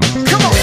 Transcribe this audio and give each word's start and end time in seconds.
Come 0.00 0.42
on. 0.42 0.61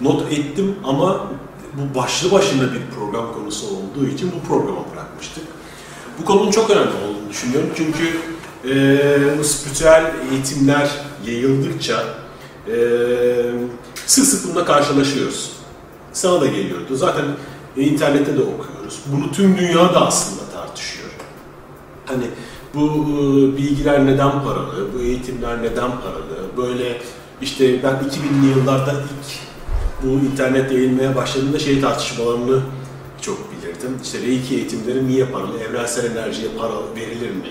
Not 0.00 0.32
ettim 0.32 0.76
ama 0.84 1.26
bu 1.74 1.98
başlı 1.98 2.32
başına 2.32 2.62
bir 2.62 2.80
program 2.96 3.34
konusu 3.34 3.66
olduğu 3.66 4.06
için 4.08 4.32
bu 4.32 4.48
programa 4.48 4.80
bırakmıştık. 4.92 5.44
Bu 6.20 6.24
konunun 6.24 6.50
çok 6.50 6.70
önemli 6.70 6.88
olduğunu 6.88 7.30
düşünüyorum 7.30 7.70
çünkü 7.76 8.04
e, 8.64 9.44
spiritüel 9.44 10.12
eğitimler 10.32 10.90
yayıldıkça 11.26 12.04
e, 12.68 12.76
sık 14.06 14.26
sık 14.26 14.44
bununla 14.44 14.64
karşılaşıyoruz. 14.64 15.52
Sana 16.12 16.40
da 16.40 16.46
geliyordu. 16.46 16.96
Zaten 16.96 17.24
internette 17.76 18.36
de 18.36 18.40
okuyoruz. 18.40 19.00
Bunu 19.06 19.32
tüm 19.32 19.58
dünya 19.58 19.94
da 19.94 20.06
aslında 20.06 20.50
tartışıyor. 20.52 21.10
Hani 22.06 22.24
bu 22.74 22.80
e, 22.80 23.56
bilgiler 23.56 24.06
neden 24.06 24.44
paralı, 24.44 24.94
bu 24.94 25.00
eğitimler 25.02 25.62
neden 25.62 25.90
paralı, 26.00 26.56
böyle 26.56 27.02
işte 27.42 27.82
ben 27.82 27.92
2000'li 27.92 28.58
yıllarda 28.58 28.92
ilk 28.92 29.53
bu 30.02 30.06
internet 30.06 30.72
yayılmaya 30.72 31.16
başladığında 31.16 31.58
şey 31.58 31.80
tartışmalarını 31.80 32.60
çok 33.20 33.38
bilirdim. 33.52 33.98
İşte 34.02 34.18
Reiki 34.18 34.54
eğitimleri 34.54 35.08
niye 35.08 35.26
paralı, 35.26 35.60
evrensel 35.60 36.16
enerjiye 36.16 36.48
para 36.58 36.72
verilir 36.96 37.30
mi? 37.30 37.42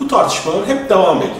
Bu 0.00 0.08
tartışmalar 0.08 0.66
hep 0.66 0.90
devam 0.90 1.18
ediyor. 1.18 1.34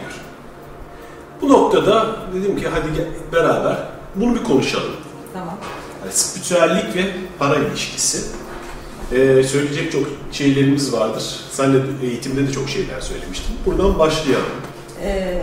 Bu 1.43 1.49
noktada 1.49 2.17
dedim 2.34 2.57
ki 2.57 2.69
hadi 2.69 2.97
gel 2.97 3.07
beraber 3.33 3.77
bunu 4.15 4.34
bir 4.34 4.45
konuşalım. 4.45 4.93
Tamam. 5.33 5.59
Yani 6.03 6.13
spiritüellik 6.13 6.97
ve 6.97 7.05
para 7.39 7.57
ilişkisi. 7.57 8.27
Ee, 9.13 9.43
söyleyecek 9.43 9.93
çok 9.93 10.03
şeylerimiz 10.33 10.93
vardır. 10.93 11.41
Sen 11.51 11.75
de 11.75 11.79
eğitimde 12.03 12.49
de 12.49 12.53
çok 12.53 12.69
şeyler 12.69 13.01
söylemiştin. 13.01 13.57
Buradan 13.67 13.99
başlayalım. 13.99 14.47
Ee, 15.03 15.43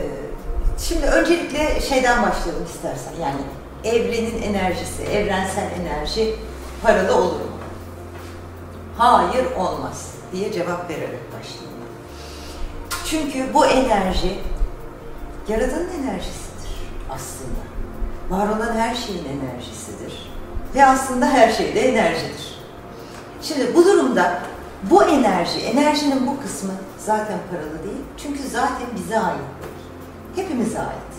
şimdi 0.79 1.05
öncelikle 1.05 1.81
şeyden 1.89 2.23
başlayalım 2.23 2.65
istersen. 2.75 3.13
Yani 3.21 3.41
evrenin 3.87 4.41
enerjisi, 4.41 5.03
evrensel 5.03 5.67
enerji 5.81 6.35
paralı 6.83 7.15
olur 7.15 7.31
mu? 7.31 7.57
Hayır 8.97 9.45
olmaz 9.57 10.11
diye 10.31 10.51
cevap 10.51 10.89
vererek 10.89 11.33
başlayayım. 11.33 11.67
Çünkü 13.05 13.53
bu 13.53 13.65
enerji 13.65 14.39
Yaradan'ın 15.47 15.89
enerjisidir 16.03 16.71
aslında. 17.09 17.59
Var 18.29 18.57
olan 18.57 18.75
her 18.75 18.95
şeyin 18.95 19.25
enerjisidir. 19.25 20.31
Ve 20.75 20.85
aslında 20.85 21.25
her 21.25 21.51
şey 21.51 21.75
de 21.75 21.81
enerjidir. 21.89 22.59
Şimdi 23.41 23.75
bu 23.75 23.85
durumda 23.85 24.39
bu 24.83 25.03
enerji, 25.03 25.59
enerjinin 25.59 26.27
bu 26.27 26.41
kısmı 26.41 26.71
zaten 26.97 27.37
paralı 27.51 27.83
değil. 27.83 28.03
Çünkü 28.17 28.43
zaten 28.43 28.87
bize 28.95 29.19
ait 29.19 29.37
değil. 29.37 29.73
Hepimize 30.35 30.79
ait. 30.79 31.13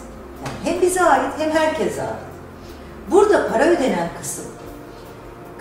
Yani 0.45 0.75
hem 0.75 0.83
bize 0.83 1.03
ait 1.03 1.33
hem 1.39 1.51
herkese 1.51 2.03
ait. 2.03 2.28
Burada 3.11 3.49
para 3.53 3.65
ödenen 3.65 4.09
kısım, 4.21 4.45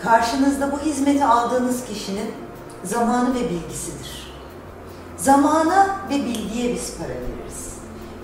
karşınızda 0.03 0.71
bu 0.71 0.79
hizmeti 0.79 1.25
aldığınız 1.25 1.85
kişinin 1.85 2.31
zamanı 2.83 3.35
ve 3.35 3.49
bilgisidir. 3.49 4.33
Zamana 5.17 5.97
ve 6.09 6.15
bilgiye 6.25 6.73
biz 6.75 6.97
para 6.97 7.09
veririz. 7.09 7.73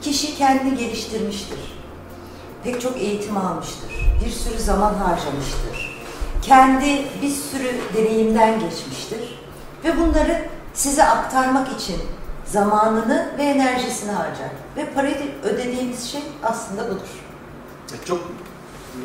Kişi 0.02 0.38
kendini 0.38 0.78
geliştirmiştir. 0.78 1.60
Pek 2.64 2.82
çok 2.82 2.98
eğitim 2.98 3.38
almıştır. 3.38 4.16
Bir 4.26 4.32
sürü 4.32 4.60
zaman 4.60 4.94
harcamıştır. 4.94 6.04
Kendi 6.42 7.06
bir 7.22 7.30
sürü 7.30 7.76
deneyimden 7.98 8.60
geçmiştir. 8.60 9.40
Ve 9.84 9.98
bunları 10.00 10.46
size 10.74 11.04
aktarmak 11.04 11.68
için 11.82 11.96
zamanını 12.46 13.32
ve 13.38 13.44
enerjisini 13.44 14.12
harcar. 14.12 14.50
Ve 14.78 14.86
parayı 14.86 15.32
ödediğimiz 15.44 16.12
şey 16.12 16.22
aslında 16.44 16.86
budur. 16.88 17.24
E, 17.94 18.06
Çok 18.06 18.20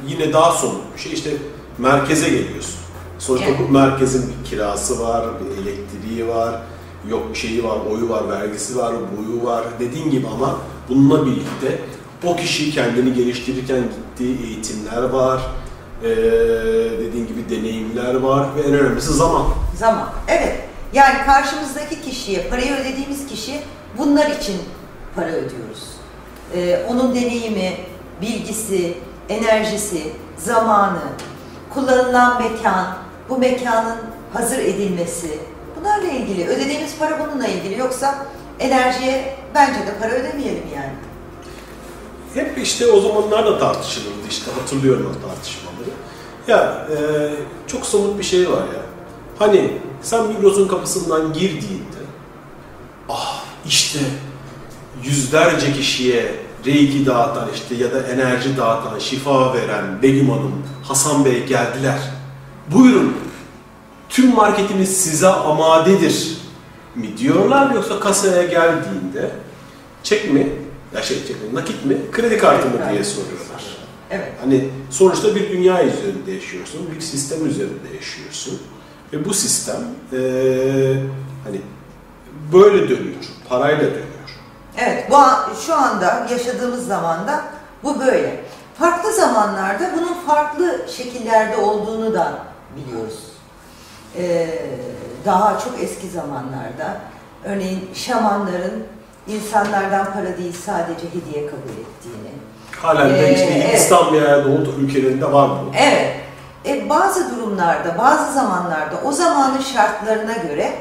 yine 0.09 0.33
daha 0.33 0.53
somut 0.53 0.95
bir 0.97 1.01
şey 1.01 1.13
işte 1.13 1.31
merkeze 1.79 2.29
geliyorsun. 2.29 2.75
Sonuçta 3.19 3.47
Evet. 3.49 3.59
bu 3.69 3.73
merkezin 3.73 4.33
bir 4.45 4.51
kirası 4.51 5.01
var, 5.01 5.25
bir 5.41 5.63
elektriği 5.63 6.29
var, 6.29 6.63
yok 7.11 7.37
şeyi 7.37 7.65
var, 7.65 7.79
oyu 7.93 8.09
var, 8.09 8.29
vergisi 8.29 8.77
var, 8.77 8.95
boyu 8.95 9.45
var 9.45 9.65
dediğin 9.81 10.11
gibi 10.11 10.27
ama 10.27 10.59
bununla 10.89 11.27
birlikte 11.27 11.79
o 12.25 12.37
kişi 12.37 12.71
kendini 12.71 13.15
geliştirirken 13.15 13.83
gittiği 13.83 14.47
eğitimler 14.47 15.03
var, 15.03 15.41
ee, 16.05 16.09
dediğin 17.01 17.27
gibi 17.27 17.51
deneyimler 17.51 18.15
var 18.15 18.47
ve 18.57 18.61
en 18.61 18.75
önemlisi 18.75 19.13
zaman. 19.13 19.45
Zaman. 19.77 20.09
Evet. 20.29 20.61
Yani 20.93 21.25
karşımızdaki 21.27 22.01
kişiye, 22.03 22.49
parayı 22.49 22.73
ödediğimiz 22.75 23.27
kişi 23.27 23.61
bunlar 23.99 24.31
için 24.31 24.57
para 25.15 25.29
ödüyoruz. 25.29 25.85
Ee, 26.55 26.85
onun 26.89 27.15
deneyimi, 27.15 27.73
bilgisi, 28.23 28.95
enerjisi, 29.29 30.13
zamanı, 30.37 31.03
kullanılan 31.75 32.43
mekan, 32.43 32.97
bu 33.29 33.39
mekanın 33.39 33.97
hazır 34.33 34.59
edilmesi, 34.59 35.39
bunlarla 35.81 36.09
ilgili. 36.09 36.47
Ödediğimiz 36.47 36.99
para 36.99 37.19
bununla 37.21 37.47
ilgili. 37.47 37.79
Yoksa 37.79 38.27
enerjiye 38.59 39.37
bence 39.55 39.81
de 39.81 39.99
para 40.01 40.13
ödemeyelim 40.13 40.65
yani. 40.77 40.93
Hep 42.35 42.59
işte 42.59 42.87
o 42.93 43.01
zamanlar 43.01 43.47
da 43.47 43.59
tartışılırdı 43.59 44.29
işte 44.31 44.51
hatırlıyorum 44.61 45.17
o 45.19 45.29
tartışmaları. 45.29 45.91
Ya 46.47 46.87
e, 46.91 46.97
çok 47.67 47.87
somut 47.87 48.19
bir 48.19 48.25
şey 48.25 48.51
var 48.51 48.61
ya. 48.61 48.83
Hani 49.39 49.79
sen 50.03 50.27
Migros'un 50.27 50.69
kapısından 50.69 51.33
girdiğinde 51.33 51.99
ah 53.09 53.45
işte 53.67 53.99
yüzlerce 55.05 55.73
kişiye 55.73 56.35
reiki 56.69 57.07
dağıtan 57.07 57.49
işte 57.55 57.75
ya 57.75 57.93
da 57.93 58.03
enerji 58.03 58.57
dağıtan, 58.57 58.99
şifa 58.99 59.55
veren 59.55 60.03
Begüm 60.03 60.31
Hanım, 60.31 60.53
Hasan 60.85 61.25
Bey 61.25 61.47
geldiler. 61.47 61.99
Buyurun 62.75 63.17
tüm 64.09 64.35
marketimiz 64.35 64.97
size 64.97 65.29
amadedir 65.29 66.39
mi 66.95 67.19
diyorlar 67.19 67.75
yoksa 67.75 68.01
kasaya 68.01 68.43
geldiğinde 68.43 69.31
çek 70.03 70.33
mi 70.33 70.53
ya 70.95 71.03
şey 71.03 71.27
çek 71.27 71.43
mi, 71.43 71.55
nakit 71.55 71.85
mi 71.85 71.97
kredi 72.13 72.39
kartı 72.39 72.69
mı 72.69 72.75
diye 72.93 73.05
soruyorlar. 73.05 73.63
Evet. 74.11 74.33
Hani 74.41 74.69
sonuçta 74.91 75.35
bir 75.35 75.51
dünya 75.51 75.85
üzerinde 75.85 76.33
yaşıyorsun, 76.33 76.81
bir 76.97 77.01
sistem 77.01 77.47
üzerinde 77.47 77.95
yaşıyorsun 77.97 78.59
ve 79.13 79.25
bu 79.25 79.35
sistem 79.35 79.81
eee, 80.13 81.03
hani 81.45 81.61
böyle 82.53 82.83
dönüyor, 82.89 83.15
parayla 83.49 83.85
dönüyor. 83.85 84.18
Evet, 84.79 85.11
bu 85.11 85.17
an- 85.17 85.45
şu 85.67 85.75
anda 85.75 86.27
yaşadığımız 86.31 86.87
zamanda 86.87 87.41
bu 87.85 88.01
böyle. 88.01 88.41
Farklı 88.79 89.13
zamanlarda 89.13 89.85
bunun 89.97 90.15
farklı 90.27 90.81
şekillerde 90.97 91.57
olduğunu 91.57 92.15
da 92.15 92.33
biliyoruz. 92.77 93.19
e, 94.19 94.49
daha 95.27 95.59
çok 95.59 95.73
eski 95.83 96.09
zamanlarda 96.09 96.97
örneğin 97.45 97.91
şamanların 97.95 98.85
insanlardan 99.29 100.13
para 100.13 100.39
değil 100.39 100.57
sadece 100.67 101.07
hediye 101.09 101.47
kabul 101.47 101.71
ettiğini. 101.81 102.33
Halen 102.83 103.11
de 103.15 103.29
Ee, 103.29 103.35
işte 103.35 103.63
evet. 103.69 103.79
İslam 103.81 104.13
veya 104.13 104.45
Doğu 104.45 104.75
ülkelerinde 104.81 105.33
var 105.33 105.51
bu. 105.51 105.71
Evet. 105.79 106.15
E, 106.67 106.89
bazı 106.89 107.37
durumlarda, 107.37 107.99
bazı 107.99 108.33
zamanlarda 108.33 108.95
o 109.05 109.13
zamanın 109.13 109.61
şartlarına 109.61 110.33
göre 110.33 110.73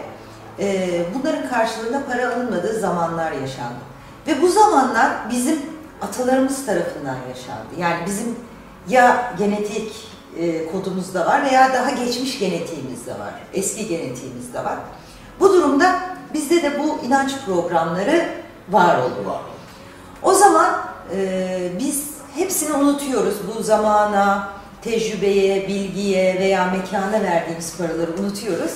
e, 0.60 1.06
bunların 1.16 1.50
karşılığında 1.50 2.06
para 2.06 2.36
alınmadığı 2.36 2.80
zamanlar 2.80 3.32
yaşandı. 3.32 3.80
Ve 4.28 4.42
bu 4.42 4.48
zamanlar 4.48 5.12
bizim 5.32 5.62
atalarımız 6.02 6.66
tarafından 6.66 7.18
yaşandı. 7.30 7.74
Yani 7.78 8.06
bizim 8.06 8.36
ya 8.90 9.34
genetik 9.38 10.08
e, 10.40 10.72
kodumuzda 10.72 11.26
var 11.26 11.46
veya 11.46 11.74
daha 11.74 11.92
geçmiş 11.92 12.40
genetiğimizde 12.40 13.12
var. 13.12 13.34
Eski 13.54 13.88
genetiğimizde 13.88 14.64
var. 14.64 14.78
Bu 15.40 15.54
durumda 15.54 16.00
bizde 16.34 16.64
de 16.64 16.80
bu 16.80 17.06
inanç 17.06 17.32
programları 17.46 18.26
var 18.70 18.98
oluyor. 18.98 19.40
O 20.24 20.34
zaman 20.34 20.80
e, 21.16 21.72
biz 21.80 22.10
hepsini 22.36 22.74
unutuyoruz. 22.74 23.36
Bu 23.56 23.64
zamana, 23.64 24.50
tecrübeye, 24.82 25.68
bilgiye 25.68 26.40
veya 26.40 26.66
mekana 26.66 27.24
verdiğimiz 27.24 27.78
paraları 27.78 28.12
unutuyoruz. 28.20 28.72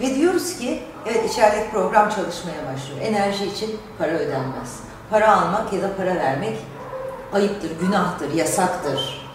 Ve 0.00 0.14
diyoruz 0.14 0.58
ki, 0.58 0.82
evet 1.06 1.30
içerideki 1.30 1.70
program 1.70 2.08
çalışmaya 2.08 2.72
başlıyor. 2.72 3.00
Enerji 3.02 3.44
için 3.44 3.76
para 3.98 4.12
ödenmez. 4.12 4.80
Para 5.10 5.36
almak 5.36 5.72
ya 5.72 5.82
da 5.82 5.96
para 5.96 6.14
vermek 6.14 6.56
ayıptır, 7.32 7.70
günahtır, 7.80 8.34
yasaktır. 8.34 9.30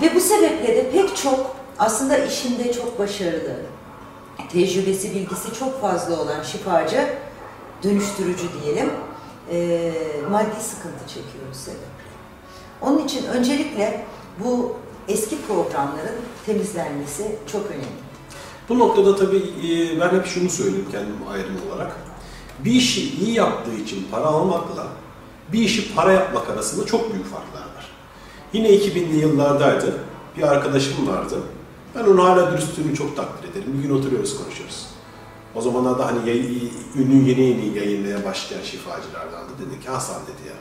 Ve 0.00 0.14
bu 0.14 0.20
sebeple 0.20 0.76
de 0.76 0.90
pek 0.90 1.16
çok 1.16 1.56
aslında 1.78 2.18
işinde 2.18 2.72
çok 2.72 2.98
başarılı, 2.98 3.56
tecrübesi, 4.52 5.14
bilgisi 5.14 5.54
çok 5.58 5.80
fazla 5.80 6.20
olan 6.20 6.42
şifacı, 6.42 7.08
dönüştürücü 7.82 8.48
diyelim, 8.62 8.90
e, 9.50 9.92
maddi 10.30 10.60
sıkıntı 10.60 11.08
çekiyor 11.08 11.44
bu 11.50 11.54
sebeple. 11.54 11.82
Onun 12.80 12.98
için 12.98 13.26
öncelikle 13.26 14.04
bu 14.44 14.76
eski 15.08 15.42
programların 15.46 16.20
temizlenmesi 16.46 17.36
çok 17.52 17.66
önemli. 17.66 18.11
Bu 18.68 18.78
noktada 18.78 19.16
tabii 19.16 19.36
e, 19.36 20.00
ben 20.00 20.08
hep 20.08 20.26
şunu 20.26 20.50
söyleyeyim 20.50 20.86
kendim 20.92 21.16
ayrım 21.30 21.56
olarak. 21.68 21.96
Bir 22.64 22.72
işi 22.72 23.24
iyi 23.24 23.34
yaptığı 23.34 23.74
için 23.74 24.06
para 24.10 24.24
almakla 24.24 24.86
bir 25.52 25.58
işi 25.58 25.94
para 25.94 26.12
yapmak 26.12 26.50
arasında 26.50 26.86
çok 26.86 27.12
büyük 27.12 27.26
farklar 27.26 27.60
var. 27.60 27.88
Yine 28.52 28.68
2000'li 28.68 29.16
yıllardaydı. 29.16 29.94
Bir 30.36 30.42
arkadaşım 30.42 31.08
vardı. 31.08 31.38
Ben 31.94 32.04
onu 32.04 32.24
hala 32.24 32.52
dürüstlüğünü 32.52 32.96
çok 32.96 33.16
takdir 33.16 33.50
ederim. 33.50 33.74
Bir 33.78 33.88
gün 33.88 33.94
oturuyoruz 33.94 34.38
konuşuyoruz. 34.42 34.86
O 35.54 35.60
zamanlarda 35.60 36.06
hani 36.06 36.18
ünlü 36.96 37.28
yeni 37.30 37.40
yeni 37.40 37.78
yayınlaya 37.78 38.24
başlayan 38.24 38.62
şifacılardan 38.62 39.42
da 39.48 39.58
dedi 39.58 39.80
ki 39.80 39.88
Hasan 39.88 40.22
dedi 40.22 40.48
ya 40.48 40.54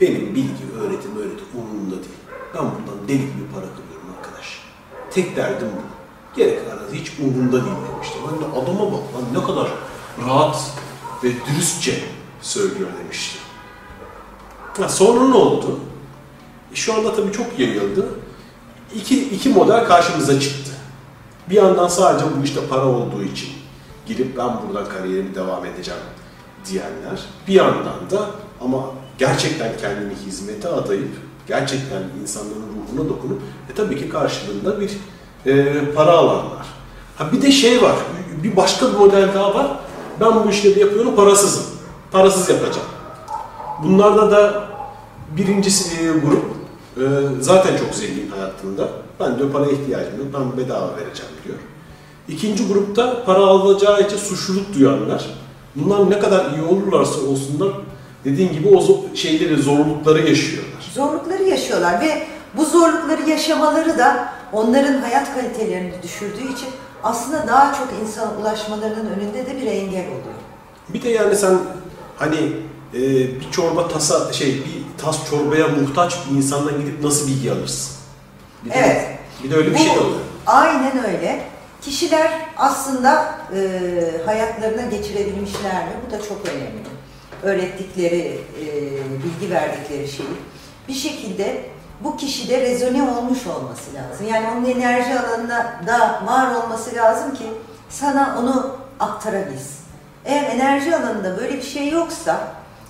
benim 0.00 0.34
bilgi, 0.34 0.64
öğretim, 0.80 1.16
öğretim 1.16 1.46
umurumda 1.54 1.94
değil. 1.94 2.18
Ben 2.54 2.62
buradan 2.62 3.08
deli 3.08 3.18
gibi 3.18 3.46
para 3.54 3.66
kırıyorum 3.76 4.08
arkadaş. 4.18 4.60
Tek 5.10 5.36
derdim 5.36 5.68
bu. 5.76 5.93
Gerek 6.36 6.70
kalan 6.70 6.82
hiç 6.92 7.12
umurumda 7.20 7.52
değil 7.64 7.76
demişti. 7.94 8.18
Ben 8.30 8.40
de 8.40 8.44
adama 8.58 8.92
bak 8.92 9.00
lan 9.14 9.24
ne 9.42 9.46
kadar 9.46 9.68
rahat 10.28 10.70
ve 11.24 11.28
dürüstçe 11.46 12.00
söylüyor 12.42 12.88
demişti. 13.04 13.38
Ha, 14.80 14.88
sonra 14.88 15.28
ne 15.28 15.34
oldu? 15.34 15.78
E, 16.72 16.76
Şu 16.76 16.94
anda 16.94 17.14
tabii 17.16 17.32
çok 17.32 17.58
yayıldı. 17.58 18.06
İki, 18.94 19.24
iki 19.28 19.48
model 19.48 19.84
karşımıza 19.84 20.40
çıktı. 20.40 20.70
Bir 21.50 21.54
yandan 21.54 21.88
sadece 21.88 22.24
bu 22.40 22.44
işte 22.44 22.60
para 22.70 22.86
olduğu 22.86 23.22
için 23.22 23.48
girip 24.06 24.38
ben 24.38 24.50
buradan 24.66 24.88
kariyerimi 24.88 25.34
devam 25.34 25.64
edeceğim 25.66 26.00
diyenler. 26.70 27.20
Bir 27.48 27.52
yandan 27.52 28.10
da 28.10 28.30
ama 28.60 28.84
gerçekten 29.18 29.76
kendini 29.80 30.14
hizmete 30.26 30.68
adayıp 30.68 31.10
gerçekten 31.46 32.02
insanların 32.22 32.64
ruhuna 32.76 33.08
dokunup 33.08 33.42
e 33.70 33.74
tabii 33.74 33.98
ki 33.98 34.08
karşılığında 34.08 34.80
bir 34.80 34.90
e, 35.46 35.64
para 35.94 36.10
alanlar. 36.10 36.66
Ha 37.16 37.32
bir 37.32 37.42
de 37.42 37.52
şey 37.52 37.82
var, 37.82 37.94
bir 38.42 38.56
başka 38.56 38.92
bir 38.92 38.96
model 38.96 39.28
daha 39.34 39.54
var. 39.54 39.66
Ben 40.20 40.44
bu 40.44 40.50
işleri 40.50 40.80
yapıyorum 40.80 41.16
parasızım. 41.16 41.64
Parasız 42.12 42.48
yapacağım. 42.48 42.86
Bunlarda 43.84 44.30
da 44.30 44.64
birincisi 45.36 46.04
e, 46.04 46.06
grup 46.06 46.44
e, 46.96 47.02
zaten 47.40 47.76
çok 47.76 47.94
zengin 47.94 48.30
hayatında. 48.30 48.88
Ben 49.20 49.38
diyor 49.38 49.52
paraya 49.52 49.72
ihtiyacım 49.72 50.18
yok, 50.18 50.26
ben 50.34 50.64
bedava 50.64 50.90
vereceğim 50.96 51.32
diyor. 51.44 51.58
İkinci 52.28 52.68
grupta 52.68 53.24
para 53.24 53.38
alacağı 53.38 54.02
için 54.02 54.16
suçluluk 54.16 54.74
duyanlar. 54.74 55.24
Bunlar 55.76 56.10
ne 56.10 56.18
kadar 56.18 56.46
iyi 56.50 56.62
olurlarsa 56.62 57.20
olsunlar 57.20 57.72
dediğin 58.24 58.52
gibi 58.52 58.68
o 58.68 59.04
şeyleri, 59.14 59.62
zorlukları 59.62 60.28
yaşıyorlar. 60.28 60.90
Zorlukları 60.94 61.42
yaşıyorlar 61.42 62.00
ve 62.00 62.26
bu 62.56 62.64
zorlukları 62.64 63.30
yaşamaları 63.30 63.98
da 63.98 64.33
onların 64.54 65.00
hayat 65.00 65.34
kalitelerini 65.34 65.92
düşürdüğü 66.02 66.52
için 66.52 66.68
aslında 67.02 67.46
daha 67.46 67.74
çok 67.74 67.88
insana 68.02 68.32
ulaşmalarının 68.40 69.10
önünde 69.10 69.46
de 69.46 69.56
bir 69.56 69.66
engel 69.66 70.06
oluyor. 70.06 70.34
Bir 70.88 71.02
de 71.02 71.08
yani 71.08 71.36
sen 71.36 71.58
hani 72.16 72.36
e, 72.94 73.00
bir 73.40 73.50
çorba 73.50 73.88
tasa 73.88 74.32
şey 74.32 74.48
bir 74.54 75.02
tas 75.02 75.30
çorbaya 75.30 75.68
muhtaç 75.68 76.16
bir 76.30 76.36
insandan 76.36 76.80
gidip 76.80 77.04
nasıl 77.04 77.26
bilgi 77.28 77.52
alırsın? 77.52 77.96
Bir 78.64 78.70
de, 78.70 78.74
Evet. 78.74 79.08
Bir 79.44 79.50
de 79.50 79.54
öyle 79.56 79.70
bir 79.70 79.74
Bu- 79.74 79.78
şey 79.78 79.86
de 79.94 80.00
oluyor. 80.00 80.20
Aynen 80.46 81.04
öyle. 81.04 81.42
Kişiler 81.82 82.32
aslında 82.56 83.34
e, 83.56 83.80
hayatlarına 84.26 84.82
geçirebilmişler 84.82 85.84
mi? 85.84 85.90
Bu 86.06 86.12
da 86.12 86.18
çok 86.28 86.38
önemli. 86.48 86.84
Öğrettikleri, 87.42 88.38
e, 88.60 88.66
bilgi 89.24 89.54
verdikleri 89.54 90.08
şeyi 90.08 90.28
bir 90.88 90.94
şekilde 90.94 91.62
bu 92.00 92.16
kişide 92.16 92.60
rezone 92.60 93.02
olmuş 93.02 93.46
olması 93.46 93.94
lazım. 93.94 94.26
Yani 94.28 94.46
onun 94.56 94.64
enerji 94.64 95.20
alanında 95.20 95.72
da 95.86 96.22
var 96.26 96.54
olması 96.54 96.94
lazım 96.94 97.34
ki 97.34 97.44
sana 97.88 98.36
onu 98.38 98.76
aktarabilsin. 99.00 99.84
Eğer 100.24 100.42
enerji 100.42 100.96
alanında 100.96 101.36
böyle 101.36 101.56
bir 101.56 101.62
şey 101.62 101.90
yoksa 101.90 102.38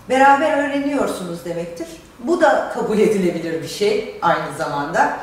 beraber 0.08 0.58
öğreniyorsunuz 0.58 1.44
demektir. 1.44 1.88
Bu 2.18 2.40
da 2.40 2.70
kabul 2.74 2.98
edilebilir 2.98 3.62
bir 3.62 3.68
şey 3.68 4.18
aynı 4.22 4.56
zamanda. 4.58 5.16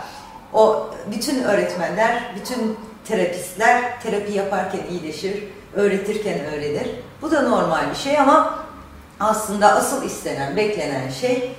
O 0.54 0.90
bütün 1.12 1.44
öğretmenler, 1.44 2.36
bütün 2.36 2.78
terapistler 3.08 4.02
terapi 4.02 4.32
yaparken 4.32 4.82
iyileşir, 4.90 5.44
öğretirken 5.74 6.40
öğrenir. 6.40 6.90
Bu 7.22 7.32
da 7.32 7.42
normal 7.42 7.90
bir 7.90 7.96
şey 7.96 8.20
ama 8.20 8.60
aslında 9.20 9.76
asıl 9.76 10.04
istenen, 10.04 10.58
beklenen 10.58 11.10
şey 11.10 11.56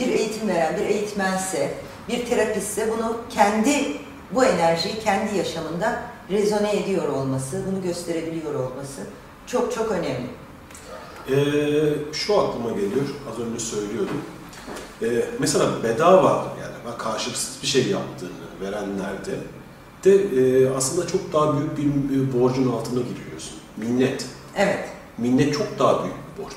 bir 0.00 0.08
eğitim 0.08 0.48
veren 0.48 0.76
bir 0.76 0.86
eğitmense, 0.86 1.74
bir 2.08 2.26
terapistse 2.26 2.88
bunu 2.96 3.16
kendi 3.30 3.96
bu 4.30 4.44
enerjiyi 4.44 4.98
kendi 5.00 5.36
yaşamında 5.38 6.02
rezone 6.30 6.76
ediyor 6.76 7.08
olması, 7.08 7.62
bunu 7.70 7.82
gösterebiliyor 7.82 8.54
olması 8.54 9.00
çok 9.46 9.72
çok 9.72 9.92
önemli. 9.92 10.26
Ee, 11.30 12.12
şu 12.12 12.40
aklıma 12.40 12.70
geliyor, 12.70 13.04
az 13.32 13.38
önce 13.38 13.58
söylüyordum. 13.58 14.22
Ee, 15.02 15.06
mesela 15.38 15.82
bedava 15.82 16.56
yani 16.62 16.98
karşılıksız 16.98 17.62
bir 17.62 17.66
şey 17.66 17.86
yaptığını 17.86 18.30
verenlerde 18.60 19.36
de 20.04 20.14
e, 20.14 20.70
aslında 20.70 21.06
çok 21.06 21.32
daha 21.32 21.58
büyük 21.58 21.78
bir 21.78 21.84
e, 21.84 22.40
borcun 22.40 22.72
altına 22.72 23.00
giriyorsun. 23.00 23.56
Minnet. 23.76 24.26
Evet. 24.56 24.88
Minnet 25.18 25.54
çok 25.54 25.78
daha 25.78 26.02
büyük 26.02 26.16
bir 26.16 26.44
borç. 26.44 26.54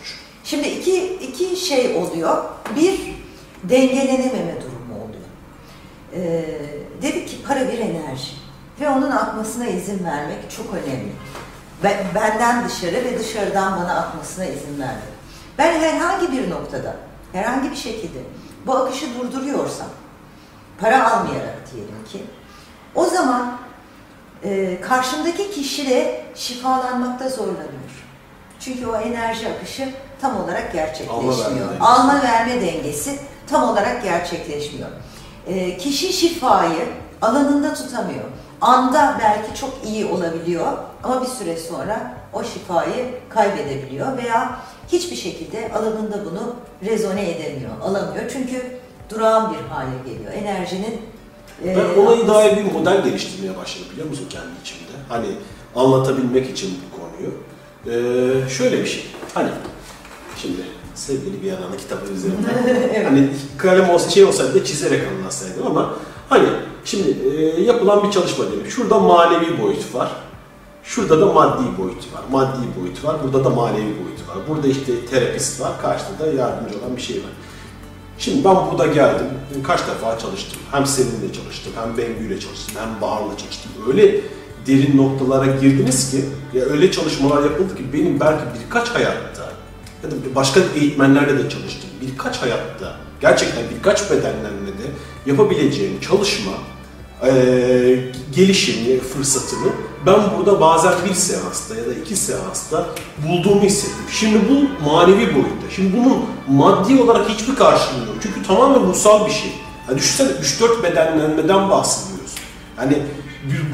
Şimdi 0.50 0.68
iki, 0.68 1.13
iki 1.13 1.56
şey 1.56 1.96
oluyor. 1.96 2.44
Bir, 2.75 3.00
dengelenememe 3.63 4.56
durumu 4.62 5.03
oluyor. 5.03 5.25
Ee, 6.13 6.44
dedik 7.01 7.29
ki 7.29 7.44
para 7.48 7.68
bir 7.68 7.79
enerji 7.79 8.32
ve 8.82 8.89
onun 8.89 9.12
akmasına 9.12 9.68
izin 9.68 10.06
vermek 10.06 10.51
çok 10.58 10.74
önemli. 10.74 11.12
Ben, 11.84 11.98
benden 12.15 12.70
dışarı 12.70 12.96
ve 12.96 13.20
dışarıdan 13.20 13.79
bana 13.79 14.00
akmasına 14.00 14.46
izin 14.46 14.79
vermek. 14.79 15.13
Ben 15.58 15.79
herhangi 15.79 16.32
bir 16.32 16.50
noktada, 16.50 16.96
herhangi 17.34 17.72
bir 17.72 17.75
şekilde 17.75 18.20
bu 18.65 18.75
akışı 18.75 19.06
durduruyorsam, 19.20 19.89
para 20.79 21.12
almayarak 21.12 21.72
diyelim 21.74 22.06
ki, 22.12 22.24
o 22.96 23.06
zaman 23.06 23.58
e, 24.44 24.82
karşımdaki 24.82 25.51
kişi 25.51 25.89
de 25.89 26.25
şifalanmakta 26.36 27.29
zorlanıyor. 27.29 28.06
Çünkü 28.60 28.88
o 28.88 28.96
enerji 28.96 29.50
akışı 29.50 29.89
tam 30.22 30.44
olarak 30.44 30.74
gerçekleşmiyor. 30.74 31.68
Alma 31.80 32.22
verme 32.24 32.62
dengesi. 32.62 33.20
Tam 33.50 33.70
olarak 33.70 34.04
gerçekleşmiyor. 34.04 34.90
E, 35.48 35.78
kişi 35.78 36.14
şifayı 36.14 36.86
alanında 37.22 37.74
tutamıyor. 37.74 38.24
Anda 38.62 39.18
belki 39.20 39.60
çok 39.60 39.70
iyi 39.86 40.06
olabiliyor 40.06 40.78
ama 41.04 41.22
bir 41.22 41.28
süre 41.28 41.58
sonra 41.58 42.14
o 42.34 42.44
şifayı 42.44 43.06
kaybedebiliyor 43.30 44.18
veya 44.18 44.60
hiçbir 44.92 45.16
şekilde 45.16 45.72
alanında 45.74 46.26
bunu 46.26 46.56
rezone 46.90 47.30
edemiyor, 47.32 47.72
alamıyor. 47.84 48.24
Çünkü 48.34 48.78
durağan 49.10 49.54
bir 49.54 49.70
hale 49.76 49.90
geliyor. 50.14 50.34
Enerjinin 50.34 51.02
Ee, 51.66 51.76
Ben 51.78 52.02
ona 52.02 52.28
dair 52.34 52.58
bir 52.58 52.72
model 52.72 53.04
geliştirmeye 53.04 53.58
başladım 53.58 53.88
biliyor 53.92 54.08
musun 54.08 54.28
kendi 54.30 54.48
içimde. 54.62 54.92
Hani 55.10 55.28
anlatabilmek 55.76 56.50
için 56.50 56.80
bu 56.86 56.98
konuyu. 57.02 57.34
Ee, 57.86 58.50
şöyle 58.50 58.80
bir 58.80 58.86
şey. 58.88 59.06
Hani 59.34 59.50
şimdi 60.41 60.62
sevgili 60.96 61.41
bir 61.43 61.48
yanına 61.48 61.77
kitabı 61.77 62.12
üzerinde. 62.12 63.03
Hani 63.03 63.29
kalem 63.58 63.89
olsa 63.89 64.10
şey 64.10 64.24
olsaydı 64.24 64.55
da 64.55 64.65
çizerek 64.65 65.01
anlatsaydım 65.08 65.67
ama 65.67 65.93
hani 66.29 66.48
şimdi 66.86 67.17
e, 67.36 67.62
yapılan 67.62 68.03
bir 68.03 68.12
çalışma 68.12 68.48
diyelim. 68.48 68.72
Şurada 68.72 69.00
manevi 69.00 69.62
boyut 69.62 69.96
var. 69.96 70.12
Şurada 70.84 71.22
da 71.22 71.25
maddi 71.25 71.77
boyut 71.77 72.13
var. 72.13 72.22
Maddi 72.31 72.67
boyut 72.81 73.05
var. 73.05 73.15
Burada 73.24 73.46
da 73.46 73.50
manevi 73.50 73.84
boyut 73.84 74.27
var. 74.29 74.38
Burada 74.50 74.67
işte 74.67 75.05
terapist 75.05 75.62
var. 75.62 75.72
Karşıda 75.81 76.19
da 76.19 76.25
yardımcı 76.25 76.79
olan 76.79 76.98
bir 76.98 77.01
şey 77.01 77.17
var. 77.17 77.31
Şimdi 78.17 78.43
ben 78.46 78.55
burada 78.72 78.86
geldim. 78.86 79.27
Kaç 79.63 79.79
defa 79.79 80.19
çalıştım. 80.19 80.60
Hem 80.72 80.86
seninle 80.86 81.34
çalıştım, 81.34 81.74
hem 81.75 81.98
Bengü'yle 81.98 82.39
çalıştım, 82.39 82.75
hem 82.79 83.01
Bahar'la 83.01 83.38
çalıştım. 83.38 83.72
Öyle 83.88 84.22
derin 84.67 84.98
noktalara 84.98 85.46
girdiniz 85.46 86.12
ki, 86.12 86.25
ya 86.53 86.65
öyle 86.65 86.91
çalışmalar 86.91 87.43
yapıldı 87.43 87.75
ki 87.75 87.84
benim 87.93 88.19
belki 88.19 88.43
birkaç 88.65 88.89
hayatta 88.89 89.28
ya 90.03 90.12
da 90.12 90.15
başka 90.36 90.60
eğitmenlerle 90.75 91.38
de 91.38 91.50
çalıştım. 91.50 91.89
Birkaç 92.01 92.41
hayatta, 92.41 92.96
gerçekten 93.22 93.63
birkaç 93.77 94.12
bedenlerle 94.12 94.68
de 94.68 94.86
yapabileceğim 95.25 96.00
çalışma, 96.01 96.51
eee 97.25 98.12
gelişim 98.36 99.00
fırsatını 99.00 99.70
ben 100.06 100.20
burada 100.38 100.62
bazen 100.62 100.94
bir 101.10 101.13
seansta 101.13 101.75
ya 101.75 101.86
da 101.86 101.94
iki 101.94 102.15
seansta 102.15 102.86
bulduğumu 103.27 103.62
hissettim. 103.62 104.06
Şimdi 104.12 104.39
bu 104.50 104.86
manevi 104.89 105.34
boyutta. 105.36 105.70
Şimdi 105.75 105.98
bunun 105.98 106.18
maddi 106.48 107.01
olarak 107.01 107.29
hiçbir 107.29 107.56
karşılığı 107.56 108.00
yok. 108.08 108.15
Çünkü 108.24 108.44
tamamen 108.48 108.88
ruhsal 108.88 109.25
bir 109.27 109.32
şey. 109.32 109.51
Yani 109.89 109.98
düşünsene 110.00 110.29
3-4 110.29 110.84
bedenlenmeden 110.84 111.70
bahsediyoruz. 111.70 112.32
Yani 112.79 112.98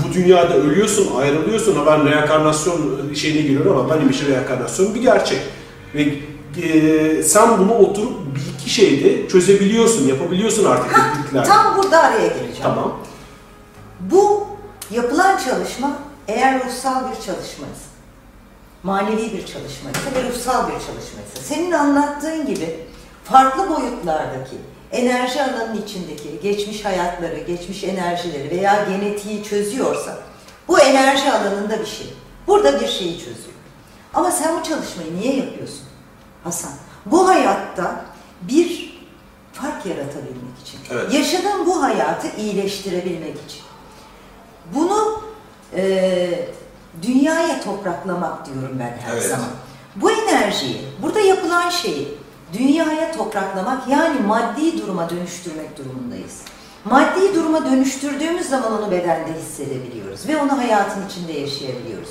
bu- 0.09 0.13
dünyada 0.13 0.53
ölüyorsun, 0.57 1.07
ayrılıyorsun. 1.17 1.75
Ha 1.75 1.85
ben 1.85 2.11
reenkarnasyon 2.11 3.13
şeyine 3.15 3.41
giriyorum 3.41 3.77
ama 3.77 3.95
benim 3.95 4.09
için 4.09 4.27
reenkarnasyon 4.27 4.95
bir 4.95 5.01
gerçek. 5.01 5.39
Ve 5.95 6.13
e, 6.61 7.23
sen 7.23 7.57
bunu 7.57 7.73
oturup 7.73 8.35
bir 8.35 8.53
iki 8.53 8.69
şeyde 8.69 9.27
çözebiliyorsun, 9.27 10.07
yapabiliyorsun 10.07 10.65
artık 10.65 10.95
teknikler. 10.95 11.45
Tam 11.45 11.77
burada 11.77 11.99
araya 12.03 12.27
gireceğim. 12.27 12.61
Tamam. 12.63 12.99
Bu 13.99 14.47
yapılan 14.91 15.37
çalışma 15.37 15.99
eğer 16.27 16.65
ruhsal 16.65 16.95
bir 16.95 17.15
çalışmaysa, 17.15 17.85
manevi 18.83 19.21
bir 19.21 19.45
çalışmaysa 19.45 19.99
ve 20.15 20.29
ruhsal 20.29 20.67
bir 20.67 20.73
çalışmaysa, 20.73 21.41
senin 21.43 21.71
anlattığın 21.71 22.45
gibi 22.45 22.79
farklı 23.23 23.69
boyutlardaki 23.69 24.55
enerji 24.91 25.43
alanının 25.43 25.81
içindeki 25.81 26.39
geçmiş 26.43 26.85
hayatları, 26.85 27.39
geçmiş 27.39 27.83
enerjileri 27.83 28.51
veya 28.51 28.85
genetiği 28.89 29.43
çözüyorsa 29.43 30.17
bu 30.67 30.79
enerji 30.79 31.31
alanında 31.31 31.79
bir 31.79 31.85
şey. 31.85 32.13
Burada 32.47 32.81
bir 32.81 32.87
şeyi 32.87 33.17
çözüyor. 33.17 33.54
Ama 34.15 34.31
sen 34.31 34.59
bu 34.59 34.63
çalışmayı 34.63 35.15
niye 35.19 35.35
yapıyorsun 35.35 35.81
Hasan? 36.43 36.71
Bu 37.05 37.27
hayatta 37.27 38.05
bir 38.41 38.95
fark 39.53 39.85
yaratabilmek 39.85 40.59
için. 40.63 40.79
Evet. 40.91 41.13
Yaşadığın 41.13 41.65
bu 41.65 41.83
hayatı 41.83 42.27
iyileştirebilmek 42.37 43.35
için. 43.45 43.61
Bunu 44.75 45.21
e, 45.75 46.49
dünyaya 47.01 47.61
topraklamak 47.61 48.45
diyorum 48.45 48.77
ben 48.79 48.97
her 49.05 49.13
Evet. 49.13 49.23
zaman. 49.29 49.49
Bu 49.95 50.11
enerjiyi, 50.11 50.81
burada 51.01 51.19
yapılan 51.19 51.69
şeyi 51.69 52.17
dünyaya 52.53 53.11
topraklamak 53.11 53.87
yani 53.87 54.19
maddi 54.19 54.81
duruma 54.81 55.09
dönüştürmek 55.09 55.77
durumundayız. 55.77 56.41
Maddi 56.85 57.35
duruma 57.35 57.65
dönüştürdüğümüz 57.65 58.49
zaman 58.49 58.73
onu 58.81 58.91
bedende 58.91 59.33
hissedebiliyoruz 59.39 60.27
ve 60.27 60.37
onu 60.37 60.57
hayatın 60.57 61.07
içinde 61.07 61.33
yaşayabiliyoruz. 61.33 62.09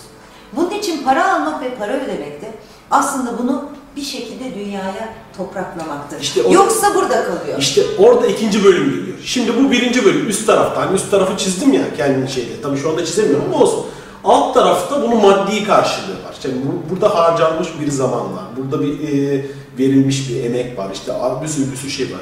Bunun 0.56 0.70
için 0.70 1.02
para 1.04 1.34
almak 1.34 1.62
ve 1.62 1.75
para 1.75 1.92
ödemek 1.92 2.42
de 2.42 2.52
aslında 2.90 3.38
bunu 3.38 3.64
bir 3.96 4.02
şekilde 4.02 4.54
dünyaya 4.54 5.14
topraklamaktır. 5.37 6.20
İşte 6.20 6.42
o- 6.42 6.52
Yoksa 6.52 6.94
burada 6.94 7.25
kalıyor. 7.25 7.58
İşte 7.58 7.82
orada 7.99 8.26
ikinci 8.26 8.64
bölüm 8.64 8.90
geliyor. 8.90 9.18
Şimdi 9.25 9.64
bu 9.64 9.70
birinci 9.70 10.04
bölüm 10.04 10.28
üst 10.28 10.46
tarafta. 10.46 10.80
Hani 10.80 10.94
üst 10.96 11.11
tarafı 11.11 11.37
çizdim 11.37 11.73
ya 11.73 11.82
kendi 11.96 12.30
şeyde. 12.32 12.61
Tabii 12.62 12.78
şu 12.78 12.90
anda 12.90 13.04
çizemiyorum 13.04 13.44
ama 13.54 13.64
olsun. 13.64 13.87
Alt 14.25 14.54
tarafta 14.54 15.02
bunun 15.02 15.23
maddi 15.23 15.64
karşılığı 15.64 16.12
var. 16.25 16.34
Şimdi 16.42 16.54
bu- 16.66 16.90
burada 16.94 17.14
harcanmış 17.14 17.68
bir 17.80 17.90
zaman 17.90 18.20
var. 18.20 18.44
Burada 18.56 18.82
bir 18.82 19.08
e, 19.08 19.44
verilmiş 19.78 20.30
bir 20.30 20.44
emek 20.44 20.78
var. 20.78 20.90
İşte 20.94 21.12
bir 21.42 21.49
sürü 21.49 21.73
bir 21.73 21.76
sürü 21.76 21.90
şey 21.90 22.06
var. 22.06 22.20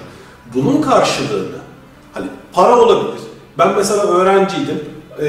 Bunun 0.54 0.82
karşılığını 0.82 1.56
hani 2.12 2.26
para 2.52 2.78
olabilir. 2.80 3.20
Ben 3.58 3.74
mesela 3.76 4.02
öğrenciydim. 4.02 4.84
Ee, 5.21 5.25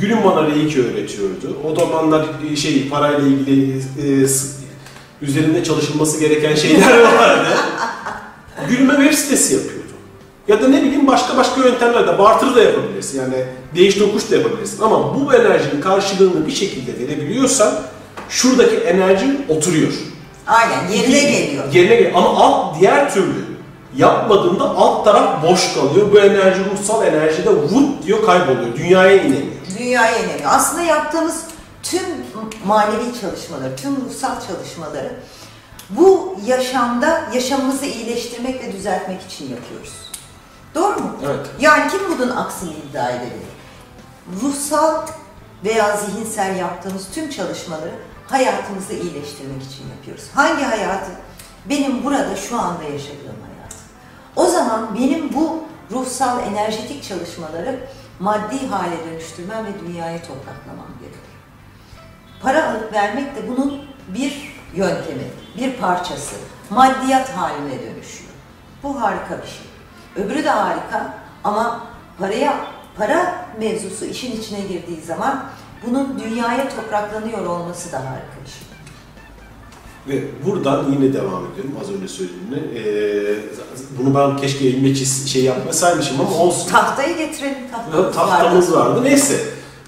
Gülüm 0.00 0.18
bana 0.24 0.46
reiki 0.46 0.82
öğretiyordu. 0.82 1.56
O 1.64 1.80
zamanlar 1.80 2.26
e, 2.52 2.56
şey 2.56 2.88
parayla 2.88 3.28
ilgili 3.28 3.78
e, 3.78 4.26
üzerinde 5.22 5.64
çalışılması 5.64 6.20
gereken 6.20 6.54
şeyler 6.54 7.00
vardı. 7.18 7.48
Gülme 8.68 8.94
web 8.96 9.12
sitesi 9.12 9.54
yapıyordu. 9.54 9.82
Ya 10.48 10.62
da 10.62 10.68
ne 10.68 10.82
bileyim 10.82 11.06
başka 11.06 11.36
başka 11.36 11.60
yöntemlerle 11.68 12.18
barter 12.18 12.54
da 12.54 12.62
yapabilirsin. 12.62 13.20
Yani 13.20 13.44
değiş 13.74 13.94
tokuş 13.94 14.30
da 14.30 14.36
yapabilirsin. 14.36 14.82
Ama 14.82 15.14
bu 15.14 15.34
enerjinin 15.34 15.80
karşılığını 15.80 16.46
bir 16.46 16.52
şekilde 16.52 16.98
verebiliyorsan 17.08 17.74
şuradaki 18.28 18.76
enerjin 18.76 19.40
oturuyor. 19.48 19.92
Aynen 20.46 20.88
yerine 20.92 21.20
geliyor. 21.20 21.64
Yerine 21.72 21.94
geliyor. 21.94 22.12
Ama 22.14 22.28
alt 22.28 22.80
diğer 22.80 23.14
türlü 23.14 23.51
yapmadığında 23.96 24.64
alt 24.64 25.04
taraf 25.04 25.42
boş 25.42 25.74
kalıyor. 25.74 26.12
Bu 26.12 26.18
enerji 26.18 26.60
ruhsal 26.70 27.06
enerjide 27.06 27.50
vut 27.50 28.06
diyor 28.06 28.26
kayboluyor. 28.26 28.76
Dünyaya 28.76 29.22
inemiyor. 29.22 29.52
dünyaya 29.78 30.18
inemiyor. 30.18 30.50
Aslında 30.50 30.82
yaptığımız 30.82 31.44
tüm 31.82 32.02
manevi 32.66 33.20
çalışmaları, 33.20 33.76
tüm 33.76 33.96
ruhsal 33.96 34.34
çalışmaları 34.48 35.12
bu 35.90 36.36
yaşamda 36.46 37.22
yaşamımızı 37.34 37.86
iyileştirmek 37.86 38.62
ve 38.64 38.72
düzeltmek 38.72 39.22
için 39.22 39.50
yapıyoruz. 39.50 39.92
Doğru 40.74 41.00
mu? 41.00 41.16
Evet. 41.24 41.46
Yani 41.60 41.90
kim 41.90 42.00
bunun 42.18 42.36
aksini 42.36 42.70
iddia 42.70 43.10
edebilir? 43.10 43.52
Ruhsal 44.42 45.06
veya 45.64 45.96
zihinsel 45.96 46.56
yaptığımız 46.56 47.06
tüm 47.14 47.30
çalışmaları 47.30 47.94
hayatımızı 48.26 48.92
iyileştirmek 48.92 49.62
için 49.62 49.88
yapıyoruz. 49.96 50.24
Hangi 50.34 50.62
hayatı? 50.62 51.10
Benim 51.68 52.04
burada 52.04 52.36
şu 52.36 52.60
anda 52.60 52.82
yaşadığım 52.82 53.38
hayat. 53.42 53.51
O 54.36 54.46
zaman 54.46 54.94
benim 54.94 55.34
bu 55.34 55.64
ruhsal 55.90 56.46
enerjetik 56.46 57.04
çalışmaları 57.04 57.80
maddi 58.20 58.66
hale 58.66 59.10
dönüştürmem 59.10 59.64
ve 59.64 59.80
dünyaya 59.86 60.18
topraklamam 60.18 60.88
gerekiyor. 61.00 61.24
Para 62.42 62.70
alıp 62.70 62.92
vermek 62.92 63.36
de 63.36 63.48
bunun 63.48 63.84
bir 64.08 64.56
yöntemi, 64.74 65.24
bir 65.56 65.76
parçası. 65.76 66.36
Maddiyat 66.70 67.30
haline 67.30 67.82
dönüşüyor. 67.82 68.32
Bu 68.82 69.02
harika 69.02 69.38
bir 69.42 69.46
şey. 69.46 69.66
Öbürü 70.24 70.44
de 70.44 70.50
harika 70.50 71.14
ama 71.44 71.86
paraya 72.18 72.56
para 72.96 73.46
mevzusu 73.58 74.04
işin 74.04 74.40
içine 74.40 74.60
girdiği 74.60 75.00
zaman 75.00 75.44
bunun 75.86 76.18
dünyaya 76.18 76.68
topraklanıyor 76.68 77.46
olması 77.46 77.92
da 77.92 77.98
harika 77.98 78.44
bir 78.44 78.50
şey. 78.50 78.71
Ve 80.08 80.22
buradan 80.46 80.84
yine 80.92 81.12
devam 81.14 81.42
ediyorum 81.52 81.72
az 81.82 81.90
önce 81.90 82.08
söylediğimle. 82.08 82.78
Ee, 82.78 83.36
bunu 83.98 84.14
ben 84.14 84.36
keşke 84.36 84.66
elimde 84.68 84.94
çiz, 84.94 85.28
şey 85.32 85.44
yapmasaymışım 85.44 86.20
ama 86.20 86.36
olsun. 86.36 86.70
Tahtayı 86.70 87.16
getirelim. 87.16 87.58
Tahtamız, 87.70 88.14
Tahtamız 88.16 88.72
vardı. 88.72 88.90
vardı. 88.90 89.04
Neyse. 89.04 89.36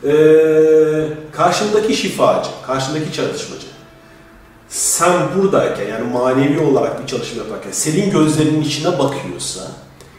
Ee, 0.04 1.08
karşındaki 1.32 1.94
şifacı, 1.96 2.50
karşındaki 2.66 3.12
çalışmacı. 3.12 3.66
Sen 4.68 5.12
buradayken 5.36 5.88
yani 5.88 6.12
manevi 6.12 6.60
olarak 6.60 7.02
bir 7.02 7.06
çalışma 7.06 7.42
yaparken 7.42 7.70
senin 7.72 8.10
gözlerinin 8.10 8.62
içine 8.62 8.98
bakıyorsa 8.98 9.60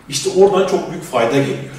işte 0.10 0.30
oradan 0.40 0.68
çok 0.68 0.92
büyük 0.92 1.04
fayda 1.04 1.38
geliyor. 1.38 1.76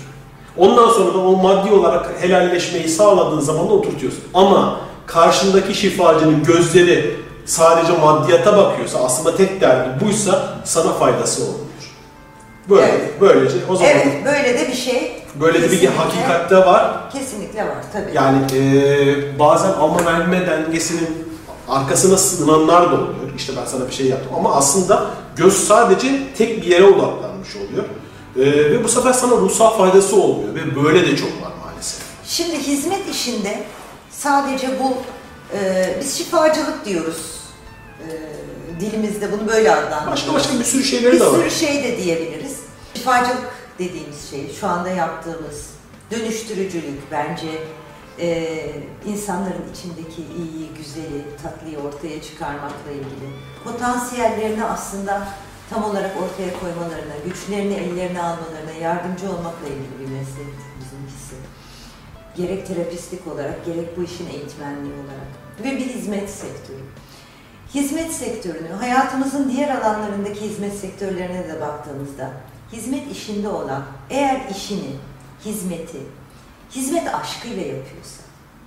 Ondan 0.57 0.89
sonra 0.89 1.15
da 1.15 1.19
o 1.19 1.37
maddi 1.37 1.73
olarak 1.73 2.23
helalleşmeyi 2.23 2.89
sağladığın 2.89 3.41
zaman 3.41 3.69
da 3.69 3.73
oturtuyorsun. 3.73 4.23
Ama 4.35 4.81
karşındaki 5.07 5.75
şifacının 5.75 6.45
gözleri 6.45 7.17
sadece 7.47 7.93
maddiyata 7.93 8.57
bakıyorsa 8.57 8.99
aslında 9.05 9.37
tek 9.37 9.61
derdi 9.61 10.05
buysa 10.05 10.55
sana 10.65 10.93
faydası 10.93 11.43
olmuyor. 11.43 11.61
Böyle, 12.71 12.83
Evet. 12.87 13.11
böylece 13.21 13.57
o 13.69 13.77
zaman 13.77 13.91
Evet, 13.93 14.07
böyle 14.25 14.59
de 14.59 14.69
bir 14.69 14.75
şey. 14.75 15.23
böyle 15.41 15.63
de 15.63 15.71
bir 15.71 15.87
hakikatte 15.87 16.57
var. 16.57 17.11
Kesinlikle 17.13 17.61
var 17.63 17.77
tabii. 17.93 18.11
Yani 18.15 18.39
e, 18.55 19.39
bazen 19.39 19.73
alma 19.73 20.05
verme 20.07 20.47
dengesinin 20.47 21.27
arkasına 21.69 22.17
sığınanlar 22.17 22.91
da 22.91 22.95
oluyor. 22.95 23.35
İşte 23.37 23.53
ben 23.61 23.65
sana 23.67 23.87
bir 23.89 23.93
şey 23.95 24.07
yaptım 24.07 24.33
ama 24.37 24.55
aslında 24.55 25.07
göz 25.37 25.55
sadece 25.69 26.23
tek 26.39 26.63
bir 26.63 26.67
yere 26.67 26.85
odaklanmış 26.85 27.49
oluyor. 27.57 27.85
E, 28.37 28.71
ve 28.71 28.85
bu 28.85 28.89
sefer 28.89 29.13
sana 29.13 29.33
ruhsal 29.33 29.79
faydası 29.79 30.17
olmuyor 30.23 30.55
ve 30.55 30.85
böyle 30.85 31.07
de 31.07 31.17
çok 31.17 31.29
var 31.29 31.53
maalesef. 31.65 32.01
Şimdi 32.25 32.59
hizmet 32.59 33.09
işinde 33.15 33.63
sadece 34.11 34.69
bu, 34.81 34.93
e, 35.57 35.97
biz 36.01 36.19
şifacılık 36.19 36.85
diyoruz 36.85 37.41
e, 38.01 38.11
dilimizde 38.81 39.33
bunu 39.33 39.49
böyle 39.49 39.71
adlandırıyoruz. 39.71 40.13
Başka 40.13 40.35
başka 40.35 40.59
bir 40.59 40.65
sürü 40.65 40.85
şeyleri 40.85 41.13
bir 41.13 41.21
de 41.21 41.27
var. 41.27 41.39
sürü 41.39 41.51
şey 41.51 41.85
de 41.85 41.99
diyebiliriz. 41.99 42.61
Şifacılık 42.95 43.51
dediğimiz 43.79 44.31
şey, 44.31 44.53
şu 44.61 44.67
anda 44.67 44.89
yaptığımız 44.89 45.71
dönüştürücülük 46.11 47.11
bence 47.11 47.49
e, 48.19 48.59
insanların 49.07 49.65
içindeki 49.75 50.23
iyiyi, 50.23 50.69
güzeli, 50.79 51.25
tatlıyı 51.43 51.79
ortaya 51.79 52.23
çıkarmakla 52.23 52.91
ilgili. 52.91 53.29
Potansiyellerini 53.65 54.65
aslında 54.65 55.29
tam 55.71 55.85
olarak 55.85 56.17
ortaya 56.17 56.61
koymalarına, 56.61 57.15
güçlerini 57.25 57.75
ellerine 57.75 58.23
almalarına 58.23 58.73
yardımcı 58.83 59.31
olmakla 59.31 59.67
ilgili 59.67 60.01
bir 60.01 60.19
meslek 60.19 60.47
bizimkisi. 60.81 61.37
Gerek 62.37 62.67
terapistlik 62.67 63.27
olarak, 63.27 63.67
gerek 63.67 63.97
bu 63.97 64.03
işin 64.03 64.29
eğitmenliği 64.29 64.95
olarak. 64.95 65.46
Ve 65.65 65.77
bir 65.77 65.87
hizmet 65.87 66.31
sektörü. 66.31 66.83
Hizmet 67.75 68.13
sektörünü, 68.13 68.69
hayatımızın 68.69 69.51
diğer 69.51 69.81
alanlarındaki 69.81 70.41
hizmet 70.41 70.75
sektörlerine 70.75 71.49
de 71.49 71.61
baktığımızda, 71.61 72.31
hizmet 72.73 73.13
işinde 73.13 73.49
olan, 73.49 73.85
eğer 74.11 74.41
işini, 74.51 74.91
hizmeti, 75.45 75.99
hizmet 76.71 77.15
aşkıyla 77.15 77.63
yapıyorsa, 77.63 78.23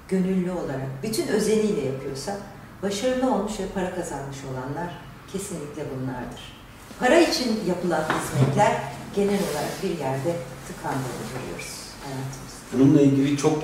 gönüllü 0.10 0.52
olarak, 0.52 1.04
bütün 1.04 1.28
özeniyle 1.28 1.86
yapıyorsa, 1.86 2.38
başarılı 2.84 3.34
olmuş 3.36 3.60
ve 3.60 3.64
para 3.74 3.96
kazanmış 3.96 4.38
olanlar 4.52 4.90
kesinlikle 5.32 5.84
bunlardır. 5.96 6.60
Para 7.00 7.20
için 7.20 7.60
yapılan 7.68 8.04
hizmetler 8.04 8.72
genel 9.16 9.40
olarak 9.52 9.84
bir 9.84 9.90
yerde 9.90 10.36
tıkandığını 10.68 11.24
görüyoruz 11.34 11.80
hayatımızda. 12.04 12.60
Bununla 12.74 13.02
ilgili 13.02 13.38
çok 13.38 13.64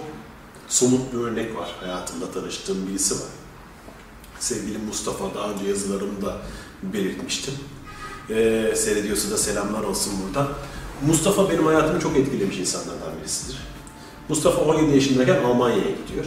somut 0.67 1.13
bir 1.13 1.17
örnek 1.17 1.55
var. 1.55 1.75
Hayatımda 1.79 2.31
tanıştığım 2.31 2.88
birisi 2.88 3.15
var. 3.15 3.29
Sevgili 4.39 4.77
Mustafa 4.77 5.36
daha 5.36 5.50
önce 5.50 5.65
yazılarımda 5.65 6.38
belirtmiştim. 6.84 7.53
Ee, 8.29 8.74
seyrediyorsa 8.75 9.31
da 9.31 9.38
selamlar 9.38 9.84
olsun 9.84 10.13
buradan. 10.24 10.48
Mustafa 11.07 11.50
benim 11.50 11.65
hayatımı 11.65 12.00
çok 12.00 12.17
etkilemiş 12.17 12.57
insanlardan 12.57 13.19
birisidir. 13.22 13.57
Mustafa 14.29 14.62
17 14.62 14.95
yaşındayken 14.95 15.43
Almanya'ya 15.43 15.91
gidiyor. 15.91 16.25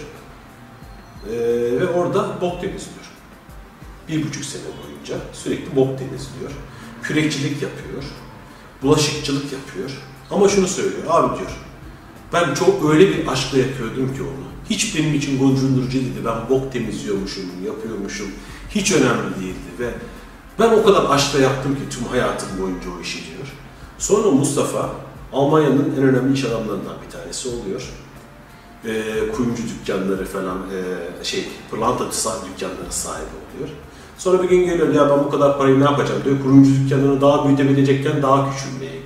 Ee, 1.26 1.80
ve 1.80 1.87
orada 1.87 2.40
bok 2.40 2.61
temizliyor. 2.61 3.09
Bir 4.09 4.26
buçuk 4.26 4.45
sene 4.45 4.62
boyunca 4.62 5.16
sürekli 5.33 5.76
bok 5.76 5.99
temizliyor. 5.99 6.50
Kürekçilik 7.02 7.62
yapıyor. 7.62 8.04
Bulaşıkçılık 8.83 9.52
yapıyor. 9.52 9.90
Ama 10.30 10.49
şunu 10.49 10.68
söylüyor, 10.68 11.02
abi 11.09 11.38
diyor, 11.38 11.50
ben 12.32 12.54
çok 12.54 12.90
öyle 12.90 13.08
bir 13.08 13.26
aşkla 13.26 13.58
yapıyordum 13.58 14.14
ki 14.16 14.23
onu. 14.23 14.49
Hiç 14.70 14.97
benim 14.97 15.14
için 15.14 15.38
gocundurucu 15.38 15.92
değildi. 15.92 16.20
Ben 16.25 16.49
bok 16.50 16.73
temizliyormuşum, 16.73 17.44
yapıyormuşum. 17.66 18.26
Hiç 18.70 18.92
önemli 18.92 19.40
değildi 19.40 19.70
ve 19.78 19.90
ben 20.58 20.78
o 20.78 20.82
kadar 20.82 21.11
aşkla 21.11 21.38
yaptım 21.38 21.75
ki 21.75 21.80
tüm 21.90 22.04
hayatım 22.04 22.49
boyunca 22.62 22.88
o 22.99 23.02
işi 23.02 23.18
diyor. 23.18 23.49
Sonra 23.99 24.30
Mustafa 24.30 24.90
Almanya'nın 25.32 25.94
en 25.99 26.02
önemli 26.02 26.35
iş 26.35 26.44
adamlarından 26.44 26.94
bir 27.06 27.12
tanesi 27.12 27.49
oluyor. 27.49 27.82
E, 28.85 28.92
kuyumcu 29.32 29.62
dükkanları 29.62 30.26
falan, 30.26 30.56
e, 30.58 31.25
şey, 31.25 31.49
pırlanta 31.70 32.04
dükkanları 32.04 32.92
sahibi 32.92 33.25
oluyor. 33.25 33.68
Sonra 34.18 34.42
bir 34.42 34.49
gün 34.49 34.64
geliyor, 34.64 34.94
ya 34.94 35.11
ben 35.11 35.25
bu 35.25 35.30
kadar 35.30 35.58
parayı 35.58 35.80
ne 35.80 35.85
yapacağım 35.85 36.20
diyor. 36.25 36.42
Kuyumcu 36.42 36.70
dükkanını 36.70 37.20
daha 37.20 37.47
büyütebilecekken 37.47 38.23
daha 38.23 38.50
küçülmeye. 38.50 38.98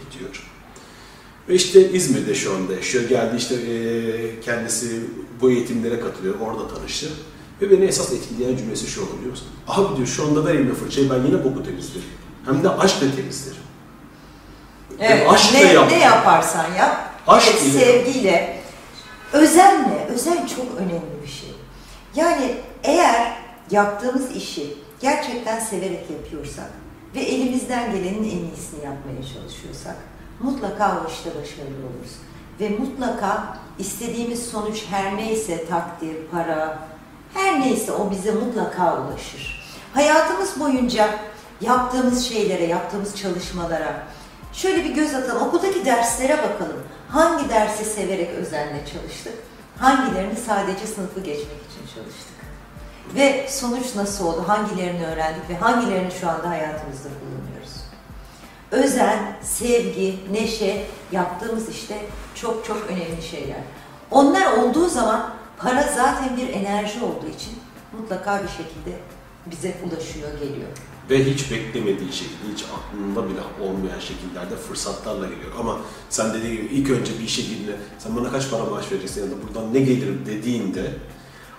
Ve 1.49 1.55
işte 1.55 1.91
İzmir'de 1.93 2.35
şu 2.35 2.55
anda 2.55 2.73
yaşıyor. 2.73 3.09
Geldi 3.09 3.37
işte 3.37 3.55
e, 3.55 4.41
kendisi 4.41 5.01
bu 5.41 5.51
eğitimlere 5.51 6.01
katılıyor. 6.01 6.35
Orada 6.41 6.75
tanıştı. 6.75 7.07
Ve 7.61 7.71
beni 7.71 7.85
esas 7.85 8.13
etkileyen 8.13 8.57
cümlesi 8.57 8.87
şu 8.87 9.01
olur 9.01 9.17
biliyor 9.17 9.31
musun? 9.31 9.49
Abi 9.69 9.97
diyor 9.97 10.09
şu 10.09 10.25
anda 10.25 10.45
ver 10.45 10.55
elime 10.55 10.75
fırçayı 10.75 11.11
ben 11.11 11.27
yine 11.27 11.45
boku 11.45 11.65
temizlerim. 11.65 12.09
Hem 12.45 12.65
de 12.65 12.71
aşkla 12.71 13.17
temizlerim. 13.17 13.63
Evet, 15.01 15.31
aşkla 15.31 15.59
ne, 15.59 15.73
yap. 15.73 15.91
ne 15.91 15.99
yaparsan 15.99 16.75
yap, 16.75 17.13
Aşk 17.27 17.49
evet, 17.51 17.63
ile 17.63 17.85
sevgiyle, 17.85 18.61
özenle, 19.33 20.07
özen 20.15 20.47
çok 20.47 20.79
önemli 20.79 21.23
bir 21.23 21.31
şey. 21.31 21.51
Yani 22.17 22.55
eğer 22.85 23.33
yaptığımız 23.71 24.37
işi 24.37 24.75
gerçekten 25.01 25.61
severek 25.61 26.11
yapıyorsak 26.11 26.71
ve 27.15 27.21
elimizden 27.21 27.93
gelenin 27.93 28.25
en 28.25 28.45
iyisini 28.45 28.85
yapmaya 28.85 29.23
çalışıyorsak 29.35 29.97
mutlaka 30.41 31.03
o 31.05 31.11
işte 31.11 31.31
başarılı 31.31 31.87
oluruz. 31.87 32.13
Ve 32.61 32.69
mutlaka 32.69 33.59
istediğimiz 33.79 34.47
sonuç 34.47 34.85
her 34.91 35.17
neyse 35.17 35.67
takdir, 35.67 36.17
para, 36.33 36.79
her 37.35 37.61
neyse 37.61 37.93
o 37.93 38.11
bize 38.11 38.31
mutlaka 38.33 39.03
ulaşır. 39.03 39.63
Hayatımız 39.95 40.61
boyunca 40.61 41.19
yaptığımız 41.61 42.25
şeylere, 42.25 42.65
yaptığımız 42.65 43.17
çalışmalara 43.17 44.03
şöyle 44.53 44.85
bir 44.85 44.95
göz 44.95 45.15
atalım. 45.15 45.43
Okuldaki 45.43 45.85
derslere 45.85 46.39
bakalım. 46.39 46.83
Hangi 47.09 47.49
dersi 47.49 47.85
severek 47.85 48.31
özenle 48.31 48.81
çalıştık? 48.93 49.35
Hangilerini 49.79 50.37
sadece 50.37 50.87
sınıfı 50.87 51.21
geçmek 51.21 51.61
için 51.71 51.95
çalıştık? 51.95 52.33
Ve 53.15 53.47
sonuç 53.49 53.95
nasıl 53.97 54.27
oldu? 54.27 54.45
Hangilerini 54.47 55.07
öğrendik 55.07 55.51
ve 55.51 55.57
hangilerini 55.57 56.11
şu 56.21 56.29
anda 56.29 56.49
hayatımızda 56.51 57.09
kullanıyoruz? 57.09 57.42
Özen, 58.73 59.37
sevgi, 59.43 60.15
neşe 60.33 60.87
yaptığımız 61.13 61.69
işte 61.69 61.95
çok 62.35 62.65
çok 62.67 62.87
önemli 62.89 63.23
şeyler. 63.31 63.61
Onlar 64.11 64.53
olduğu 64.53 64.89
zaman 64.89 65.31
para 65.59 65.83
zaten 65.83 66.37
bir 66.37 66.49
enerji 66.49 66.99
olduğu 67.05 67.29
için 67.37 67.53
mutlaka 67.99 68.43
bir 68.43 68.49
şekilde 68.49 68.97
bize 69.47 69.75
ulaşıyor, 69.85 70.33
geliyor. 70.33 70.69
Ve 71.11 71.25
hiç 71.25 71.51
beklemediği 71.51 72.13
şekilde, 72.13 72.53
hiç 72.55 72.65
aklında 72.65 73.31
bile 73.31 73.41
olmayan 73.61 74.01
şekillerde 74.01 74.57
fırsatlarla 74.69 75.27
geliyor. 75.27 75.53
Ama 75.61 75.79
sen 76.11 76.35
dediğin 76.35 76.57
gibi 76.57 76.67
ilk 76.75 76.91
önce 76.91 77.19
bir 77.19 77.25
işe 77.25 77.43
girdiğinde, 77.43 77.77
sen 77.99 78.17
bana 78.17 78.31
kaç 78.31 78.51
para 78.51 78.65
maaş 78.65 78.93
vereceksin 78.93 79.25
ya 79.25 79.27
da 79.31 79.35
buradan 79.47 79.75
ne 79.75 79.81
gelir 79.81 80.27
dediğinde 80.27 80.91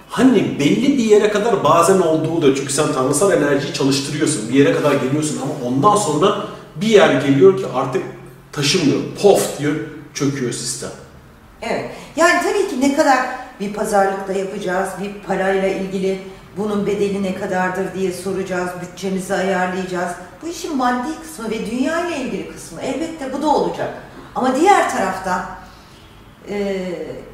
hani 0.10 0.60
belli 0.60 0.98
bir 0.98 1.04
yere 1.04 1.32
kadar 1.32 1.64
bazen 1.64 2.00
olduğu 2.00 2.42
da 2.42 2.56
çünkü 2.56 2.74
sen 2.74 2.94
tanrısal 2.94 3.32
enerjiyi 3.32 3.74
çalıştırıyorsun. 3.74 4.50
Bir 4.50 4.54
yere 4.54 4.74
kadar 4.74 4.94
geliyorsun 4.94 5.40
ama 5.44 5.70
ondan 5.70 5.96
sonra 5.96 6.53
bir 6.76 6.88
yer 6.88 7.22
geliyor 7.22 7.58
ki 7.58 7.66
artık 7.74 8.04
taşımıyor. 8.52 9.00
Pof 9.22 9.60
diyor 9.60 9.76
çöküyor 10.14 10.52
sistem. 10.52 10.92
Evet. 11.62 11.92
Yani 12.16 12.42
tabii 12.44 12.70
ki 12.70 12.82
ne 12.82 12.96
kadar 12.96 13.20
bir 13.60 13.74
pazarlıkta 13.74 14.34
yapacağız, 14.34 14.90
bir 15.02 15.28
parayla 15.28 15.68
ilgili 15.68 16.20
bunun 16.58 16.88
bedeli 16.88 17.24
ne 17.24 17.36
kadardır 17.36 17.94
diye 17.94 18.12
soracağız, 18.12 18.70
bütçemizi 18.82 19.34
ayarlayacağız. 19.34 20.12
Bu 20.42 20.48
işin 20.48 20.78
maddi 20.78 21.22
kısmı 21.22 21.52
ve 21.52 21.72
dünya 21.72 22.08
ile 22.08 22.18
ilgili 22.18 22.52
kısmı 22.52 22.82
elbette 22.82 23.34
bu 23.34 23.42
da 23.42 23.48
olacak. 23.48 23.94
Ama 24.36 24.56
diğer 24.56 24.90
taraftan 24.90 25.46
e, 26.50 26.86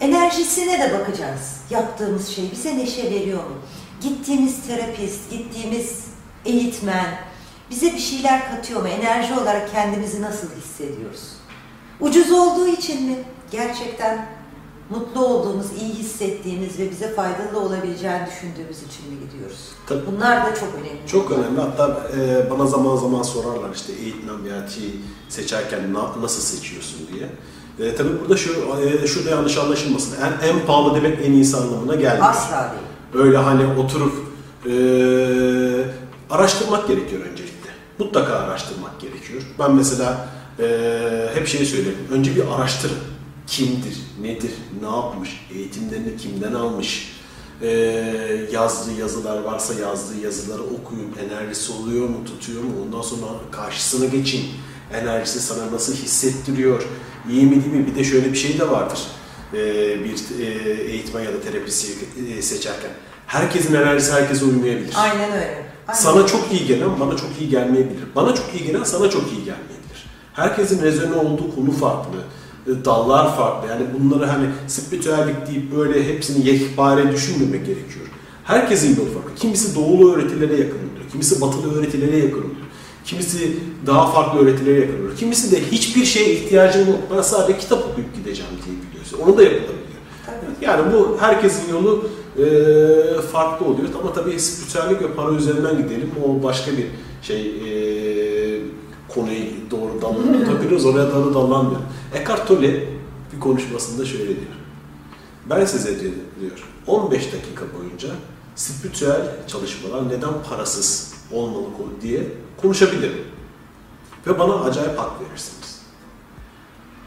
enerjisine 0.02 0.80
de 0.80 1.00
bakacağız. 1.00 1.62
Yaptığımız 1.70 2.28
şey 2.28 2.52
bize 2.52 2.78
neşe 2.78 3.12
veriyor 3.12 3.44
mu? 3.44 3.56
Gittiğimiz 4.02 4.68
terapist, 4.68 5.32
gittiğimiz 5.32 6.06
eğitmen 6.46 7.06
bize 7.70 7.94
bir 7.94 8.00
şeyler 8.00 8.52
katıyor 8.52 8.82
mu? 8.82 8.88
Enerji 8.88 9.34
olarak 9.34 9.72
kendimizi 9.72 10.22
nasıl 10.22 10.48
hissediyoruz? 10.62 11.22
Ucuz 12.00 12.32
olduğu 12.32 12.68
için 12.68 13.04
mi? 13.04 13.16
Gerçekten 13.52 14.26
mutlu 14.90 15.26
olduğumuz, 15.26 15.66
iyi 15.82 15.94
hissettiğimiz 15.94 16.80
ve 16.80 16.92
bize 16.92 17.14
faydalı 17.14 17.60
olabileceğini 17.60 18.26
düşündüğümüz 18.28 18.78
için 18.78 19.14
mi 19.14 19.20
gidiyoruz? 19.32 19.60
Tabii. 19.88 20.02
Bunlar 20.12 20.46
da 20.46 20.56
çok 20.56 20.70
önemli. 20.76 21.08
Çok 21.08 21.32
önemli. 21.32 21.60
Hatta 21.62 22.08
e, 22.18 22.50
bana 22.52 22.66
zaman 22.68 22.96
zaman 22.96 23.22
sorarlar 23.24 23.70
işte 23.76 23.94
şey 24.76 24.92
seçerken 25.30 25.94
na- 25.94 26.22
nasıl 26.22 26.42
seçiyorsun 26.58 27.00
diye. 27.14 27.30
E, 27.90 27.96
tabii 27.96 28.20
burada 28.22 28.38
şu 28.38 28.52
e, 29.04 29.08
şurada 29.08 29.30
yanlış 29.30 29.58
anlaşılmasın. 29.58 30.16
En, 30.22 30.48
en 30.50 30.66
pahalı 30.66 30.96
demek 30.96 31.26
en 31.26 31.32
iyisi 31.32 31.58
anlamına 31.58 31.96
gelmiyor. 31.96 32.30
Asla 32.30 32.72
değil. 32.74 33.26
Öyle 33.26 33.38
hani 33.38 33.80
oturup 33.82 34.14
e, 34.66 34.74
araştırmak 36.30 36.88
gerekiyor 36.88 37.22
öncelikle. 37.22 37.49
Mutlaka 38.00 38.34
araştırmak 38.34 39.02
gerekiyor. 39.02 39.42
Ben 39.60 39.76
mesela 39.76 40.30
e, 40.60 40.66
hep 41.34 41.48
şey 41.48 41.66
söylerim. 41.66 42.08
Önce 42.12 42.36
bir 42.36 42.44
araştırın. 42.56 42.98
Kimdir, 43.48 43.98
nedir, 44.22 44.52
ne 44.82 44.88
yapmış, 44.88 45.48
eğitimlerini 45.56 46.18
kimden 46.18 46.54
almış, 46.54 47.12
e, 47.62 47.68
yazdığı 48.52 49.00
yazılar 49.00 49.42
varsa 49.42 49.74
yazdığı 49.74 50.22
yazıları 50.22 50.64
okuyun. 50.64 51.16
Enerjisi 51.30 51.72
oluyor 51.72 52.10
mu, 52.10 52.26
tutuyor 52.26 52.64
mu? 52.64 52.72
Ondan 52.86 53.02
sonra 53.02 53.26
karşısına 53.52 54.06
geçin. 54.06 54.46
Enerjisi 54.94 55.40
sana 55.40 55.72
nasıl 55.72 55.94
hissettiriyor? 55.94 56.84
İyi 57.30 57.46
mi 57.46 57.64
değil 57.64 57.76
mi? 57.76 57.88
Bir 57.88 57.96
de 57.96 58.04
şöyle 58.04 58.32
bir 58.32 58.38
şey 58.38 58.60
de 58.60 58.70
vardır. 58.70 59.00
E, 59.54 59.58
bir 60.04 60.46
e, 60.46 60.72
eğitmen 60.72 61.22
ya 61.24 61.34
da 61.34 61.42
terapisi 61.42 61.88
seçerken. 62.42 62.92
Herkesin 63.28 63.74
enerjisi 63.74 64.12
herkese 64.12 64.46
uymayabilir. 64.46 64.94
Aynen 64.98 65.32
öyle. 65.32 65.66
Aynen. 65.90 66.00
Sana 66.00 66.28
çok 66.28 66.52
iyi 66.52 66.66
gelen 66.68 67.00
bana 67.00 67.18
çok 67.18 67.30
iyi 67.40 67.50
gelmeyebilir. 67.50 68.00
Bana 68.16 68.36
çok 68.36 68.46
iyi 68.60 68.64
gelen 68.68 68.84
sana 68.84 69.10
çok 69.10 69.22
iyi 69.22 69.38
gelmeyebilir. 69.46 70.06
Herkesin 70.34 70.82
rezone 70.84 71.16
olduğu 71.16 71.56
konu 71.56 71.72
farklı. 71.72 72.18
e, 72.68 72.86
Dallar 72.86 73.38
farklı. 73.38 73.70
Yani 73.70 73.82
bunları 74.00 74.26
hani 74.26 74.46
spiritüellik 74.68 75.48
deyip 75.48 75.76
böyle 75.78 76.08
hepsini 76.14 76.48
yekpare 76.48 77.12
düşünmemek 77.12 77.66
gerekiyor. 77.66 78.06
Herkesin 78.44 78.90
yolu 78.90 79.12
farklı. 79.14 79.36
Kimisi 79.36 79.76
doğulu 79.76 80.14
öğretilere 80.16 80.54
yakın 80.54 80.78
oluyor. 80.78 81.10
Kimisi 81.12 81.42
batılı 81.42 81.80
öğretilere 81.80 82.18
yakın 82.18 82.40
oluyor. 82.40 82.56
Kimisi 83.06 83.58
daha 83.88 84.12
farklı 84.12 84.40
öğretilere 84.40 84.80
yakın 84.80 85.02
olur. 85.06 85.18
Kimisi 85.18 85.52
de 85.52 85.72
hiçbir 85.72 86.06
şeye 86.06 86.34
ihtiyacım 86.34 86.88
yok. 86.88 87.00
Ben 87.16 87.22
sadece 87.22 87.58
kitap 87.60 87.80
okuyup 87.92 88.16
gideceğim 88.16 88.52
diye 88.66 88.76
biliyorsun. 88.90 89.20
Onu 89.26 89.38
da 89.38 89.44
yapılabiliyor. 89.44 89.80
Yani 90.62 90.94
bu 90.94 91.18
herkesin 91.20 91.72
yolu 91.74 92.10
e, 92.46 93.22
farklı 93.22 93.66
oluyor. 93.66 93.88
Ama 94.02 94.14
tabii 94.14 94.40
spiritüellik 94.40 95.02
ve 95.02 95.14
para 95.14 95.32
üzerinden 95.32 95.78
gidelim. 95.78 96.12
O 96.26 96.44
başka 96.44 96.72
bir 96.72 96.86
şey 97.22 97.42
e, 97.42 98.62
konuyu 99.10 99.44
doğru 99.72 100.02
dallanabiliriz. 100.02 100.86
Oraya 100.86 101.12
doğru 101.16 101.34
dallanmıyor. 101.34 101.82
Eckhart 102.14 102.48
Tolle 102.48 102.84
bir 103.34 103.40
konuşmasında 103.40 104.06
şöyle 104.06 104.26
diyor. 104.28 104.38
Ben 105.50 105.66
size 105.66 106.00
diyor, 106.00 106.12
diyor 106.42 106.52
15 106.88 107.34
dakika 107.34 107.66
boyunca 107.80 108.08
spiritüel 108.56 109.22
çalışmalar 109.48 110.10
neden 110.10 110.30
parasız 110.50 111.14
olmalı 111.34 111.64
konu- 111.78 112.02
diye 112.02 112.24
konuşabilirim. 112.62 113.22
Ve 114.28 114.40
bana 114.40 114.54
acayip 114.56 115.00
hak 115.00 115.12
verirsiniz. 115.22 115.80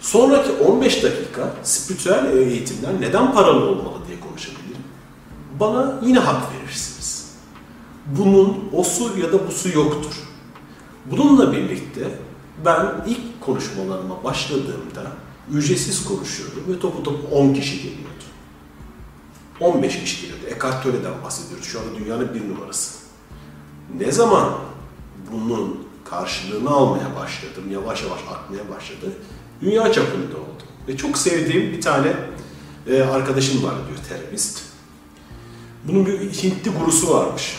Sonraki 0.01 0.53
15 0.53 1.03
dakika 1.03 1.55
spiritüel 1.63 2.37
eğitimler 2.37 3.01
neden 3.01 3.33
paralı 3.33 3.65
olmalı. 3.69 3.95
Bana 5.63 5.99
yine 6.03 6.19
hak 6.19 6.43
verirsiniz. 6.55 7.35
Bunun 8.07 8.69
o 8.73 8.85
su 8.85 9.19
ya 9.19 9.33
da 9.33 9.47
bu 9.47 9.53
su 9.53 9.69
yoktur. 9.69 10.13
Bununla 11.07 11.53
birlikte 11.53 12.09
ben 12.65 13.05
ilk 13.07 13.41
konuşmalarıma 13.41 14.25
başladığımda 14.25 15.03
ücretsiz 15.53 16.05
konuşuyordum 16.05 16.63
ve 16.69 16.79
topu 16.79 17.03
topu 17.03 17.37
10 17.37 17.55
kişi 17.55 17.77
geliyordu. 17.77 18.25
15 19.61 20.01
kişi 20.01 20.23
geliyordu. 20.23 20.45
Eckhart 20.47 20.83
Tolle'den 20.83 21.23
bahsediyoruz. 21.25 21.67
Şu 21.67 21.81
anda 21.81 21.99
dünyanın 21.99 22.35
bir 22.35 22.49
numarası. 22.49 22.99
Ne 23.99 24.13
zaman 24.13 24.53
bunun 25.33 25.89
karşılığını 26.05 26.71
almaya 26.71 27.17
başladım, 27.17 27.65
yavaş 27.71 28.03
yavaş 28.03 28.21
artmaya 28.31 28.77
başladı, 28.77 29.13
dünya 29.61 29.93
çapında 29.93 30.37
oldu. 30.37 30.63
Ve 30.89 30.97
çok 30.97 31.19
sevdiğim 31.19 31.73
bir 31.73 31.81
tane 31.81 32.13
e, 32.87 33.03
arkadaşım 33.03 33.63
var 33.63 33.75
diyor 33.89 33.99
terapist. 34.09 34.72
Bunun 35.89 36.07
bir 36.07 36.19
Hintli 36.19 36.71
gurusu 36.71 37.15
varmış. 37.15 37.57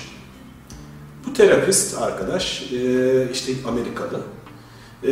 Bu 1.27 1.33
terapist 1.33 1.97
arkadaş 2.01 2.71
e, 2.73 3.29
işte 3.33 3.53
Amerikalı. 3.67 4.21
E, 5.03 5.11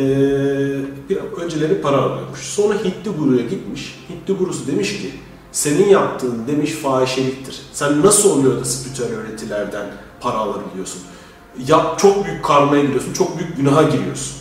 bir 1.10 1.18
önceleri 1.18 1.82
para 1.82 1.98
alıyormuş. 1.98 2.40
Sonra 2.40 2.74
Hintli 2.74 3.12
guruya 3.20 3.46
gitmiş. 3.46 4.00
Hintli 4.10 4.34
gurusu 4.34 4.68
demiş 4.68 5.02
ki 5.02 5.12
senin 5.52 5.90
yaptığın 5.90 6.48
demiş 6.48 6.72
fahişeliktir. 6.72 7.62
Sen 7.74 8.02
nasıl 8.02 8.30
oluyor 8.32 8.60
da 8.60 8.66
spiritüel 8.66 9.12
öğretilerden 9.12 9.88
para 10.22 10.38
alabiliyorsun? 10.38 11.02
Yap 11.68 12.00
çok 12.00 12.26
büyük 12.26 12.46
karmaya 12.46 12.82
giriyorsun, 12.84 13.14
çok 13.14 13.40
büyük 13.40 13.58
günaha 13.58 13.92
giriyorsun. 13.92 14.36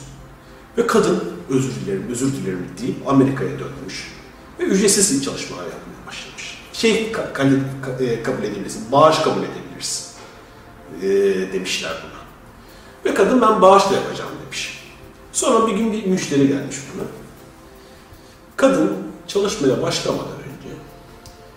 Ve 0.78 0.86
kadın 0.86 1.22
özür 1.50 1.70
dilerim, 1.74 2.06
özür 2.10 2.32
dilerim 2.32 2.66
deyip 2.82 3.08
Amerika'ya 3.08 3.50
dönmüş. 3.50 4.12
Ve 4.58 4.64
ücretsiz 4.64 5.26
yapmaya 5.26 5.36
başlamış. 5.36 5.79
Şey 6.80 7.12
e, 8.00 8.22
kabul 8.22 8.42
edebilirsin, 8.42 8.92
bağış 8.92 9.18
kabul 9.18 9.42
edebilirsin 9.42 10.06
e, 11.02 11.08
demişler 11.52 11.92
buna. 12.02 12.20
Ve 13.04 13.14
kadın 13.14 13.42
ben 13.42 13.62
bağışla 13.62 13.94
yapacağım 13.94 14.30
demiş. 14.44 14.84
Sonra 15.32 15.66
bir 15.66 15.72
gün 15.72 15.92
bir 15.92 16.06
müşteri 16.06 16.48
gelmiş 16.48 16.76
buna. 16.94 17.04
Kadın 18.56 18.96
çalışmaya 19.26 19.82
başlamadan 19.82 20.32
önce 20.32 20.74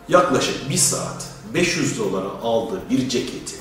yaklaşık 0.09 0.69
bir 0.69 0.77
saat 0.77 1.27
500 1.53 1.99
dolara 1.99 2.29
aldığı 2.43 2.81
bir 2.89 3.09
ceketi 3.09 3.55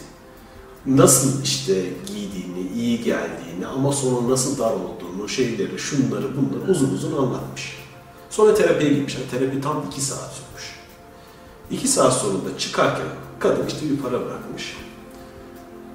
nasıl 0.87 1.43
işte 1.43 1.75
giydiğini, 2.07 2.73
iyi 2.77 3.05
geldiğini 3.05 3.67
ama 3.67 3.93
sonra 3.93 4.31
nasıl 4.31 4.59
dar 4.59 4.73
olduğunu, 4.73 5.29
şeyleri, 5.29 5.79
şunları, 5.79 6.37
bunları 6.37 6.71
uzun 6.71 6.95
uzun 6.95 7.17
anlatmış. 7.17 7.77
Sonra 8.31 8.55
terapiye 8.55 8.93
gitmişler. 8.93 9.23
Terapi 9.31 9.61
tam 9.61 9.85
2 9.91 10.01
saat 10.01 10.33
sürmüş. 10.33 10.52
2 11.71 11.89
saat 11.89 12.13
sonunda 12.13 12.59
çıkarken 12.59 13.07
kadın 13.39 13.67
işte 13.67 13.81
bir 13.91 13.97
para 13.97 14.13
bırakmış. 14.13 14.77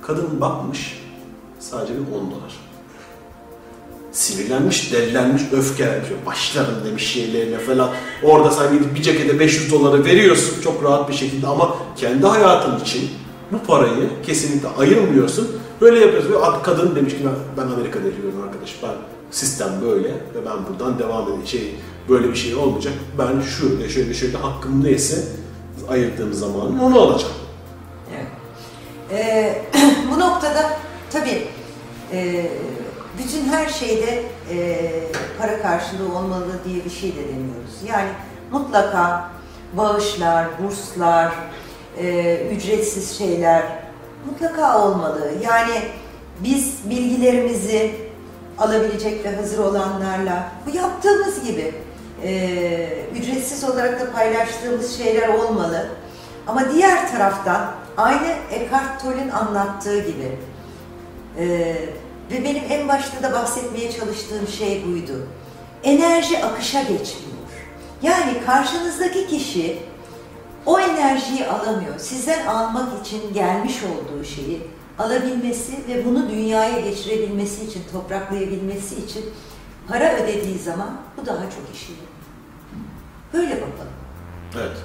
Kadın 0.01 0.41
bakmış 0.41 1.03
sadece 1.59 1.93
bir 1.93 1.99
10 2.15 2.31
dolar. 2.31 2.57
Sinirlenmiş, 4.11 4.93
delilenmiş, 4.93 5.41
öfkelenmiş. 5.51 6.09
Başlarım 6.25 6.75
demiş 6.85 7.07
şeylerine 7.13 7.57
falan. 7.57 7.89
Orada 8.23 8.51
sen 8.51 8.73
gidip 8.73 8.95
bir 8.95 9.01
cekete 9.01 9.39
500 9.39 9.71
doları 9.71 10.05
veriyorsun 10.05 10.61
çok 10.61 10.83
rahat 10.83 11.09
bir 11.09 11.13
şekilde 11.13 11.47
ama 11.47 11.75
kendi 11.95 12.25
hayatın 12.25 12.79
için 12.79 13.09
bu 13.51 13.57
parayı 13.67 14.09
kesinlikle 14.25 14.67
ayırmıyorsun. 14.67 15.47
Böyle 15.81 15.99
yapıyorsun. 15.99 16.31
Ve 16.31 16.37
ad- 16.37 16.63
kadın 16.63 16.95
demiş 16.95 17.13
ki 17.13 17.19
ben 17.57 17.61
Amerika'da 17.61 18.07
yaşıyorum 18.07 18.41
arkadaş. 18.47 18.75
Ben 18.83 18.91
sistem 19.31 19.69
böyle 19.81 20.07
ve 20.09 20.45
ben 20.45 20.57
buradan 20.69 20.99
devam 20.99 21.23
edeyim. 21.23 21.47
Şey, 21.47 21.75
böyle 22.09 22.29
bir 22.29 22.35
şey 22.35 22.55
olmayacak. 22.55 22.93
Ben 23.17 23.41
şöyle 23.41 23.89
şöyle 23.89 24.13
şöyle 24.13 24.37
hakkım 24.37 24.83
neyse 24.83 25.23
ayırdığım 25.89 26.33
zaman 26.33 26.79
onu 26.79 27.01
alacağım. 27.01 27.33
Evet. 28.15 28.27
Ee, 29.11 29.61
bu 30.11 30.19
noktada 30.19 30.69
tabii 31.11 31.47
e, 32.13 32.45
bütün 33.23 33.45
her 33.45 33.69
şeyde 33.69 34.23
e, 34.51 34.89
para 35.39 35.61
karşılığı 35.61 36.17
olmalı 36.17 36.59
diye 36.65 36.85
bir 36.85 36.89
şey 36.89 37.11
de 37.11 37.27
demiyoruz. 37.27 37.75
Yani 37.87 38.09
mutlaka 38.51 39.29
bağışlar, 39.73 40.47
burslar, 40.63 41.33
e, 41.97 42.35
ücretsiz 42.55 43.17
şeyler 43.17 43.63
mutlaka 44.25 44.85
olmalı. 44.85 45.31
Yani 45.43 45.81
biz 46.39 46.89
bilgilerimizi 46.89 47.95
alabilecek 48.57 49.25
ve 49.25 49.35
hazır 49.35 49.57
olanlarla 49.57 50.51
bu 50.65 50.77
yaptığımız 50.77 51.43
gibi 51.43 51.75
e, 52.23 53.03
ücretsiz 53.15 53.63
olarak 53.63 54.01
da 54.01 54.11
paylaştığımız 54.11 54.97
şeyler 54.97 55.27
olmalı. 55.27 55.89
Ama 56.47 56.73
diğer 56.73 57.11
taraftan 57.11 57.71
aynı 57.97 58.35
Eckhart 58.51 59.01
Tolle'ün 59.01 59.29
anlattığı 59.29 59.99
gibi 59.99 60.37
e, 61.39 61.47
ve 62.31 62.43
benim 62.43 62.63
en 62.69 62.87
başta 62.87 63.23
da 63.23 63.33
bahsetmeye 63.33 63.91
çalıştığım 63.91 64.47
şey 64.47 64.85
buydu. 64.85 65.27
Enerji 65.83 66.45
akışa 66.45 66.81
geçmiyor. 66.81 67.37
Yani 68.01 68.45
karşınızdaki 68.45 69.27
kişi 69.27 69.79
o 70.65 70.79
enerjiyi 70.79 71.47
alamıyor. 71.47 71.99
Sizden 71.99 72.45
almak 72.45 73.05
için 73.05 73.33
gelmiş 73.33 73.75
olduğu 73.83 74.23
şeyi 74.23 74.61
alabilmesi 74.99 75.73
ve 75.87 76.05
bunu 76.05 76.29
dünyaya 76.29 76.79
geçirebilmesi 76.79 77.65
için, 77.65 77.83
topraklayabilmesi 77.91 78.95
için 78.95 79.25
para 79.87 80.13
ödediği 80.15 80.59
zaman 80.59 80.97
bu 81.17 81.25
daha 81.25 81.41
çok 81.41 81.75
işe. 81.75 82.06
Böyle 83.33 83.55
bakalım. 83.55 83.91
Evet. 84.55 84.77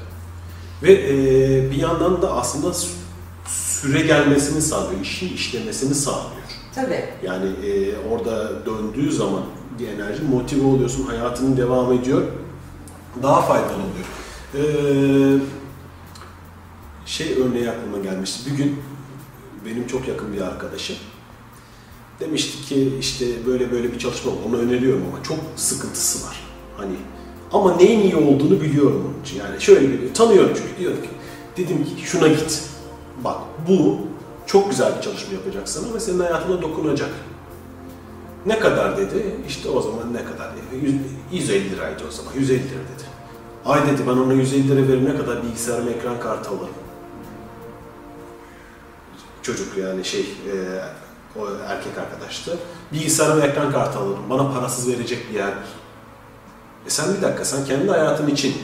Ve 0.82 0.92
e, 0.92 1.70
bir 1.70 1.76
yandan 1.76 2.22
da 2.22 2.32
aslında 2.32 2.66
sü- 2.66 2.96
süre 3.46 4.00
gelmesini 4.02 4.62
sağlıyor, 4.62 5.00
işin 5.00 5.34
işlemesini 5.34 5.94
sağlıyor. 5.94 6.42
Tabii. 6.74 7.04
Yani 7.22 7.46
e, 7.66 7.98
orada 8.10 8.66
döndüğü 8.66 9.12
zaman 9.12 9.42
bir 9.78 9.88
enerji 9.88 10.22
motive 10.22 10.66
oluyorsun, 10.66 11.06
hayatının 11.06 11.56
devam 11.56 11.92
ediyor. 11.92 12.22
Daha 13.22 13.42
faydalı 13.42 13.72
oluyor. 13.72 14.06
E, 14.54 14.62
şey 17.06 17.32
örneği 17.42 17.70
aklıma 17.70 17.98
gelmişti. 17.98 18.50
Bir 18.50 18.56
gün 18.56 18.82
benim 19.66 19.86
çok 19.86 20.08
yakın 20.08 20.32
bir 20.32 20.40
arkadaşım 20.40 20.96
demişti 22.20 22.62
ki 22.62 22.96
işte 23.00 23.46
böyle 23.46 23.72
böyle 23.72 23.92
bir 23.92 23.98
çalışma 23.98 24.32
var. 24.32 24.36
Onu 24.48 24.56
öneriyorum 24.58 25.04
ama 25.12 25.22
çok 25.22 25.38
sıkıntısı 25.56 26.26
var. 26.26 26.40
Hani 26.76 26.94
ama 27.52 27.76
neyin 27.76 28.00
iyi 28.00 28.16
olduğunu 28.16 28.60
biliyorum 28.60 29.04
onun 29.14 29.22
için. 29.24 29.38
Yani 29.38 29.60
şöyle 29.60 29.88
biliyor. 29.92 30.14
Tanıyorum 30.14 30.52
çünkü. 30.56 30.80
Diyor 30.80 30.92
ki 30.92 31.08
dedim 31.56 31.84
ki 31.84 31.90
şuna 32.04 32.28
git. 32.28 32.62
Bak 33.24 33.36
bu 33.68 33.98
çok 34.46 34.70
güzel 34.70 34.96
bir 34.96 35.02
çalışma 35.02 35.34
yapacak 35.34 35.68
sana 35.68 35.94
ve 35.94 36.00
senin 36.00 36.20
hayatına 36.20 36.62
dokunacak. 36.62 37.10
Ne 38.46 38.58
kadar 38.58 38.96
dedi? 38.96 39.36
İşte 39.48 39.68
o 39.68 39.80
zaman 39.82 40.14
ne 40.14 40.24
kadar 40.24 40.52
dedi? 40.52 40.84
Yüz- 40.86 40.94
150 41.32 41.70
liraydı 41.70 42.02
o 42.08 42.10
zaman. 42.10 42.32
150 42.34 42.58
lira 42.58 42.68
dedi. 42.68 43.04
Ay 43.64 43.86
dedi 43.86 44.02
ben 44.06 44.12
ona 44.12 44.32
150 44.32 44.68
lira 44.68 44.88
verir 44.88 45.04
ne 45.04 45.16
kadar 45.16 45.42
bilgisayarıma 45.42 45.90
ekran 45.90 46.20
kartı 46.20 46.50
alırım. 46.50 46.68
Çocuk 49.42 49.78
yani 49.78 50.04
şey 50.04 50.20
e, 50.20 50.54
o 51.40 51.46
erkek 51.68 51.98
arkadaştı. 51.98 52.58
Bilgisayarıma 52.92 53.46
ekran 53.46 53.72
kartı 53.72 53.98
alırım. 53.98 54.22
Bana 54.30 54.52
parasız 54.52 54.88
verecek 54.88 55.18
bir 55.30 55.34
yer. 55.38 55.52
E 56.86 56.90
sen 56.90 57.16
bir 57.16 57.22
dakika 57.22 57.44
sen 57.44 57.64
kendi 57.64 57.90
hayatın 57.90 58.26
için 58.26 58.54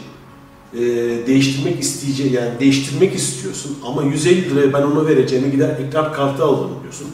e, 0.74 0.78
değiştirmek 1.26 1.80
isteyeceği 1.80 2.32
yani 2.32 2.60
değiştirmek 2.60 3.14
istiyorsun 3.14 3.78
ama 3.86 4.02
150 4.02 4.50
liraya 4.50 4.72
ben 4.72 4.82
ona 4.82 5.06
vereceğimi 5.06 5.50
gider 5.50 5.68
ekran 5.68 6.12
kartı 6.12 6.44
alırım 6.44 6.82
diyorsun. 6.82 7.08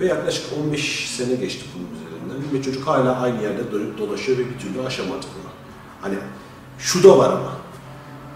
Ve 0.00 0.06
yaklaşık 0.06 0.44
15 0.64 1.10
sene 1.10 1.34
geçti 1.34 1.64
bunun 1.74 1.86
üzerinden 2.00 2.58
ve 2.58 2.62
çocuk 2.62 2.86
hala 2.86 3.20
aynı 3.20 3.42
yerde 3.42 3.72
dönüp 3.72 3.98
dolaşıyor 3.98 4.38
ve 4.38 4.42
bir 4.42 4.58
türlü 4.58 4.86
aşamadı 4.86 5.12
bunu. 5.12 5.52
Hani 6.00 6.14
şu 6.78 7.02
da 7.02 7.18
var 7.18 7.32
ama 7.32 7.52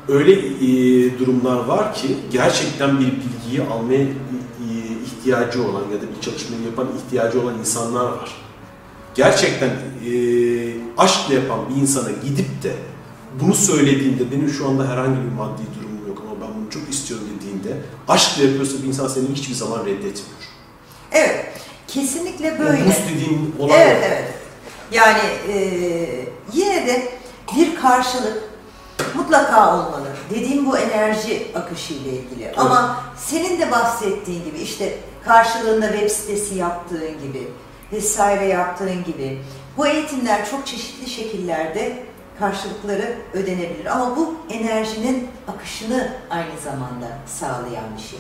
öyle 0.09 0.33
e, 0.33 1.19
durumlar 1.19 1.65
var 1.65 1.95
ki 1.95 2.09
gerçekten 2.33 3.01
bir 3.01 3.07
bilgiyi 3.07 3.69
almaya 3.71 4.03
e, 4.03 4.09
ihtiyacı 5.07 5.63
olan 5.63 5.83
ya 5.93 6.03
da 6.03 6.17
bir 6.17 6.21
çalışmayı 6.21 6.63
yapan 6.63 6.89
ihtiyacı 6.97 7.43
olan 7.43 7.59
insanlar 7.59 8.05
var. 8.05 8.31
Gerçekten 9.15 9.69
e, 9.69 10.13
aşkla 10.99 11.35
yapan 11.35 11.59
bir 11.71 11.83
insana 11.83 12.09
gidip 12.25 12.63
de 12.63 12.73
bunu 13.41 13.55
söylediğinde 13.55 14.31
benim 14.31 14.49
şu 14.51 14.69
anda 14.69 14.89
herhangi 14.89 15.17
bir 15.21 15.33
maddi 15.37 15.63
durumum 15.81 16.09
yok 16.09 16.23
ama 16.27 16.41
ben 16.41 16.55
bunu 16.61 16.71
çok 16.71 16.89
istiyorum 16.95 17.27
dediğinde 17.37 17.77
aşkla 18.09 18.43
yapıyorsa 18.43 18.83
bir 18.83 18.89
insan 18.89 19.09
seni 19.09 19.29
hiçbir 19.35 19.55
zaman 19.55 19.81
reddetmiyor. 19.81 20.41
Evet, 21.13 21.45
kesinlikle 21.89 22.53
O 22.55 22.59
böyle. 22.59 22.87
buz 22.87 22.95
dediğin 23.15 23.55
olay 23.59 23.83
Evet, 23.83 24.03
o. 24.03 24.07
evet. 24.07 24.25
Yani 24.93 25.23
e, 25.53 25.59
yine 26.53 26.87
de 26.87 27.09
bir 27.57 27.77
karşılık 27.77 28.43
mutlaka 29.15 29.75
olmalı. 29.79 30.07
Dediğim 30.31 30.67
bu 30.67 30.79
enerji 30.79 31.47
akışı 31.55 31.95
ile 31.95 32.11
ilgili. 32.11 32.53
Ama 32.57 33.05
senin 33.17 33.61
de 33.61 33.71
bahsettiğin 33.71 34.45
gibi 34.45 34.59
işte 34.59 34.99
karşılığında 35.25 35.93
web 35.93 36.11
sitesi 36.11 36.55
yaptığın 36.55 37.21
gibi 37.23 37.49
vesaire 37.93 38.47
yaptığın 38.47 39.05
gibi 39.05 39.43
bu 39.77 39.87
eğitimler 39.87 40.51
çok 40.51 40.67
çeşitli 40.67 41.11
şekillerde 41.11 42.03
karşılıkları 42.39 43.17
ödenebilir. 43.35 43.87
Ama 43.87 44.17
bu 44.17 44.37
enerjinin 44.51 45.29
akışını 45.49 46.13
aynı 46.31 46.61
zamanda 46.65 47.09
sağlayan 47.27 47.97
bir 47.97 48.03
şey. 48.03 48.19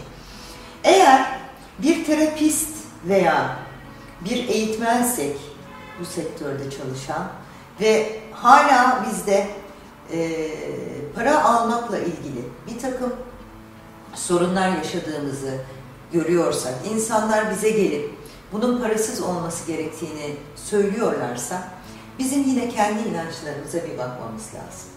Eğer 0.85 1.39
bir 1.79 2.05
terapist 2.05 2.77
veya 3.05 3.57
bir 4.25 4.49
eğitmensek 4.49 5.37
bu 6.01 6.05
sektörde 6.05 6.71
çalışan 6.71 7.29
ve 7.81 8.21
hala 8.33 9.07
bizde 9.11 9.47
e, 10.13 10.49
para 11.15 11.45
almakla 11.45 11.99
ilgili 11.99 12.45
bir 12.67 12.79
takım 12.81 13.13
sorunlar 14.15 14.69
yaşadığımızı 14.69 15.59
görüyorsak, 16.13 16.75
insanlar 16.95 17.51
bize 17.51 17.71
gelip 17.71 18.15
bunun 18.53 18.81
parasız 18.81 19.23
olması 19.23 19.67
gerektiğini 19.67 20.37
söylüyorlarsa 20.57 21.63
bizim 22.19 22.43
yine 22.43 22.69
kendi 22.69 23.09
inançlarımıza 23.09 23.79
bir 23.79 23.99
bakmamız 23.99 24.47
lazım. 24.47 24.91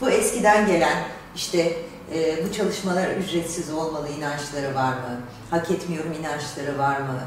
Bu 0.00 0.10
eskiden 0.10 0.66
gelen 0.66 0.98
işte 1.36 1.76
e, 2.14 2.46
bu 2.46 2.52
çalışmalar 2.52 3.10
ücretsiz 3.10 3.72
olmalı 3.72 4.08
inançları 4.18 4.74
var 4.74 4.92
mı? 4.92 5.20
Hak 5.50 5.70
etmiyorum 5.70 6.12
inançları 6.12 6.78
var 6.78 7.00
mı? 7.00 7.20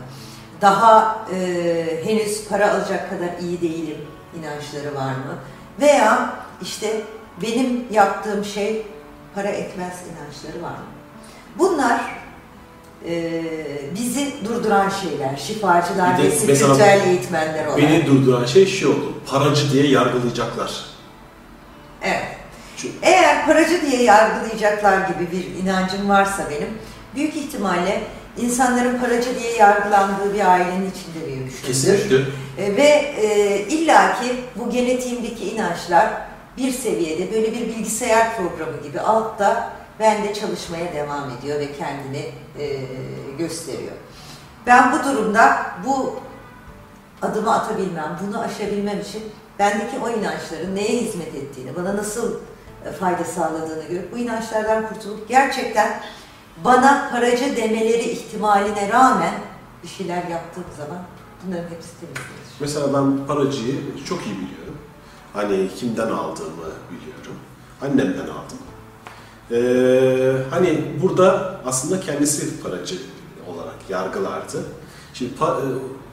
Daha 0.62 1.26
e, 1.34 2.02
henüz 2.04 2.48
para 2.48 2.72
alacak 2.74 3.10
kadar 3.10 3.38
iyi 3.42 3.62
değilim 3.62 3.98
inançları 4.40 4.96
var 4.96 5.12
mı? 5.12 5.36
Veya 5.80 6.36
işte 6.62 7.02
benim 7.42 7.88
yaptığım 7.92 8.46
şey 8.46 8.88
para 9.36 9.48
etmez 9.48 9.94
inançları 9.94 10.64
var 10.64 10.78
mı? 10.78 10.86
Bunlar 11.58 12.19
e, 13.08 13.42
bizi 13.96 14.34
durduran 14.46 14.90
şeyler, 14.90 15.38
şifacılar 15.38 16.24
ve 16.24 16.32
spiritüel 16.32 17.02
eğitmenler 17.08 17.66
olarak. 17.66 17.78
Beni 17.78 18.06
durduran 18.08 18.46
şey 18.46 18.66
şey 18.66 18.88
oldu. 18.88 19.14
Paracı 19.28 19.72
diye 19.72 19.88
yargılayacaklar. 19.88 20.72
Evet. 22.04 22.26
Çünkü- 22.78 22.94
Eğer 23.02 23.46
paracı 23.46 23.82
diye 23.82 24.04
yargılayacaklar 24.04 24.98
gibi 25.08 25.28
bir 25.32 25.64
inancım 25.64 26.10
varsa 26.10 26.44
benim, 26.50 26.70
büyük 27.16 27.36
ihtimalle 27.36 28.02
insanların 28.42 29.00
paracı 29.00 29.40
diye 29.40 29.54
yargılandığı 29.56 30.34
bir 30.34 30.52
ailenin 30.52 30.92
içinde 30.92 31.28
büyümüşümdür. 31.28 31.68
Kesinlikle. 31.68 32.18
E, 32.58 32.76
ve 32.76 32.84
e, 33.22 33.60
illaki 33.70 34.36
bu 34.56 34.70
genetiğimdeki 34.70 35.50
inançlar 35.50 36.10
bir 36.58 36.72
seviyede 36.72 37.34
böyle 37.34 37.52
bir 37.54 37.68
bilgisayar 37.68 38.36
programı 38.38 38.82
gibi 38.84 39.00
altta 39.00 39.74
bende 40.00 40.34
çalışmaya 40.34 40.94
devam 40.94 41.30
ediyor 41.30 41.60
ve 41.60 41.68
kendini 41.74 42.32
e, 42.60 42.82
gösteriyor. 43.38 43.92
Ben 44.68 44.92
bu 44.92 45.04
durumda 45.04 45.66
bu 45.86 46.20
adımı 47.22 47.54
atabilmem, 47.54 48.20
bunu 48.28 48.40
aşabilmem 48.40 49.00
için 49.00 49.24
bendeki 49.60 50.00
o 50.04 50.10
inançların 50.10 50.76
neye 50.76 51.02
hizmet 51.02 51.36
ettiğini, 51.36 51.76
bana 51.76 51.98
nasıl 51.98 52.36
e, 52.86 52.92
fayda 52.92 53.24
sağladığını 53.24 53.84
görüp 53.90 54.14
bu 54.14 54.18
inançlardan 54.18 54.90
kurtulup 54.90 55.30
gerçekten 55.30 56.02
bana 56.64 57.10
paracı 57.12 57.58
demeleri 57.58 58.10
ihtimaline 58.10 58.90
rağmen 58.90 59.34
bir 59.84 59.88
şeyler 59.88 60.28
yaptığım 60.28 60.66
zaman 60.78 60.98
bunların 61.46 61.70
hepsi 61.70 62.00
temizlenir. 62.00 62.30
Mesela 62.60 62.94
ben 62.94 63.28
paracıyı 63.28 64.06
çok 64.06 64.26
iyi 64.26 64.36
biliyorum. 64.36 64.78
Hani 65.34 65.70
kimden 65.76 66.10
aldığımı 66.10 66.70
biliyorum. 66.92 67.36
Annemden 67.82 68.32
aldım. 68.32 68.58
Ee, 69.52 70.36
hani 70.50 70.82
burada 71.04 71.60
aslında 71.66 72.00
kendisi 72.02 72.62
paracı 72.64 72.96
olarak 73.48 73.76
yargılardı. 73.90 74.64
Şimdi 75.14 75.32
e, 75.42 75.44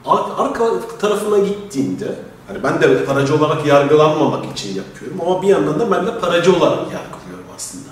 ar- 0.09 0.45
arka 0.47 0.71
tarafına 0.99 1.39
gittiğinde 1.39 2.15
hani 2.49 2.63
ben 2.63 2.81
de 2.83 3.05
paracı 3.05 3.35
olarak 3.37 3.67
yargılanmamak 3.67 4.53
için 4.53 4.75
yapıyorum 4.75 5.21
ama 5.21 5.43
bir 5.43 5.49
yandan 5.49 5.81
da 5.81 5.91
ben 5.91 6.07
de 6.07 6.19
paracı 6.21 6.57
olarak 6.57 6.79
yargılıyorum 6.79 7.47
aslında. 7.57 7.89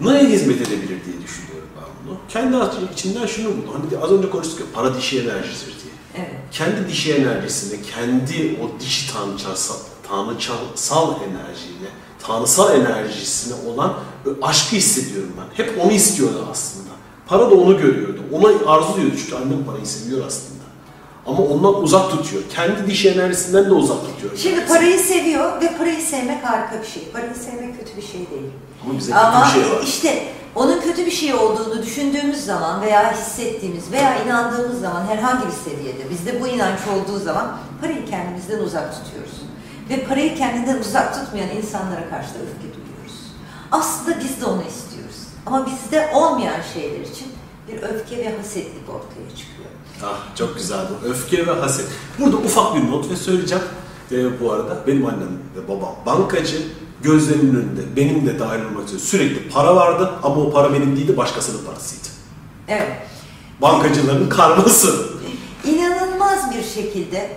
Neye 0.00 0.24
hizmet 0.24 0.60
edebilir 0.60 1.04
diye 1.04 1.22
düşünüyorum 1.24 1.68
ben 1.76 2.06
bunu. 2.08 2.16
Kendi 2.28 2.56
içinden 2.94 3.26
şunu 3.26 3.46
buldum. 3.48 3.64
Hani 3.72 4.04
az 4.04 4.12
önce 4.12 4.30
konuştuk 4.30 4.60
ya 4.60 4.66
para 4.74 4.94
dişi 4.94 5.20
enerjisidir 5.20 5.72
diye 5.82 5.92
Evet. 6.16 6.34
kendi 6.52 6.88
dişi 6.88 7.12
enerjisini, 7.14 7.82
kendi 7.82 8.58
o 8.62 8.80
dişi 8.80 9.12
tanrıçasal, 9.12 9.74
tanrıçasal 10.08 11.14
enerjiyle, 11.14 11.88
tanrısal 12.28 12.80
enerjisine 12.80 13.54
olan 13.70 13.94
aşkı 14.42 14.76
hissediyorum 14.76 15.32
ben. 15.38 15.64
Hep 15.64 15.84
onu 15.84 15.92
istiyordu 15.92 16.48
aslında. 16.50 16.88
Para 17.26 17.50
da 17.50 17.54
onu 17.54 17.78
görüyordu. 17.78 18.20
Ona 18.32 18.72
arzuluyordu 18.72 19.16
çünkü 19.16 19.36
annem 19.36 19.64
parayı 19.66 19.86
seviyor 19.86 20.26
aslında. 20.26 20.58
Ama 21.26 21.42
ondan 21.42 21.82
uzak 21.82 22.10
tutuyor. 22.10 22.42
Kendi 22.54 22.86
dişi 22.86 23.08
enerjisinden 23.08 23.64
de 23.64 23.72
uzak 23.72 23.96
tutuyor. 24.06 24.36
Şimdi 24.36 24.66
parayı 24.66 24.98
seviyor 24.98 25.62
ve 25.62 25.76
parayı 25.78 26.02
sevmek 26.02 26.44
harika 26.44 26.82
bir 26.82 26.86
şey. 26.86 27.04
Parayı 27.12 27.34
sevmek 27.34 27.78
kötü 27.78 27.96
bir 27.96 28.02
şey 28.02 28.20
değil. 28.30 28.50
Ama 28.84 28.98
bize 28.98 29.14
Ama 29.14 29.46
kötü 29.46 29.58
bir 29.58 29.64
şey 29.64 29.72
var. 29.76 29.82
işte 29.84 30.24
onun 30.54 30.80
kötü 30.80 31.06
bir 31.06 31.10
şey 31.10 31.34
olduğunu 31.34 31.82
düşündüğümüz 31.82 32.44
zaman 32.44 32.80
veya 32.82 33.12
hissettiğimiz 33.20 33.92
veya 33.92 34.24
inandığımız 34.24 34.80
zaman 34.80 35.06
herhangi 35.06 35.46
bir 35.46 35.70
seviyede 35.70 36.10
bizde 36.10 36.40
bu 36.42 36.48
inanç 36.48 36.78
olduğu 36.94 37.18
zaman 37.18 37.58
parayı 37.80 38.06
kendimizden 38.06 38.58
uzak 38.58 38.94
tutuyoruz. 39.04 39.32
Ve 39.90 40.04
parayı 40.04 40.36
kendinden 40.36 40.78
uzak 40.78 41.14
tutmayan 41.14 41.56
insanlara 41.56 42.10
karşı 42.10 42.28
da 42.28 42.38
öfke 42.38 42.74
duyuyoruz. 42.74 43.16
Aslında 43.72 44.20
biz 44.20 44.40
de 44.40 44.44
onu 44.44 44.62
istiyoruz. 44.62 45.16
Ama 45.46 45.66
bizde 45.66 46.10
olmayan 46.14 46.60
şeyler 46.74 47.00
için 47.00 47.26
bir 47.68 47.82
öfke 47.82 48.18
ve 48.18 48.36
hasetlik 48.36 48.88
ortaya 48.88 49.28
çıkıyor. 49.36 49.68
Ah 50.04 50.36
çok 50.36 50.56
güzel 50.56 50.80
bu. 50.90 51.08
Öfke 51.08 51.46
ve 51.46 51.50
haset. 51.52 51.86
Burada 52.18 52.36
ufak 52.36 52.74
bir 52.76 52.90
not 52.90 53.10
ve 53.10 53.16
söyleyeceğim. 53.16 53.64
Ee, 54.12 54.40
bu 54.40 54.52
arada 54.52 54.86
benim 54.86 55.06
annem 55.06 55.38
ve 55.56 55.68
babam 55.68 55.94
bankacı. 56.06 56.56
Gözlerinin 57.02 57.54
önünde 57.54 57.96
benim 57.96 58.26
de 58.26 58.38
dahil 58.38 58.64
olmak 58.64 58.84
üzere 58.84 58.98
sürekli 59.00 59.48
para 59.48 59.76
vardı 59.76 60.10
ama 60.22 60.36
o 60.36 60.52
para 60.52 60.72
benim 60.72 60.96
değildi 60.96 61.16
başkasının 61.16 61.64
parasıydı. 61.66 62.08
Evet. 62.68 62.92
Bankacıların 63.62 64.28
karması. 64.28 65.08
inanılmaz 65.64 66.54
bir 66.54 66.62
şekilde 66.62 67.30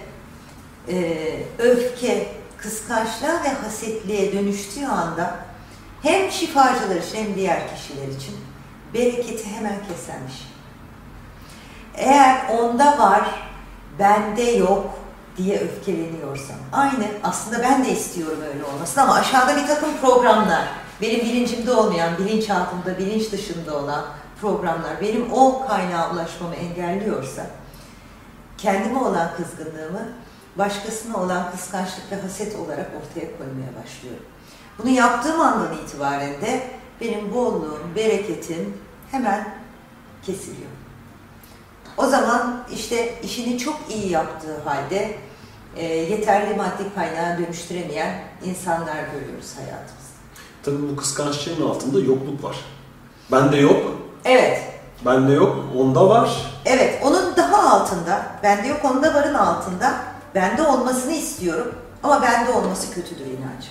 e, 0.90 1.28
öfke, 1.60 2.28
kıskançlığa 2.62 3.43
ve 3.43 3.50
hasetliğe 3.50 4.34
dönüştüğü 4.34 4.86
anda 4.86 5.36
hem 6.02 6.32
şifacılar 6.32 6.95
için 6.95 7.17
hem 7.17 7.36
diğer 7.36 7.76
kişiler 7.76 8.08
için 8.08 8.36
bereketi 8.93 9.50
hemen 9.50 9.76
kesermiş. 9.88 10.47
Eğer 11.95 12.50
onda 12.50 13.00
var, 13.00 13.50
bende 14.00 14.43
yok 14.43 15.00
diye 15.38 15.60
öfkeleniyorsam, 15.60 16.58
aynı 16.74 17.06
aslında 17.24 17.63
ben 17.63 17.86
de 17.86 17.91
istiyorum 17.91 18.39
öyle 18.54 18.63
olmasını 18.63 19.04
ama 19.04 19.13
aşağıda 19.13 19.58
bir 19.58 19.67
takım 19.67 19.97
programlar, 20.02 20.67
benim 21.02 21.19
bilincimde 21.19 21.71
olmayan, 21.71 22.17
bilinçaltımda, 22.17 22.97
bilinç 22.97 23.32
dışında 23.32 23.78
olan 23.78 24.06
programlar 24.41 25.02
benim 25.02 25.34
o 25.34 25.67
kaynağa 25.67 26.12
ulaşmamı 26.12 26.56
engelliyorsa, 26.56 27.45
kendime 28.58 29.00
olan 29.00 29.30
kızgınlığımı 29.38 30.08
başkasına 30.58 31.18
olan 31.18 31.52
kıskançlık 31.52 32.12
ve 32.12 32.22
haset 32.22 32.56
olarak 32.56 32.92
ortaya 33.00 33.38
koymaya 33.38 33.84
başlıyorum. 33.84 34.24
Bunu 34.80 34.90
yaptığım 34.90 35.42
andan 35.42 35.74
itibaren 35.78 36.42
de 36.42 36.68
benim 37.02 37.34
bolluğum, 37.34 37.80
bereketim 37.96 38.78
hemen 39.12 39.56
kesiliyor. 40.26 40.70
O 41.98 42.06
zaman 42.08 42.64
işte 42.74 43.22
işini 43.24 43.58
çok 43.58 43.80
iyi 43.90 44.10
yaptığı 44.12 44.60
halde 44.66 45.16
e, 45.76 45.86
yeterli 45.86 46.56
maddi 46.56 46.96
kaynağa 46.96 47.38
dönüştüremeyen 47.38 48.24
insanlar 48.46 48.96
görüyoruz 49.14 49.54
hayatımızda. 49.58 50.02
Tabii 50.64 50.90
bu 50.92 50.96
kıskançlığın 50.96 51.70
altında 51.70 52.00
yokluk 52.00 52.44
var. 52.44 52.56
Bende 53.32 53.58
yok, 53.58 53.82
Evet, 54.26 54.62
bende 55.06 55.34
yok, 55.34 55.58
onda 55.78 56.10
var. 56.10 56.52
evet 56.66 57.00
onun 57.04 57.36
daha 57.36 57.70
altında, 57.76 58.26
bende 58.44 58.68
yok 58.68 58.86
onda 58.86 59.14
varın 59.14 59.34
altında, 59.34 59.94
bende 60.36 60.62
olmasını 60.63 61.12
istiyorum 61.13 61.76
ama 62.04 62.22
bende 62.22 62.52
olması 62.52 62.94
kötüdür 62.94 63.26
inancı. 63.26 63.67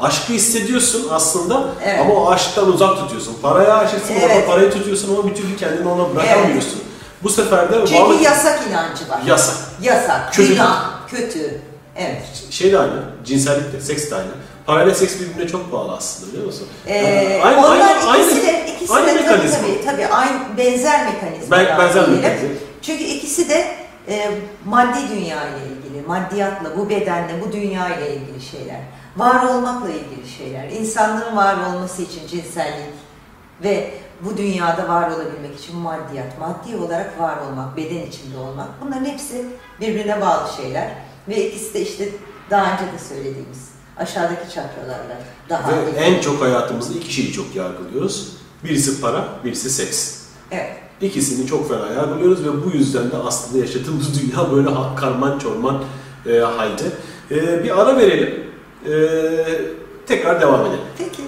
Aşkı 0.00 0.32
hissediyorsun 0.32 1.06
aslında 1.10 1.64
Evet. 1.84 2.00
ama 2.00 2.14
o 2.14 2.30
aşktan 2.30 2.72
uzak 2.72 2.96
tutuyorsun. 2.96 3.36
Paraya 3.42 3.76
aşıksın 3.76 4.14
ama 4.14 4.24
Evet. 4.34 4.46
parayı 4.46 4.70
tutuyorsun 4.70 5.14
ama 5.16 5.30
bir 5.30 5.34
türlü 5.34 5.56
kendini 5.56 5.88
ona 5.88 6.14
bırakamıyorsun. 6.14 6.82
Bu 7.22 7.28
sefer 7.28 7.72
de 7.72 7.86
Çünkü 7.86 8.02
varlık- 8.02 8.22
yasak 8.22 8.60
inancı 8.70 9.08
var. 9.08 9.20
Yasak. 9.26 9.56
Yasak, 9.82 10.32
Kötü. 10.32 10.52
günah, 10.52 10.84
kötü. 11.08 11.60
Evet. 11.96 12.22
şey 12.50 12.72
de 12.72 12.78
aynı, 12.78 13.02
cinsellik 13.24 13.72
de, 13.72 13.80
seks 13.80 14.10
de 14.10 14.14
aynı. 14.14 14.28
Parayla 14.66 14.94
seks 14.94 15.14
birbirine 15.20 15.48
çok 15.48 15.72
bağlı 15.72 15.92
aslında 15.92 16.32
biliyor 16.32 16.46
musun? 16.46 16.66
Ee, 16.86 16.94
Yani 16.96 17.42
aynı- 17.44 17.58
onlar 17.66 17.96
aynı- 18.08 18.24
ikisi 18.24 18.46
de, 18.46 18.66
ikisi 18.76 18.92
aynı 18.94 19.06
de 19.06 19.12
tabii, 19.12 19.22
mekanizma. 19.22 19.58
tabii, 19.58 19.84
tabii 19.84 20.06
aynı 20.06 20.38
benzer 20.58 21.04
mekanizma. 21.04 21.56
Ben- 21.56 21.78
benzer 21.78 22.08
mekanizma. 22.08 22.48
Çünkü 22.82 23.04
ikisi 23.04 23.48
de 23.48 23.66
e, 24.08 24.30
maddi 24.64 25.08
dünya 25.08 25.48
ile 25.48 25.66
ilgili, 25.66 26.06
maddiyatla, 26.06 26.76
bu 26.76 26.88
bedenle, 26.88 27.42
bu 27.46 27.52
dünya 27.52 27.98
ile 27.98 28.16
ilgili 28.16 28.40
şeyler. 28.40 28.80
Var 29.16 29.44
olmakla 29.44 29.90
ilgili 29.90 30.28
şeyler. 30.38 30.70
İnsanlığın 30.70 31.36
var 31.36 31.56
olması 31.66 32.02
için 32.02 32.26
cinsellik 32.26 32.94
ve 33.62 33.90
bu 34.20 34.36
dünyada 34.36 34.88
var 34.88 35.10
olabilmek 35.10 35.58
için 35.58 35.76
maddiyat, 35.76 36.38
maddi 36.40 36.76
olarak 36.76 37.20
var 37.20 37.36
olmak, 37.36 37.76
beden 37.76 38.06
içinde 38.06 38.38
olmak. 38.38 38.68
Bunların 38.80 39.04
hepsi 39.04 39.46
birbirine 39.80 40.20
bağlı 40.20 40.48
şeyler. 40.56 40.90
Ve 41.28 41.48
ikisi 41.48 41.74
de 41.74 41.80
işte 41.80 42.08
daha 42.50 42.72
önce 42.72 42.92
de 42.92 42.98
söylediğimiz 43.08 43.68
aşağıdaki 43.96 44.54
çakralarla 44.54 45.16
daha 45.48 45.72
Ve 45.86 45.90
en 46.00 46.20
çok 46.20 46.42
hayatımızda 46.42 46.98
iki 46.98 47.12
şeyi 47.12 47.32
çok 47.32 47.54
yargılıyoruz. 47.54 48.36
Birisi 48.64 49.00
para, 49.00 49.28
birisi 49.44 49.70
seks. 49.70 50.22
Evet. 50.50 50.87
İkisini 51.02 51.46
çok 51.46 51.68
fena 51.68 51.86
yargılıyoruz 51.86 52.44
ve 52.44 52.64
bu 52.64 52.70
yüzden 52.76 53.10
de 53.10 53.16
aslında 53.16 53.58
yaşadığımız 53.58 54.22
dünya 54.22 54.52
böyle 54.52 54.68
karman 54.96 55.38
çorman 55.38 55.82
e, 56.26 56.38
halde. 56.38 56.84
E, 57.30 57.64
bir 57.64 57.82
ara 57.82 57.96
verelim. 57.96 58.44
E, 58.86 58.92
tekrar 60.06 60.40
devam 60.40 60.60
edelim. 60.60 60.84
Peki. 60.98 61.22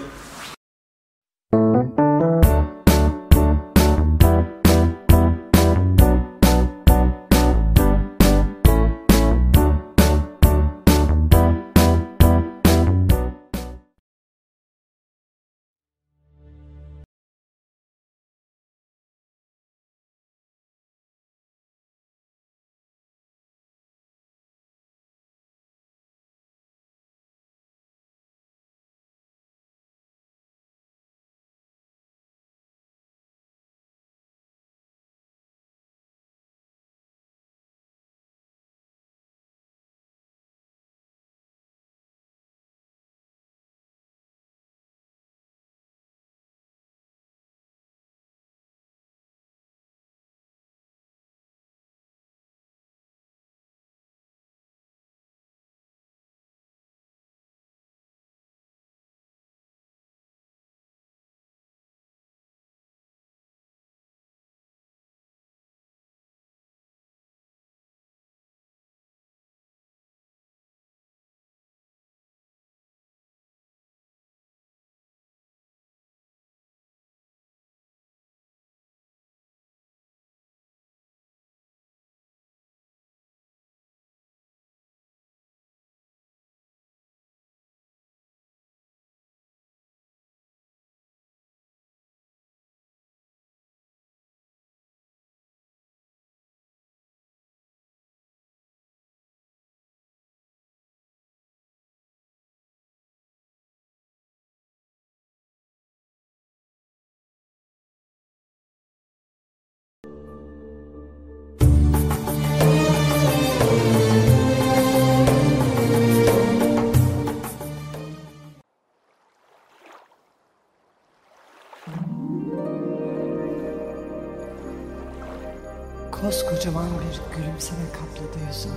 Koskocaman 126.61 126.89
bir 126.89 127.37
gülümseme 127.37 127.81
kapladı 127.93 128.39
yüzünü. 128.49 128.73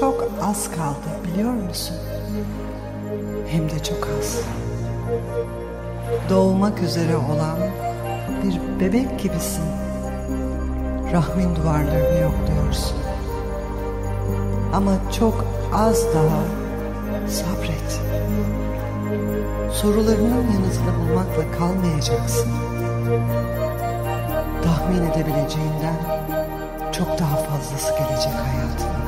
Çok 0.00 0.28
az 0.42 0.70
kaldı 0.70 1.24
biliyor 1.24 1.52
musun? 1.52 1.96
Hem 3.46 3.70
de 3.70 3.82
çok 3.82 4.08
az. 4.18 4.40
Doğmak 6.30 6.82
üzere 6.82 7.16
olan 7.16 7.58
bir 8.42 8.80
bebek 8.80 9.18
gibisin. 9.20 9.64
Rahmin 11.12 11.56
duvarlarını 11.56 12.20
yokluyorsun. 12.20 12.96
Ama 14.74 14.92
çok 15.18 15.44
az 15.74 16.04
daha 16.14 16.44
sabret. 17.28 18.00
Sorularının 19.72 20.52
yanıtını 20.52 20.98
bulmakla 21.00 21.58
kalmayacaksın 21.58 22.50
tahmin 24.64 25.02
edebileceğinden 25.02 25.96
çok 26.92 27.18
daha 27.18 27.36
fazlası 27.36 27.92
gelecek 27.98 28.32
hayatına. 28.32 29.04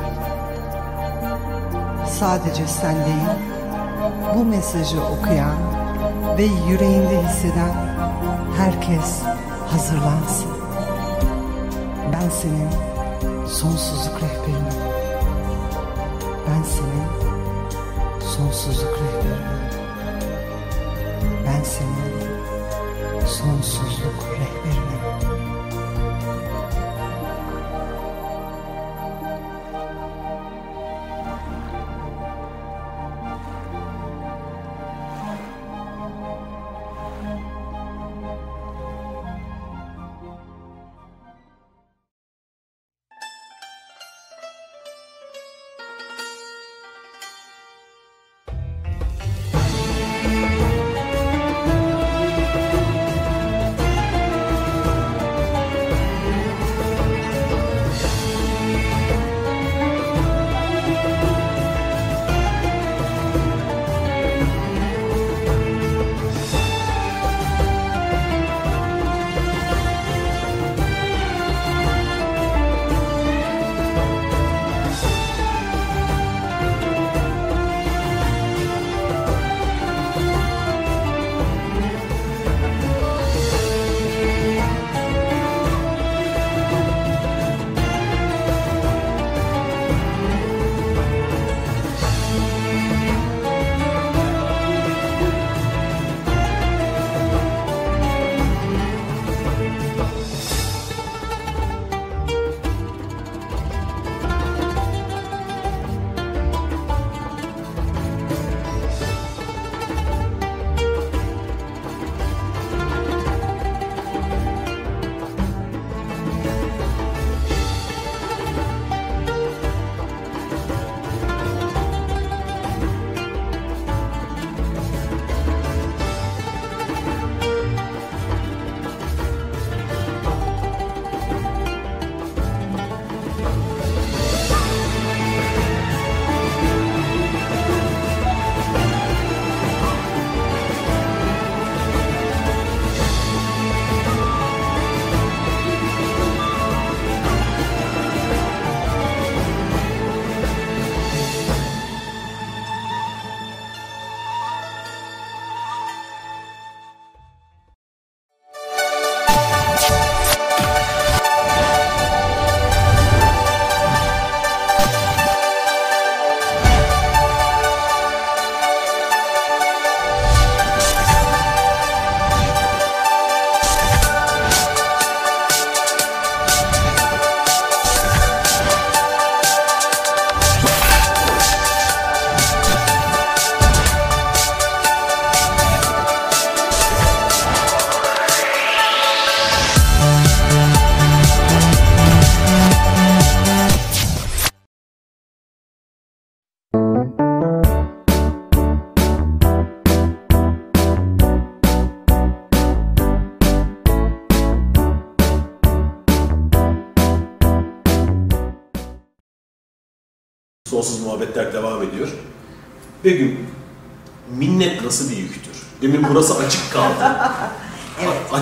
Sadece 2.19 2.67
sen 2.67 2.95
değil, 2.95 3.29
bu 4.35 4.45
mesajı 4.45 5.01
okuyan 5.01 5.57
ve 6.37 6.43
yüreğinde 6.43 7.21
hisseden 7.23 7.71
herkes 8.57 9.21
hazırlansın. 9.71 10.51
Ben 12.13 12.29
senin 12.29 12.69
sonsuzluk 13.47 14.15
rehberinim. 14.15 14.81
Ben 16.47 16.63
senin 16.63 17.07
sonsuzluk 18.19 18.99
rehberinim. 18.99 19.57
Ben 21.45 21.63
senin 21.63 22.27
sonsuzluk 23.25 24.25
rehberinim. 24.39 24.86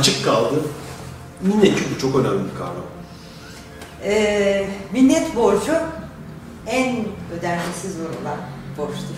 Açık 0.06 0.26
kaldı. 0.26 0.56
Minnet 1.41 1.78
çünkü 1.78 1.99
çok 2.01 2.16
önemli 2.16 2.43
bir 2.51 2.58
kavram. 2.58 2.86
Ee, 4.03 4.68
minnet 4.93 5.36
borcu 5.36 5.72
en 6.68 7.06
ödenmesi 7.39 7.91
zor 7.91 8.10
olan 8.10 8.38
borçtur. 8.78 9.16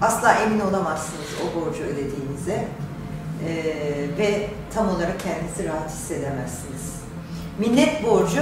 Asla 0.00 0.34
emin 0.34 0.60
olamazsınız 0.60 1.26
o 1.42 1.60
borcu 1.60 1.82
ödediğinize 1.82 2.68
Ee, 3.46 3.64
ve 4.18 4.48
tam 4.74 4.88
olarak 4.88 5.20
kendinizi 5.20 5.68
rahat 5.68 5.90
hissedemezsiniz. 5.90 6.94
Minnet 7.58 8.04
borcu 8.04 8.40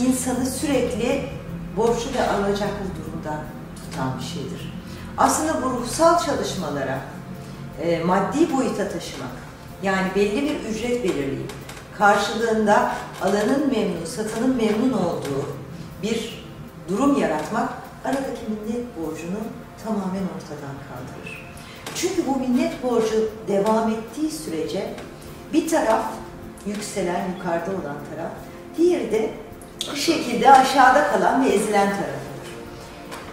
insanı 0.00 0.46
sürekli 0.46 1.28
borçlu 1.76 2.14
ve 2.14 2.30
alacaklı 2.30 2.84
durumda 2.98 3.40
tutan 3.76 4.18
bir 4.18 4.24
şeydir. 4.24 4.72
Aslında 5.18 5.62
bu 5.62 5.70
ruhsal 5.70 6.18
çalışmalara 6.18 7.00
e, 7.82 8.04
maddi 8.04 8.52
boyuta 8.56 8.88
taşımak, 8.88 9.43
yani 9.84 10.06
belli 10.14 10.42
bir 10.42 10.70
ücret 10.70 11.04
belirleyip 11.04 11.52
karşılığında 11.98 12.90
alanın 13.22 13.70
memnun, 13.70 14.04
satanın 14.04 14.56
memnun 14.56 14.92
olduğu 14.92 15.46
bir 16.02 16.44
durum 16.88 17.20
yaratmak 17.20 17.68
aradaki 18.04 18.42
minnet 18.48 18.96
borcunu 18.96 19.38
tamamen 19.84 20.22
ortadan 20.36 20.74
kaldırır. 20.88 21.44
Çünkü 21.94 22.26
bu 22.26 22.36
minnet 22.36 22.82
borcu 22.82 23.30
devam 23.48 23.90
ettiği 23.90 24.30
sürece 24.30 24.94
bir 25.52 25.68
taraf 25.68 26.04
yükselen, 26.66 27.28
yukarıda 27.36 27.70
olan 27.70 27.96
taraf, 28.10 28.32
diğeri 28.76 29.12
de 29.12 29.30
bir 29.92 30.00
şekilde 30.00 30.52
aşağıda 30.52 31.06
kalan 31.06 31.44
ve 31.44 31.48
ezilen 31.48 31.88
taraf 31.88 32.00
olur. 32.00 32.50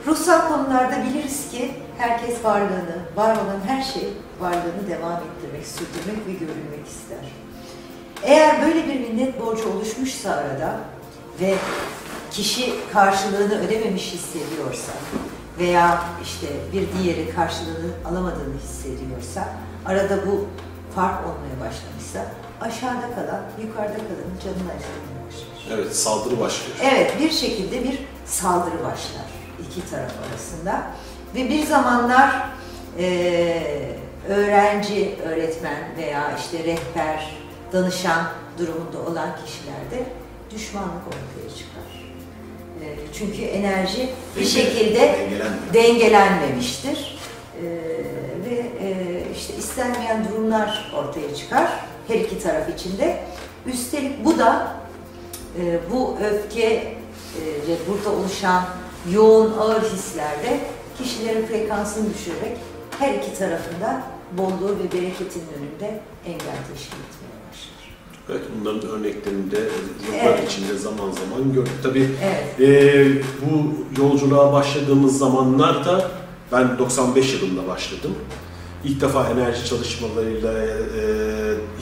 Ruhsal 0.08 0.48
konularda 0.48 1.04
biliriz 1.06 1.52
ki 1.52 1.72
herkes 1.98 2.46
varlığını, 2.46 2.98
var 3.16 3.36
olan 3.36 3.60
her 3.68 3.84
şey 3.84 4.14
varlığını 4.40 4.88
devam 4.90 5.14
ettirmek, 5.18 5.41
sürdürmek 5.66 6.28
ve 6.28 6.32
görülmek 6.32 6.88
ister. 6.88 7.26
Eğer 8.24 8.62
böyle 8.62 8.88
bir 8.88 9.00
minnet 9.00 9.42
borcu 9.42 9.70
oluşmuşsa 9.74 10.32
arada 10.32 10.80
ve 11.42 11.56
kişi 12.32 12.74
karşılığını 12.94 13.62
ödememiş 13.68 14.14
hissediyorsa 14.14 14.92
veya 15.60 16.04
işte 16.24 16.48
bir 16.74 16.88
diğeri 16.98 17.36
karşılığını 17.36 17.92
alamadığını 18.10 18.58
hissediyorsa, 18.64 19.48
arada 19.86 20.28
bu 20.28 20.46
fark 20.96 21.20
olmaya 21.26 21.70
başlamışsa 21.70 22.26
aşağıda 22.62 23.16
kalan, 23.16 23.42
yukarıda 23.62 23.94
kalanın 23.98 24.38
canını 24.44 24.72
acımaya 24.72 25.28
başlar. 25.28 25.78
Evet, 25.78 25.96
saldırı 25.96 26.40
başlıyor. 26.40 26.78
Evet, 26.84 27.14
bir 27.20 27.32
şekilde 27.32 27.84
bir 27.84 28.00
saldırı 28.26 28.78
başlar 28.84 29.26
iki 29.70 29.90
taraf 29.92 30.12
arasında. 30.30 30.84
Ve 31.36 31.50
bir 31.50 31.66
zamanlar 31.66 32.50
eee, 33.00 34.00
öğrenci, 34.30 35.16
öğretmen 35.26 35.84
veya 35.98 36.38
işte 36.38 36.58
rehber, 36.64 37.38
danışan 37.74 38.28
durumunda 38.58 39.00
olan 39.12 39.30
kişilerde 39.46 40.10
düşmanlık 40.56 41.08
ortaya 41.08 41.56
çıkar. 41.58 41.92
Eee, 42.82 42.96
çünkü 43.14 43.42
enerji 43.42 44.10
bir 44.40 44.46
şekilde 44.46 45.30
dengelenmemiştir. 45.74 47.18
Eee, 47.64 47.70
ve 48.50 48.56
eee, 48.56 49.24
işte 49.36 49.54
istenmeyen 49.54 50.28
durumlar 50.30 50.92
ortaya 50.98 51.36
çıkar 51.36 51.72
her 52.08 52.16
iki 52.16 52.40
taraf 52.40 52.70
içinde. 52.70 53.20
Üstelik 53.66 54.26
bu 54.26 54.38
da 54.40 54.76
e, 55.62 55.80
bu 55.92 56.18
öfke 56.24 56.64
e, 56.64 57.42
ve 57.68 57.76
burada 57.90 58.18
oluşan 58.18 58.64
yoğun 59.12 59.58
ağır 59.58 59.82
hislerde 59.82 60.60
kişilerin 60.98 61.46
frekansını 61.46 62.14
düşürerek 62.14 62.58
her 63.02 63.14
iki 63.16 63.34
tarafında 63.38 64.04
bolluğu 64.38 64.70
ve 64.80 64.98
bereketin 64.98 65.44
önünde 65.58 66.02
engel 66.26 66.58
teşkil 66.74 66.98
etmeye 67.08 67.38
başlar. 67.50 67.96
Evet, 68.30 68.42
bunların 68.60 68.90
örneklerini 68.90 69.52
de 69.52 69.58
yıllar 70.08 70.38
Evet. 70.38 70.52
içinde 70.52 70.76
zaman 70.78 71.12
zaman 71.12 71.54
gördük. 71.54 71.72
Tabii 71.84 72.10
Evet. 72.24 72.60
e, 72.70 73.22
bu 73.42 73.74
yolculuğa 74.02 74.54
başladığımız 74.54 75.18
zamanlarda 75.18 76.12
ben 76.52 76.78
95 76.80 77.34
yılında 77.34 77.68
başladım. 77.68 78.16
İlk 78.86 79.02
defa 79.02 79.30
enerji 79.30 79.66
çalışmalarıyla 79.66 80.54
e, 80.54 80.64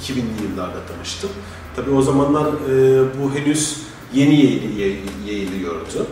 2000'li 0.01 0.43
yıllarda 0.51 0.77
tanıştım. 0.95 1.29
Tabii 1.75 1.91
o 1.91 2.01
zamanlar 2.01 2.45
e, 2.47 3.03
bu 3.23 3.33
henüz 3.35 3.77
yeni 4.13 4.35
yayıl- 4.35 4.77
yay- 4.79 4.99
yayılıyordu. 5.27 6.07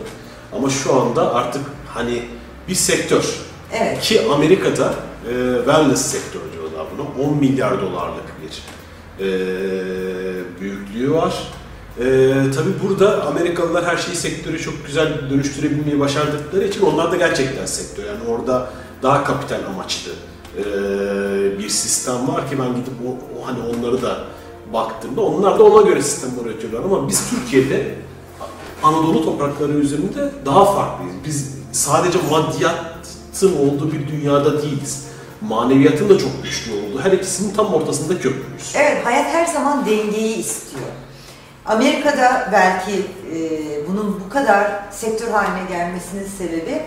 Ama 0.56 0.70
şu 0.70 1.00
anda 1.00 1.34
artık 1.34 1.62
hani 1.94 2.22
bir 2.68 2.74
sektör. 2.74 3.38
Evet. 3.72 4.00
Ki 4.00 4.22
Amerika'da 4.34 4.94
e, 5.28 5.56
wellness 5.56 6.00
sektörü 6.00 6.52
diyorlar 6.52 6.86
buna. 6.96 7.26
10 7.28 7.36
milyar 7.36 7.82
dolarlık 7.82 8.24
bir 8.42 8.62
e, 9.24 9.28
büyüklüğü 10.60 11.12
var. 11.12 11.52
E, 11.98 12.04
tabii 12.54 12.88
burada 12.88 13.26
Amerikalılar 13.26 13.84
her 13.84 13.96
şeyi 13.96 14.16
sektörü 14.16 14.58
çok 14.58 14.86
güzel 14.86 15.30
dönüştürebilmeyi 15.30 16.00
başardıkları 16.00 16.64
için 16.64 16.82
onlar 16.82 17.12
da 17.12 17.16
gerçekten 17.16 17.66
sektör. 17.66 18.04
Yani 18.04 18.18
orada 18.28 18.70
daha 19.02 19.24
kapital 19.24 19.58
amaçlı 19.74 20.10
e, 20.56 20.62
bir 21.58 21.68
sistem 21.68 22.28
var 22.28 22.50
ki 22.50 22.58
ben 22.58 22.68
gidip 22.68 22.94
o, 23.06 23.40
o 23.40 23.46
hani 23.46 23.58
onları 23.60 24.02
da 24.02 24.18
baktığımda 24.72 25.20
onlar 25.20 25.58
da 25.58 25.64
ona 25.64 25.88
göre 25.88 26.02
sistem 26.02 26.30
üretiyorlar 26.44 26.84
ama 26.84 27.08
biz 27.08 27.30
Türkiye'de 27.30 27.94
Anadolu 28.82 29.24
toprakları 29.24 29.72
üzerinde 29.72 30.32
daha 30.46 30.64
farklıyız. 30.64 31.14
Biz 31.26 31.58
sadece 31.72 32.18
maddiyatın 33.38 33.68
olduğu 33.68 33.92
bir 33.92 34.08
dünyada 34.08 34.62
değiliz. 34.62 35.08
Maneviyatın 35.40 36.08
da 36.08 36.18
çok 36.18 36.42
güçlü 36.42 36.72
olduğu, 36.72 37.00
her 37.00 37.12
ikisinin 37.12 37.54
tam 37.54 37.74
ortasında 37.74 38.14
köprüyüz. 38.14 38.72
Evet, 38.74 39.06
hayat 39.06 39.26
her 39.26 39.46
zaman 39.46 39.86
dengeyi 39.86 40.36
istiyor. 40.36 40.86
Amerika'da 41.66 42.48
belki 42.52 42.92
e, 43.34 43.38
bunun 43.88 44.20
bu 44.26 44.28
kadar 44.28 44.70
sektör 44.90 45.30
haline 45.30 45.68
gelmesinin 45.68 46.28
sebebi 46.38 46.82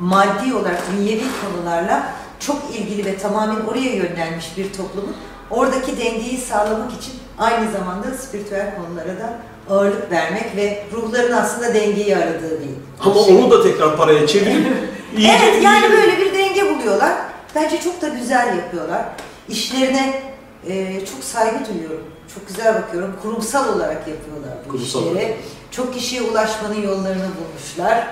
maddi 0.00 0.54
olarak 0.54 0.82
dünyevi 0.92 1.24
konularla 1.44 2.12
çok 2.40 2.62
ilgili 2.78 3.04
ve 3.04 3.18
tamamen 3.18 3.66
oraya 3.66 3.94
yönlenmiş 3.94 4.56
bir 4.56 4.72
toplumun 4.72 5.16
oradaki 5.50 5.98
dengeyi 5.98 6.38
sağlamak 6.38 6.92
için 6.92 7.14
aynı 7.38 7.72
zamanda 7.72 8.14
spiritüel 8.18 8.74
konulara 8.76 9.18
da 9.18 9.38
ağırlık 9.70 10.10
vermek 10.10 10.56
ve 10.56 10.84
ruhların 10.92 11.32
aslında 11.32 11.74
dengeyi 11.74 12.16
aradığı 12.16 12.60
bir 12.60 12.68
Ama 13.10 13.24
şey. 13.24 13.36
onu 13.36 13.50
da 13.50 13.62
tekrar 13.62 13.96
paraya 13.96 14.26
çevirip 14.26 14.66
iyice 15.16 15.32
Evet 15.42 15.62
yani 15.64 15.90
böyle 15.92 16.18
bir 16.18 16.34
denge 16.34 16.74
buluyorlar. 16.74 17.12
Bence 17.54 17.80
çok 17.80 18.02
da 18.02 18.08
güzel 18.08 18.56
yapıyorlar. 18.56 19.04
İşlerine 19.48 20.22
e, 20.68 21.00
çok 21.06 21.24
saygı 21.24 21.58
duyuyorum. 21.74 22.04
Çok 22.34 22.48
güzel 22.48 22.74
bakıyorum. 22.74 23.16
Kurumsal 23.22 23.76
olarak 23.76 24.08
yapıyorlar 24.08 24.50
bu 24.66 24.70
Kurumsal 24.70 25.00
işleri. 25.00 25.14
olarak. 25.24 25.36
Çok 25.70 25.94
kişiye 25.94 26.22
ulaşmanın 26.22 26.82
yollarını 26.82 27.26
bulmuşlar. 27.38 28.06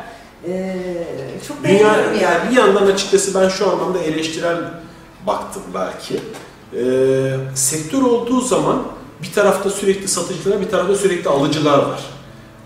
E, 0.49 0.77
çok 1.49 1.65
Dünya, 1.65 1.79
yani. 1.97 2.23
yani 2.23 2.51
bir 2.51 2.57
yandan 2.57 2.87
açıkçası 2.87 3.41
ben 3.41 3.49
şu 3.49 3.71
anlamda 3.71 3.99
eleştirel 3.99 4.57
baktım 5.27 5.63
belki. 5.75 6.21
Ee, 6.77 7.37
sektör 7.55 8.03
olduğu 8.03 8.41
zaman 8.41 8.83
bir 9.25 9.33
tarafta 9.33 9.71
sürekli 9.71 10.09
satıcılar, 10.09 10.61
bir 10.61 10.69
tarafta 10.69 10.95
sürekli 10.95 11.31
alıcılar 11.31 11.79
var. 11.79 12.05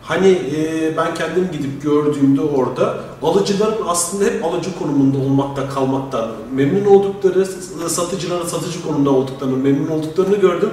Hani 0.03 0.29
e, 0.29 0.97
ben 0.97 1.15
kendim 1.15 1.49
gidip 1.53 1.83
gördüğümde 1.83 2.41
orada 2.41 3.01
alıcıların 3.23 3.87
aslında 3.87 4.25
hep 4.25 4.45
alıcı 4.45 4.79
konumunda 4.79 5.19
olmakta 5.19 5.69
kalmaktan 5.69 6.31
memnun 6.55 6.85
oldukları, 6.85 7.47
satıcıların 7.89 8.47
satıcı 8.47 8.83
konumunda 8.83 9.11
olduklarını, 9.11 9.57
memnun 9.57 9.89
olduklarını 9.89 10.37
gördüm. 10.37 10.71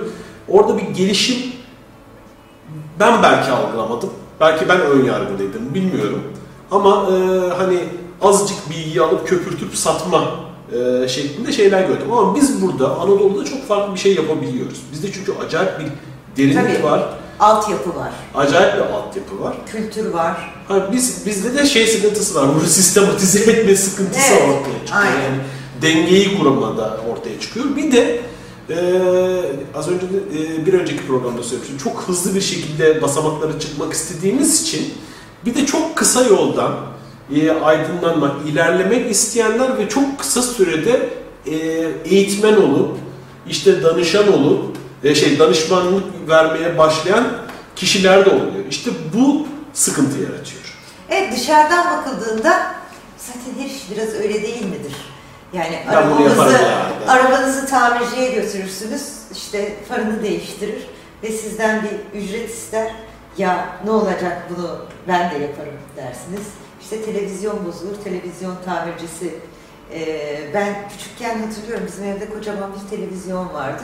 Orada 0.48 0.78
bir 0.78 0.84
gelişim 0.84 1.38
ben 3.00 3.24
belki 3.24 3.52
algılamadım. 3.52 4.10
Belki 4.40 4.70
ben 4.70 4.82
ön 4.82 5.06
yargılıydım, 5.06 5.74
bilmiyorum. 5.74 6.24
Ama 6.72 7.08
e, 7.12 7.50
hani 7.58 7.80
azıcık 8.22 8.70
bilgiyi 8.70 9.02
alıp 9.02 9.28
köpürtüp 9.28 9.76
satma 9.76 10.45
e, 10.74 11.08
şeklinde 11.08 11.52
şeyler 11.52 11.88
gördüm. 11.88 12.12
Ama 12.12 12.36
biz 12.36 12.62
burada 12.62 12.96
Anadolu'da 12.96 13.46
çok 13.46 13.68
farklı 13.68 13.94
bir 13.94 14.00
şey 14.00 14.16
yapabiliyoruz. 14.16 14.82
Bizde 14.94 15.12
çünkü 15.12 15.34
acayip 15.46 15.72
bir 15.80 15.86
derinlik 16.44 16.76
Tabii. 16.76 16.84
var, 16.84 17.10
Altyapı 17.40 17.96
var, 17.96 18.12
acayip 18.36 18.76
bir 18.76 18.82
altyapı 18.82 19.42
var. 19.42 19.56
kültür 19.72 20.06
var. 20.14 20.54
Ha, 20.68 20.90
biz 20.92 21.26
bizde 21.26 21.54
de 21.58 21.66
şey 21.66 21.88
sıkıntısı 21.88 22.36
var. 22.36 22.48
Bunu 22.56 22.64
sistematize 22.68 23.52
etme 23.52 23.76
sıkıntısı 23.76 24.34
Evet, 24.34 24.42
ortaya 24.42 24.86
çıkıyor. 24.86 25.02
aynen. 25.04 25.22
Yani 25.24 25.38
dengeyi 25.82 26.38
kuramada 26.40 26.98
ortaya 27.12 27.40
çıkıyor. 27.40 27.66
Bir 27.76 27.92
de 27.92 28.20
e, 28.70 28.76
az 29.76 29.90
önce 29.90 30.06
de, 30.10 30.18
e, 30.18 30.66
bir 30.66 30.74
önceki 30.74 31.08
programda 31.08 31.44
söylemiştim. 31.44 31.78
Çok 31.78 32.02
hızlı 32.08 32.36
bir 32.36 32.42
şekilde 32.42 33.02
basamaklara 33.02 33.60
çıkmak 33.60 33.94
istediğimiz 33.94 34.62
için 34.62 34.94
bir 35.46 35.56
de 35.56 35.66
çok 35.66 35.96
kısa 35.96 36.24
yoldan 36.24 36.72
e, 37.36 37.52
aydınlanmak, 37.52 38.32
ilerlemek 38.48 39.12
isteyenler 39.12 39.78
ve 39.78 39.90
çok 39.90 40.20
kısa 40.20 40.42
sürede 40.42 41.10
e, 41.46 41.56
eğitmen 42.06 42.56
olup 42.56 42.98
işte 43.50 43.84
danışan 43.84 44.34
olup 44.34 44.78
e, 45.04 45.16
şey 45.16 45.40
danışmanlık 45.40 46.04
vermeye 46.28 46.78
başlayan 46.78 47.26
kişiler 47.76 48.26
de 48.26 48.30
oluyor. 48.30 48.66
İşte 48.70 48.92
bu 49.14 49.48
sıkıntı 49.74 50.18
yaratıyor. 50.20 50.76
Evet 51.10 51.34
dışarıdan 51.36 51.98
bakıldığında 51.98 52.76
zaten 53.18 53.64
her 53.64 53.66
iş 53.66 53.92
biraz 53.92 54.14
öyle 54.14 54.42
değil 54.42 54.66
midir? 54.66 54.96
Yani 55.54 55.80
Ben 55.88 55.94
arabanızı, 55.94 56.60
arabanızı 57.08 57.66
tamirciye 57.68 58.32
götürürsünüz, 58.32 59.02
işte 59.32 59.76
farını 59.90 60.24
değiştirir 60.24 60.88
ve 61.24 61.32
sizden 61.32 61.84
bir 61.84 62.20
ücret 62.20 62.50
ister. 62.50 62.92
Ya 63.38 63.66
ne 63.86 63.92
olacak 63.92 64.50
bunu 64.50 64.78
ben 65.08 65.32
de 65.32 65.36
yaparım 65.44 65.74
dersiniz. 65.98 66.42
İşte 66.86 67.02
televizyon 67.02 67.66
bozulur, 67.66 67.96
televizyon 68.04 68.56
tamircisi. 68.66 69.34
Ee, 69.94 70.40
ben 70.54 70.76
küçükken 70.90 71.40
hatırlıyorum 71.40 71.88
bizim 71.88 72.06
evde 72.06 72.30
kocaman 72.30 72.72
bir 72.74 72.98
televizyon 72.98 73.54
vardı. 73.54 73.84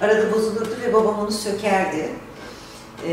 Arada 0.00 0.32
bozulurdu 0.32 0.76
ve 0.86 0.92
babam 0.94 1.18
onu 1.18 1.32
sökerdi. 1.32 2.08
Ee, 3.08 3.12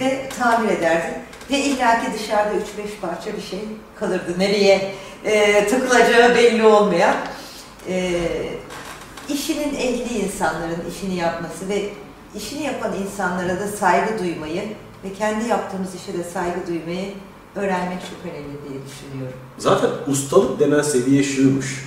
ve 0.00 0.28
tamir 0.38 0.68
ederdi. 0.68 1.20
Ve 1.50 1.58
illaki 1.58 2.12
dışarıda 2.14 2.54
3-5 2.54 2.60
parça 3.00 3.36
bir 3.36 3.42
şey 3.42 3.60
kalırdı. 4.00 4.38
Nereye 4.38 4.94
e, 5.24 5.66
takılacağı 5.66 6.34
belli 6.34 6.66
olmayan. 6.66 7.16
E, 7.88 8.20
işinin 9.28 9.74
ehli 9.74 10.18
insanların 10.18 10.84
işini 10.90 11.14
yapması 11.14 11.68
ve 11.68 11.88
işini 12.36 12.62
yapan 12.62 12.92
insanlara 13.02 13.60
da 13.60 13.68
saygı 13.68 14.18
duymayı 14.18 14.62
ve 15.04 15.12
kendi 15.12 15.48
yaptığımız 15.48 15.94
işe 15.94 16.18
de 16.18 16.24
saygı 16.24 16.66
duymayı 16.66 17.14
öğrenmek 17.56 17.98
çok 18.00 18.32
önemli 18.32 18.58
diye 18.68 18.80
düşünüyorum. 18.86 19.38
Zaten 19.58 19.90
ustalık 20.08 20.60
denen 20.60 20.82
seviye 20.82 21.22
şuymuş. 21.22 21.84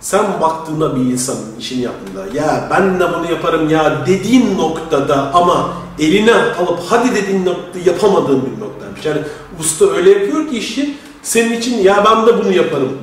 Sen 0.00 0.40
baktığında 0.40 0.96
bir 0.96 1.00
insanın 1.00 1.56
işini 1.58 1.82
yaptığında 1.82 2.26
ya 2.34 2.68
ben 2.70 3.00
de 3.00 3.04
bunu 3.14 3.30
yaparım 3.30 3.70
ya 3.70 4.06
dediğin 4.06 4.58
noktada 4.58 5.34
ama 5.34 5.72
eline 5.98 6.34
alıp 6.34 6.78
hadi 6.88 7.14
dediğin 7.14 7.46
noktada 7.46 7.78
yapamadığın 7.86 8.42
bir 8.46 8.60
noktaymış. 8.60 9.04
Yani 9.04 9.20
usta 9.60 9.86
öyle 9.86 10.10
yapıyor 10.10 10.48
ki 10.48 10.58
işi 10.58 10.96
senin 11.22 11.52
için 11.52 11.78
ya 11.78 12.04
ben 12.04 12.26
de 12.26 12.44
bunu 12.44 12.52
yaparım 12.52 12.98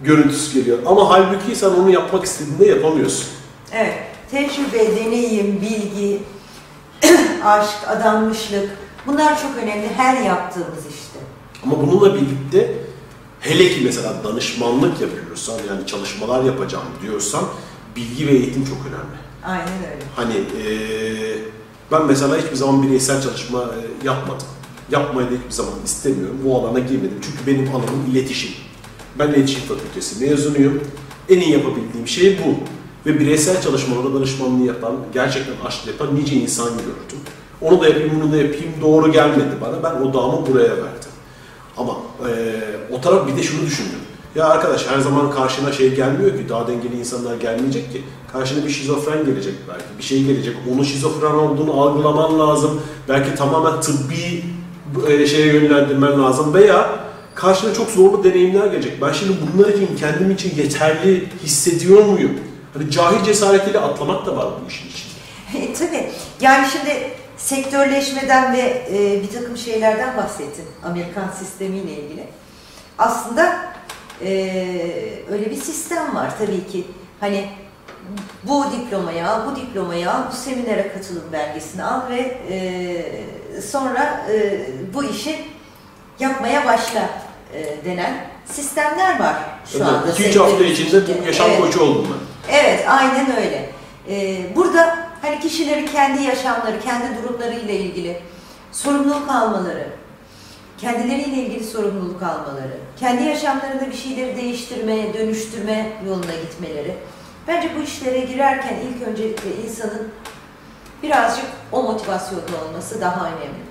görüntüsü 0.00 0.58
geliyor. 0.58 0.78
Ama 0.86 1.10
halbuki 1.10 1.56
sen 1.56 1.70
onu 1.70 1.90
yapmak 1.90 2.24
istediğinde 2.24 2.66
yapamıyorsun. 2.66 3.26
Evet, 3.72 3.94
tecrübe, 4.30 4.96
deneyim, 4.96 5.60
bilgi, 5.60 6.22
aşk, 7.44 7.76
adanmışlık 7.88 8.70
bunlar 9.06 9.42
çok 9.42 9.50
önemli 9.62 9.88
her 9.96 10.22
yaptığımız 10.22 10.86
işte. 10.90 11.03
Ama 11.66 11.82
bununla 11.82 12.14
birlikte 12.14 12.74
hele 13.40 13.68
ki 13.68 13.80
mesela 13.84 14.14
danışmanlık 14.24 15.00
yapıyorsan 15.00 15.54
yani 15.68 15.86
çalışmalar 15.86 16.44
yapacağım 16.44 16.84
diyorsan 17.02 17.44
bilgi 17.96 18.26
ve 18.26 18.30
eğitim 18.30 18.64
çok 18.64 18.78
önemli. 18.88 19.16
Aynen 19.44 19.78
öyle. 19.92 20.04
Hani 20.16 20.34
eee, 20.34 21.38
ben 21.92 22.06
mesela 22.06 22.36
hiçbir 22.36 22.56
zaman 22.56 22.82
bireysel 22.82 23.22
çalışma 23.22 23.62
e, 23.62 24.06
yapmadım. 24.06 24.46
Yapmayı 24.90 25.26
da 25.30 25.34
hiçbir 25.34 25.50
zaman 25.50 25.72
istemiyorum. 25.84 26.36
Bu 26.44 26.58
alana 26.58 26.78
girmedim. 26.78 27.18
Çünkü 27.22 27.46
benim 27.46 27.70
alanım 27.74 28.10
iletişim. 28.12 28.50
Ben 29.18 29.28
iletişim 29.28 29.60
fakültesi 29.62 30.24
mezunuyum. 30.24 30.80
En 31.28 31.40
iyi 31.40 31.50
yapabildiğim 31.50 32.08
şey 32.08 32.38
bu. 32.38 32.54
Ve 33.10 33.20
bireysel 33.20 33.62
çalışmalarda 33.62 34.14
danışmanlığı 34.14 34.66
yapan, 34.66 34.96
gerçekten 35.14 35.54
aşkla 35.66 35.90
yapan 35.90 36.16
nice 36.16 36.36
insan 36.36 36.68
gördüm. 36.68 37.18
Onu 37.60 37.80
da 37.80 37.88
yapayım, 37.88 38.12
bunu 38.20 38.32
da 38.32 38.36
yapayım 38.36 38.72
doğru 38.82 39.12
gelmedi 39.12 39.56
bana. 39.60 39.82
Ben 39.82 40.02
odağımı 40.02 40.46
buraya 40.46 40.70
verdim. 40.70 41.03
Ama 41.76 41.92
eee, 42.28 42.34
o 42.92 43.00
taraf 43.00 43.28
bir 43.28 43.36
de 43.36 43.42
şunu 43.42 43.66
düşündüm. 43.66 43.98
Ya 44.34 44.44
arkadaş 44.48 44.86
her 44.88 44.98
zaman 44.98 45.30
karşına 45.30 45.72
şey 45.72 45.94
gelmiyor 45.94 46.30
ki, 46.30 46.48
daha 46.48 46.68
dengeli 46.68 46.98
insanlar 46.98 47.36
gelmeyecek 47.36 47.92
ki. 47.92 48.02
Karşına 48.32 48.64
bir 48.64 48.70
şizofren 48.70 49.24
gelecek 49.24 49.54
belki, 49.68 49.84
bir 49.98 50.02
şey 50.02 50.24
gelecek. 50.24 50.56
Onun 50.74 50.82
şizofren 50.82 51.30
olduğunu 51.34 51.80
algılaman 51.80 52.38
lazım. 52.38 52.82
Belki 53.08 53.34
tamamen 53.34 53.80
tıbbi 53.80 54.44
e, 55.08 55.26
şeye 55.26 55.46
yönlendirmen 55.46 56.22
lazım. 56.22 56.54
Veya 56.54 56.90
karşına 57.34 57.74
çok 57.74 57.90
zorlu 57.90 58.24
deneyimler 58.24 58.66
gelecek. 58.66 59.02
Ben 59.02 59.12
şimdi 59.12 59.32
bunlar 59.56 59.68
için 59.68 59.88
kendim 60.00 60.30
için 60.30 60.56
yeterli 60.56 61.28
hissediyor 61.44 62.04
muyum? 62.04 62.32
Hani 62.74 62.90
cahil 62.90 63.24
cesaretiyle 63.24 63.78
atlamak 63.80 64.26
da 64.26 64.36
var 64.36 64.46
bu 64.64 64.68
işin 64.68 64.88
içinde. 64.88 65.64
E, 65.64 65.72
tabii. 65.74 66.10
Yani 66.40 66.66
şimdi 66.72 67.10
sektörleşmeden 67.44 68.52
ve 68.52 68.86
e, 68.92 69.22
bir 69.22 69.32
takım 69.32 69.56
şeylerden 69.56 70.16
bahsettin 70.16 70.64
Amerikan 70.84 71.30
sistemiyle 71.38 71.92
ilgili. 71.92 72.24
Aslında 72.98 73.56
e, 74.24 74.30
öyle 75.30 75.50
bir 75.50 75.56
sistem 75.56 76.14
var 76.14 76.30
tabii 76.38 76.66
ki. 76.66 76.84
Hani 77.20 77.48
bu 78.44 78.64
diplomayı 78.72 79.28
al, 79.28 79.40
bu 79.50 79.56
diplomayı 79.56 80.10
al, 80.10 80.22
bu 80.32 80.36
seminere 80.36 80.92
katılım 80.92 81.24
belgesini 81.32 81.84
al 81.84 82.00
ve 82.10 82.38
e, 82.50 83.60
sonra 83.62 84.26
e, 84.32 84.60
bu 84.94 85.04
işi 85.04 85.44
yapmaya 86.20 86.66
başla 86.66 87.08
e, 87.54 87.84
denen 87.84 88.26
sistemler 88.46 89.20
var 89.20 89.36
şu 89.72 89.84
anda. 89.86 90.10
2-3 90.10 90.38
hafta 90.38 90.64
içinde 90.64 91.26
yaşam 91.26 91.50
Evet. 91.50 91.60
koçu 91.60 91.80
oldum 91.82 92.08
ben. 92.10 92.54
Evet, 92.54 92.84
aynen 92.88 93.36
öyle. 93.36 93.70
Ee, 94.08 94.36
burada 94.56 95.03
hani 95.24 95.40
kişilerin 95.40 95.86
kendi 95.86 96.22
yaşamları, 96.22 96.80
kendi 96.80 97.22
durumlarıyla 97.22 97.74
ilgili 97.74 98.20
sorumluluk 98.72 99.30
almaları, 99.30 99.86
kendileriyle 100.78 101.36
ilgili 101.42 101.64
sorumluluk 101.64 102.22
almaları, 102.22 102.78
kendi 103.00 103.22
yaşamlarında 103.22 103.90
bir 103.90 103.96
şeyleri 103.96 104.36
değiştirmeye, 104.36 105.14
dönüştürme 105.14 105.92
yoluna 106.06 106.34
gitmeleri. 106.42 106.96
Bence 107.48 107.70
bu 107.78 107.82
işlere 107.82 108.20
girerken 108.20 108.76
ilk 108.76 109.08
öncelikle 109.08 109.56
insanın 109.66 110.08
birazcık 111.02 111.46
o 111.72 111.82
motivasyonda 111.82 112.64
olması 112.68 113.00
daha 113.00 113.26
önemli. 113.26 113.64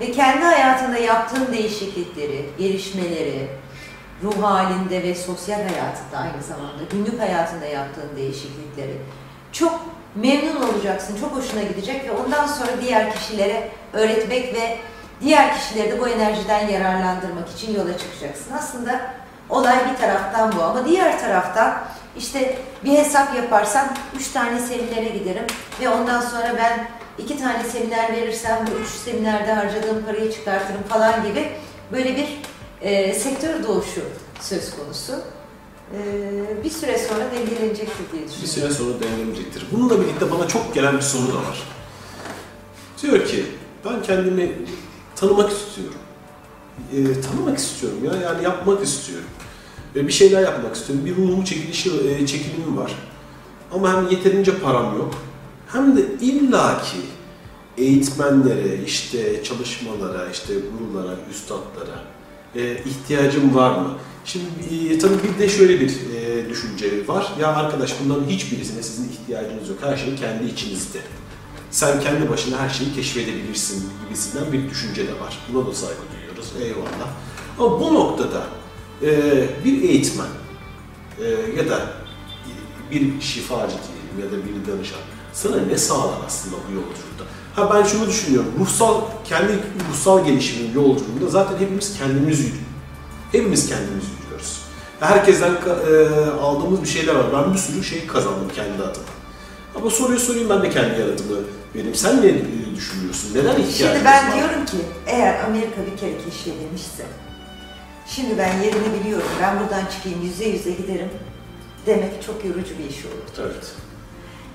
Ve 0.00 0.12
kendi 0.12 0.44
hayatında 0.44 0.98
yaptığın 0.98 1.52
değişiklikleri, 1.52 2.50
gelişmeleri, 2.58 3.48
ruh 4.22 4.42
halinde 4.42 5.02
ve 5.02 5.14
sosyal 5.14 5.56
hayatında 5.56 6.18
aynı 6.18 6.42
zamanda 6.42 6.82
günlük 6.90 7.20
hayatında 7.20 7.66
yaptığın 7.66 8.16
değişiklikleri 8.16 8.96
çok 9.52 9.95
memnun 10.16 10.62
olacaksın, 10.62 11.16
çok 11.20 11.36
hoşuna 11.36 11.62
gidecek 11.62 12.04
ve 12.04 12.10
ondan 12.10 12.46
sonra 12.46 12.70
diğer 12.82 13.14
kişilere 13.14 13.70
öğretmek 13.92 14.54
ve 14.54 14.78
diğer 15.20 15.58
kişileri 15.58 15.90
de 15.90 16.00
bu 16.00 16.08
enerjiden 16.08 16.68
yararlandırmak 16.68 17.48
için 17.56 17.74
yola 17.74 17.98
çıkacaksın. 17.98 18.52
Aslında 18.58 19.00
olay 19.50 19.78
bir 19.90 19.96
taraftan 20.00 20.52
bu 20.56 20.62
ama 20.62 20.84
diğer 20.84 21.20
taraftan 21.20 21.78
işte 22.18 22.58
bir 22.84 22.98
hesap 22.98 23.36
yaparsam 23.36 23.88
üç 24.16 24.28
tane 24.32 24.58
seminere 24.58 25.08
giderim 25.08 25.46
ve 25.80 25.88
ondan 25.88 26.20
sonra 26.20 26.52
ben 26.58 26.88
iki 27.18 27.38
tane 27.38 27.64
seminer 27.64 28.12
verirsem 28.12 28.58
bu 28.66 28.80
üç 28.80 28.88
seminerde 28.88 29.52
harcadığım 29.52 30.04
parayı 30.04 30.32
çıkartırım 30.32 30.82
falan 30.88 31.24
gibi 31.24 31.52
böyle 31.92 32.16
bir 32.16 32.40
e, 32.82 33.14
sektör 33.14 33.64
doğuşu 33.64 34.00
söz 34.40 34.76
konusu. 34.76 35.12
E, 35.94 36.64
bir 36.64 36.70
süre 36.70 36.98
sonra 36.98 37.24
dengelenecektir 37.32 38.12
diye 38.12 38.22
Bir 38.22 38.28
düşünüyorum. 38.28 38.48
süre 38.48 38.70
sonra 38.70 38.94
dengelenecektir. 39.02 39.66
Bununla 39.72 40.00
birlikte 40.00 40.30
bana 40.30 40.48
çok 40.48 40.74
gelen 40.74 40.96
bir 40.96 41.02
soru 41.02 41.28
da 41.28 41.34
var. 41.36 41.62
Diyor 43.02 43.26
ki 43.26 43.44
ben 43.84 44.02
kendimi 44.02 44.52
tanımak 45.16 45.50
istiyorum. 45.52 45.98
Ee, 46.92 47.20
tanımak 47.20 47.58
istiyorum 47.58 47.98
ya 48.04 48.12
yani 48.30 48.44
yapmak 48.44 48.84
istiyorum. 48.84 49.26
Ee, 49.96 50.06
bir 50.08 50.12
şeyler 50.12 50.42
yapmak 50.42 50.76
istiyorum. 50.76 51.06
Bir 51.06 51.16
ruhumu 51.16 51.44
çekilişi, 51.44 51.90
e, 51.90 52.26
çekilimim 52.26 52.76
var. 52.76 52.94
Ama 53.72 53.92
hem 53.96 54.08
yeterince 54.08 54.58
param 54.58 54.98
yok. 54.98 55.14
Hem 55.72 55.96
de 55.96 56.00
illaki 56.20 56.96
eğitmenlere, 57.78 58.82
işte 58.86 59.44
çalışmalara, 59.44 60.30
işte 60.30 60.54
gurulara, 60.54 61.14
üstadlara 61.30 62.04
e, 62.56 62.74
ihtiyacım 62.84 63.54
var 63.54 63.78
mı? 63.78 63.90
Şimdi 64.26 64.94
e, 64.94 64.98
tabii 64.98 65.14
bir 65.22 65.38
de 65.38 65.48
şöyle 65.48 65.80
bir 65.80 65.90
e, 65.90 66.50
düşünce 66.50 67.08
var. 67.08 67.32
Ya 67.40 67.48
arkadaş 67.48 67.94
bunların 68.04 68.26
hiçbirisine 68.26 68.82
sizin 68.82 69.08
ihtiyacınız 69.08 69.68
yok. 69.68 69.78
Her 69.82 69.96
şey 69.96 70.16
kendi 70.16 70.44
içinizde. 70.44 70.98
Sen 71.70 72.00
kendi 72.00 72.30
başına 72.30 72.58
her 72.58 72.68
şeyi 72.68 72.94
keşfedebilirsin 72.94 73.88
gibisinden 74.04 74.52
bir 74.52 74.70
düşünce 74.70 75.08
de 75.08 75.12
var. 75.12 75.38
Buna 75.52 75.66
da 75.66 75.74
saygı 75.74 76.00
duyuyoruz. 76.12 76.52
Eyvallah. 76.62 77.08
Ama 77.58 77.80
bu 77.80 77.94
noktada 77.94 78.46
e, 79.02 79.10
bir 79.64 79.82
eğitmen 79.82 80.28
e, 81.20 81.24
ya 81.56 81.70
da 81.70 81.80
bir 82.90 83.20
şifacı 83.20 83.74
diyelim 83.74 84.18
ya 84.20 84.26
da 84.26 84.44
bir 84.44 84.72
danışan 84.72 84.98
sana 85.32 85.56
ne 85.56 85.78
sağlar 85.78 86.18
aslında 86.26 86.56
bu 86.56 86.74
yolculukta? 86.74 87.24
Ha 87.54 87.74
ben 87.74 87.82
şunu 87.82 88.06
düşünüyorum. 88.06 88.52
Ruhsal 88.60 89.00
kendi 89.24 89.52
ruhsal 89.90 90.24
gelişimin 90.24 90.74
yolculuğunda 90.74 91.28
zaten 91.28 91.58
hepimiz 91.58 91.98
kendimiz 91.98 92.38
yürüyoruz. 92.38 92.66
Hepimiz 93.32 93.68
kendimiz 93.68 94.04
yürüyoruz. 94.04 94.15
Herkesten 95.00 95.50
e, 95.52 96.30
aldığımız 96.40 96.82
bir 96.82 96.88
şeyler 96.88 97.14
var. 97.14 97.24
Ben 97.32 97.54
bir 97.54 97.58
sürü 97.58 97.84
şey 97.84 98.06
kazandım 98.06 98.48
kendi 98.54 98.82
adıma. 98.82 99.06
Ama 99.76 99.90
soruyu 99.90 100.18
sorayım 100.18 100.50
ben 100.50 100.62
de 100.62 100.70
kendi 100.70 101.00
yaratımı 101.00 101.36
vereyim. 101.74 101.94
Sen 101.94 102.22
ne 102.22 102.26
e, 102.26 102.76
düşünüyorsun? 102.76 103.30
Neden 103.34 103.50
ihtiyacımız 103.50 103.76
Şimdi 103.76 104.04
ben 104.04 104.26
var? 104.26 104.34
diyorum 104.36 104.66
ki 104.66 104.76
eğer 105.06 105.44
Amerika 105.44 105.76
bir 105.92 105.96
kere 106.00 106.18
keşfedilmişse 106.24 107.04
şimdi 108.06 108.38
ben 108.38 108.62
yerini 108.62 109.00
biliyorum 109.00 109.28
ben 109.42 109.60
buradan 109.60 109.86
çıkayım 109.86 110.22
yüze 110.22 110.44
yüze 110.44 110.70
giderim 110.70 111.10
demek 111.86 112.22
çok 112.22 112.44
yorucu 112.44 112.78
bir 112.78 112.90
iş 112.90 113.04
olur. 113.04 113.46
Evet. 113.50 113.72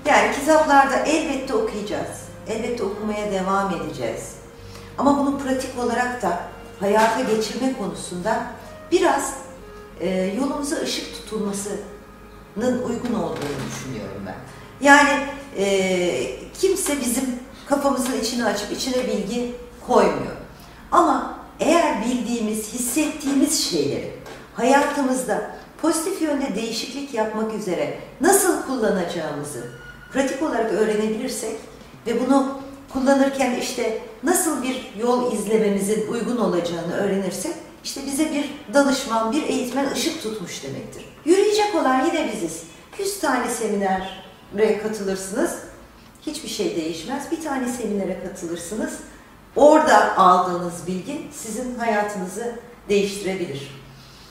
Yani 0.06 0.34
kitaplarda 0.34 0.96
elbette 0.96 1.54
okuyacağız. 1.54 2.22
Elbette 2.48 2.82
okumaya 2.82 3.32
devam 3.32 3.74
edeceğiz. 3.74 4.34
Ama 4.98 5.18
bunu 5.18 5.38
pratik 5.38 5.78
olarak 5.78 6.22
da 6.22 6.40
hayata 6.80 7.20
geçirme 7.20 7.72
konusunda 7.78 8.46
biraz 8.92 9.34
e, 10.02 10.34
yolumuza 10.40 10.76
ışık 10.76 11.14
tutulmasının 11.14 12.82
uygun 12.88 13.14
olduğunu 13.14 13.56
düşünüyorum 13.70 14.22
ben. 14.26 14.36
Yani 14.86 15.26
e, 15.56 16.50
kimse 16.60 17.00
bizim 17.00 17.24
kafamızın 17.66 18.20
içini 18.20 18.44
açıp 18.44 18.72
içine 18.72 19.06
bilgi 19.06 19.54
koymuyor. 19.86 20.36
Ama 20.92 21.38
eğer 21.60 22.04
bildiğimiz, 22.04 22.72
hissettiğimiz 22.72 23.70
şeyleri 23.70 24.10
hayatımızda 24.54 25.50
pozitif 25.82 26.22
yönde 26.22 26.54
değişiklik 26.54 27.14
yapmak 27.14 27.54
üzere 27.54 27.98
nasıl 28.20 28.62
kullanacağımızı 28.62 29.70
pratik 30.12 30.42
olarak 30.42 30.72
öğrenebilirsek 30.72 31.56
ve 32.06 32.26
bunu 32.26 32.60
kullanırken 32.92 33.54
işte 33.60 34.02
nasıl 34.22 34.62
bir 34.62 34.90
yol 35.00 35.32
izlememizin 35.32 36.12
uygun 36.12 36.36
olacağını 36.36 36.94
öğrenirsek 36.94 37.54
işte 37.84 38.00
bize 38.06 38.30
bir 38.32 38.74
danışman, 38.74 39.32
bir 39.32 39.42
eğitmen 39.42 39.92
ışık 39.92 40.22
tutmuş 40.22 40.62
demektir. 40.62 41.04
Yürüyecek 41.24 41.74
olan 41.74 42.06
yine 42.06 42.32
biziz. 42.32 42.62
100 42.98 43.20
tane 43.20 43.44
seminere 43.50 44.78
katılırsınız. 44.82 45.50
Hiçbir 46.26 46.48
şey 46.48 46.76
değişmez. 46.76 47.22
Bir 47.30 47.42
tane 47.44 47.68
seminere 47.68 48.20
katılırsınız. 48.24 48.92
Orada 49.56 50.18
aldığınız 50.18 50.86
bilgi 50.86 51.20
sizin 51.32 51.78
hayatınızı 51.78 52.52
değiştirebilir. 52.88 53.82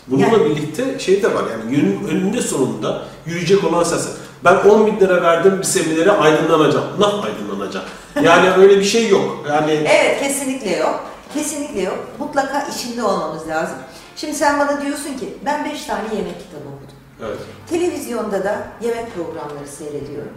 Bununla 0.08 0.26
Yani- 0.28 0.46
birlikte 0.46 1.00
şey 1.00 1.24
de 1.24 1.36
var 1.36 1.44
yani 1.52 1.76
yönün 1.76 2.08
önünde 2.08 2.42
sonunda 2.42 3.04
yürüyecek 3.26 3.64
olan 3.64 3.84
sensin. 3.84 4.12
Ben 4.44 4.56
10 4.56 4.88
bin 4.88 5.00
lira 5.00 5.22
verdim 5.22 5.58
bir 5.60 5.64
seminere 5.64 6.12
aydınlanacağım. 6.12 6.86
Nah 7.00 7.24
aydınlanacağım. 7.26 7.86
Yani 8.24 8.50
öyle 8.50 8.80
bir 8.80 8.84
şey 8.84 9.10
yok. 9.10 9.46
Yani 9.50 9.72
Evet 9.72 10.20
kesinlikle 10.20 10.76
yok. 10.78 11.11
Kesinlikle 11.34 11.82
yok. 11.82 12.08
Mutlaka 12.20 12.62
içinde 12.62 13.04
olmamız 13.04 13.48
lazım. 13.48 13.78
Şimdi 14.16 14.36
sen 14.36 14.60
bana 14.60 14.82
diyorsun 14.82 15.18
ki 15.18 15.38
ben 15.46 15.66
5 15.66 15.86
tane 15.86 16.16
yemek 16.16 16.40
kitabı 16.40 16.64
okudum. 16.70 16.98
evet. 17.26 17.40
Televizyonda 17.70 18.44
da 18.44 18.68
yemek 18.82 19.16
programları 19.16 19.68
seyrediyorum. 19.68 20.34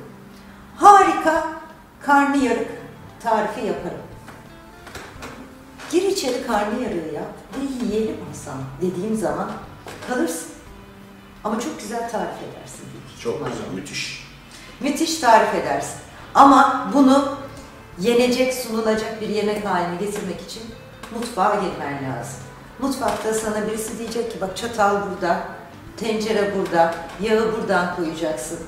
Harika 0.77 1.45
karnıyarık 2.03 2.69
tarifi 3.23 3.67
yaparım. 3.67 3.99
Gir 5.93 6.03
içeri 6.03 6.47
karnıyarığı 6.47 7.15
yap 7.15 7.35
ve 7.59 7.85
yiyelim 7.85 8.17
Hasan 8.29 8.59
dediğim 8.83 9.17
zaman 9.17 9.51
kalırsın. 10.09 10.49
Ama 11.45 11.61
çok 11.61 11.81
güzel 11.81 12.11
tarif 12.11 12.37
edersin. 12.51 12.85
Çok 13.23 13.35
ihtimalle. 13.35 13.55
güzel, 13.55 13.75
müthiş. 13.75 14.29
Müthiş 14.81 15.19
tarif 15.19 15.55
edersin. 15.55 15.97
Ama 16.35 16.91
bunu 16.95 17.37
yenecek, 17.99 18.55
sunulacak 18.55 19.21
bir 19.21 19.29
yemek 19.29 19.65
haline 19.67 19.97
getirmek 19.97 20.41
için 20.41 20.63
mutfağa 21.15 21.55
girmen 21.55 21.95
lazım. 21.95 22.37
Mutfakta 22.79 23.35
sana 23.35 23.67
birisi 23.67 23.99
diyecek 23.99 24.33
ki 24.33 24.41
bak 24.41 24.57
çatal 24.57 24.97
burada, 25.11 25.41
tencere 25.97 26.53
burada, 26.57 26.95
yağı 27.23 27.53
buradan 27.53 27.97
koyacaksın. 27.97 28.59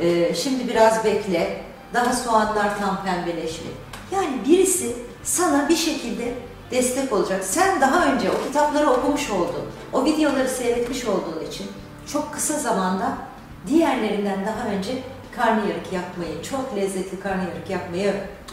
Ee, 0.00 0.34
şimdi 0.34 0.68
biraz 0.68 1.04
bekle, 1.04 1.62
daha 1.94 2.12
soğanlar 2.12 2.78
tam 2.78 3.04
pembeleşmedi. 3.04 3.74
Yani 4.12 4.40
birisi 4.48 4.96
sana 5.22 5.68
bir 5.68 5.76
şekilde 5.76 6.34
destek 6.70 7.12
olacak. 7.12 7.44
Sen 7.44 7.80
daha 7.80 8.12
önce 8.12 8.30
o 8.30 8.46
kitapları 8.46 8.90
okumuş 8.90 9.30
olduğun, 9.30 9.66
o 9.92 10.04
videoları 10.04 10.48
seyretmiş 10.48 11.04
olduğun 11.04 11.44
için 11.48 11.66
çok 12.12 12.34
kısa 12.34 12.58
zamanda 12.58 13.18
diğerlerinden 13.66 14.46
daha 14.46 14.68
önce 14.68 14.92
karnıyarık 15.36 15.92
yapmayı, 15.92 16.42
çok 16.50 16.76
lezzetli 16.76 17.20
karnıyarık 17.20 17.70
yapmayı 17.70 18.02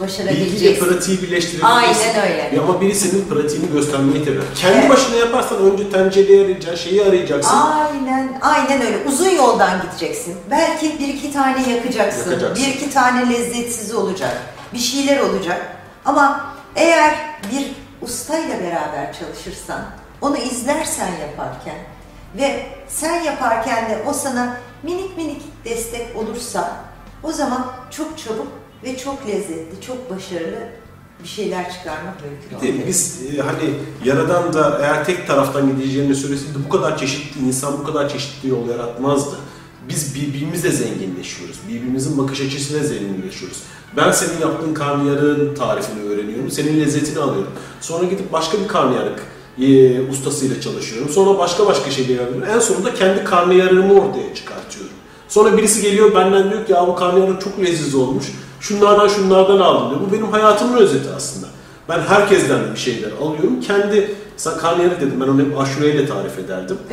başarabileceksin. 0.00 0.84
pratiği 0.84 1.22
birleştirebilirsin. 1.22 1.66
Aynen 1.66 2.30
öyle. 2.30 2.56
Ya 2.56 2.62
Ama 2.62 2.80
biri 2.80 2.94
senin 2.94 3.24
pratiğini 3.24 3.72
göstermeyi 3.72 4.24
tabii. 4.24 4.40
Kendi 4.54 4.78
Evet. 4.78 4.90
başına 4.90 5.16
yaparsan 5.16 5.58
önce 5.58 5.90
tencereyi 5.90 6.44
arayacaksın, 6.44 6.84
şeyi 6.88 7.04
arayacaksın. 7.04 7.56
Aynen, 7.56 8.38
aynen 8.40 8.82
öyle. 8.86 8.98
Uzun 9.08 9.28
yoldan 9.30 9.82
gideceksin. 9.82 10.36
Belki 10.50 10.98
bir 10.98 11.08
iki 11.08 11.32
tane 11.32 11.70
yakacaksın. 11.70 12.30
Yakacaksın. 12.30 12.64
Bir 12.66 12.74
iki 12.74 12.90
tane 12.90 13.30
lezzetsiz 13.30 13.94
olacak. 13.94 14.36
Bir 14.74 14.78
şeyler 14.78 15.20
olacak. 15.20 15.66
Ama 16.04 16.54
eğer 16.76 17.14
bir 17.52 17.66
ustayla 18.02 18.60
beraber 18.60 19.12
çalışırsan, 19.20 19.80
onu 20.20 20.36
izlersen 20.36 21.08
yaparken 21.20 21.76
ve 22.38 22.66
sen 22.88 23.22
yaparken 23.22 23.90
de 23.90 23.98
o 24.08 24.12
sana 24.12 24.56
minik 24.82 25.16
minik 25.16 25.42
destek 25.64 26.16
olursa 26.16 26.84
o 27.22 27.32
zaman 27.32 27.66
çok 27.90 28.18
çabuk 28.18 28.46
ve 28.84 28.96
çok 28.96 29.26
lezzetli, 29.26 29.80
çok 29.80 30.10
başarılı 30.10 30.68
bir 31.22 31.28
şeyler 31.28 31.72
çıkarmak 31.72 32.14
mümkün 32.22 32.76
olur. 32.76 32.86
biz 32.86 33.22
e, 33.34 33.42
hani 33.42 33.74
yaradan 34.04 34.52
da 34.52 34.78
eğer 34.82 35.04
tek 35.04 35.26
taraftan 35.26 35.76
gideceğini 35.76 36.14
söyleseydi 36.14 36.58
bu 36.66 36.68
kadar 36.68 36.98
çeşitli 36.98 37.40
insan 37.40 37.78
bu 37.78 37.84
kadar 37.84 38.08
çeşitli 38.08 38.48
yol 38.48 38.68
yaratmazdı. 38.68 39.36
Biz 39.88 40.14
birbirimizle 40.14 40.70
zenginleşiyoruz. 40.70 41.58
Birbirimizin 41.68 42.18
bakış 42.18 42.40
açısıyla 42.40 42.84
zenginleşiyoruz. 42.84 43.62
Ben 43.96 44.12
senin 44.12 44.40
yaptığın 44.40 44.74
karnıyarığın 44.74 45.54
tarifini 45.54 46.02
öğreniyorum. 46.02 46.50
Senin 46.50 46.80
lezzetini 46.80 47.18
alıyorum. 47.18 47.52
Sonra 47.80 48.04
gidip 48.04 48.32
başka 48.32 48.60
bir 48.60 48.68
karnıyarık 48.68 49.22
e, 49.60 50.00
ustasıyla 50.10 50.60
çalışıyorum. 50.60 51.08
Sonra 51.12 51.38
başka 51.38 51.66
başka 51.66 51.90
şeyler 51.90 52.20
yapıyorum. 52.20 52.48
En 52.54 52.58
sonunda 52.58 52.94
kendi 52.94 53.24
karnıyarığımı 53.24 53.94
ortaya 53.94 54.34
çıkartıyorum. 54.34 54.92
Sonra 55.28 55.56
birisi 55.56 55.82
geliyor 55.82 56.14
benden 56.14 56.50
diyor 56.50 56.66
ki 56.66 56.72
ya 56.72 56.86
bu 56.86 56.94
karnıyarık 56.94 57.40
çok 57.40 57.60
leziz 57.60 57.94
olmuş. 57.94 58.24
Şunlardan 58.60 59.08
şunlardan 59.08 59.58
aldım 59.58 59.90
diyor. 59.90 60.00
Bu 60.08 60.12
benim 60.12 60.32
hayatımın 60.32 60.76
özeti 60.78 61.08
aslında. 61.16 61.46
Ben 61.88 62.00
herkesten 62.00 62.58
bir 62.74 62.78
şeyler 62.78 63.10
alıyorum. 63.12 63.60
Kendi 63.60 64.14
mesela 64.32 64.58
karnıyarık 64.58 65.00
dedim 65.00 65.20
ben 65.20 65.28
onu 65.28 65.40
hep 65.40 65.60
aşureyle 65.60 66.06
tarif 66.06 66.38
ederdim. 66.38 66.78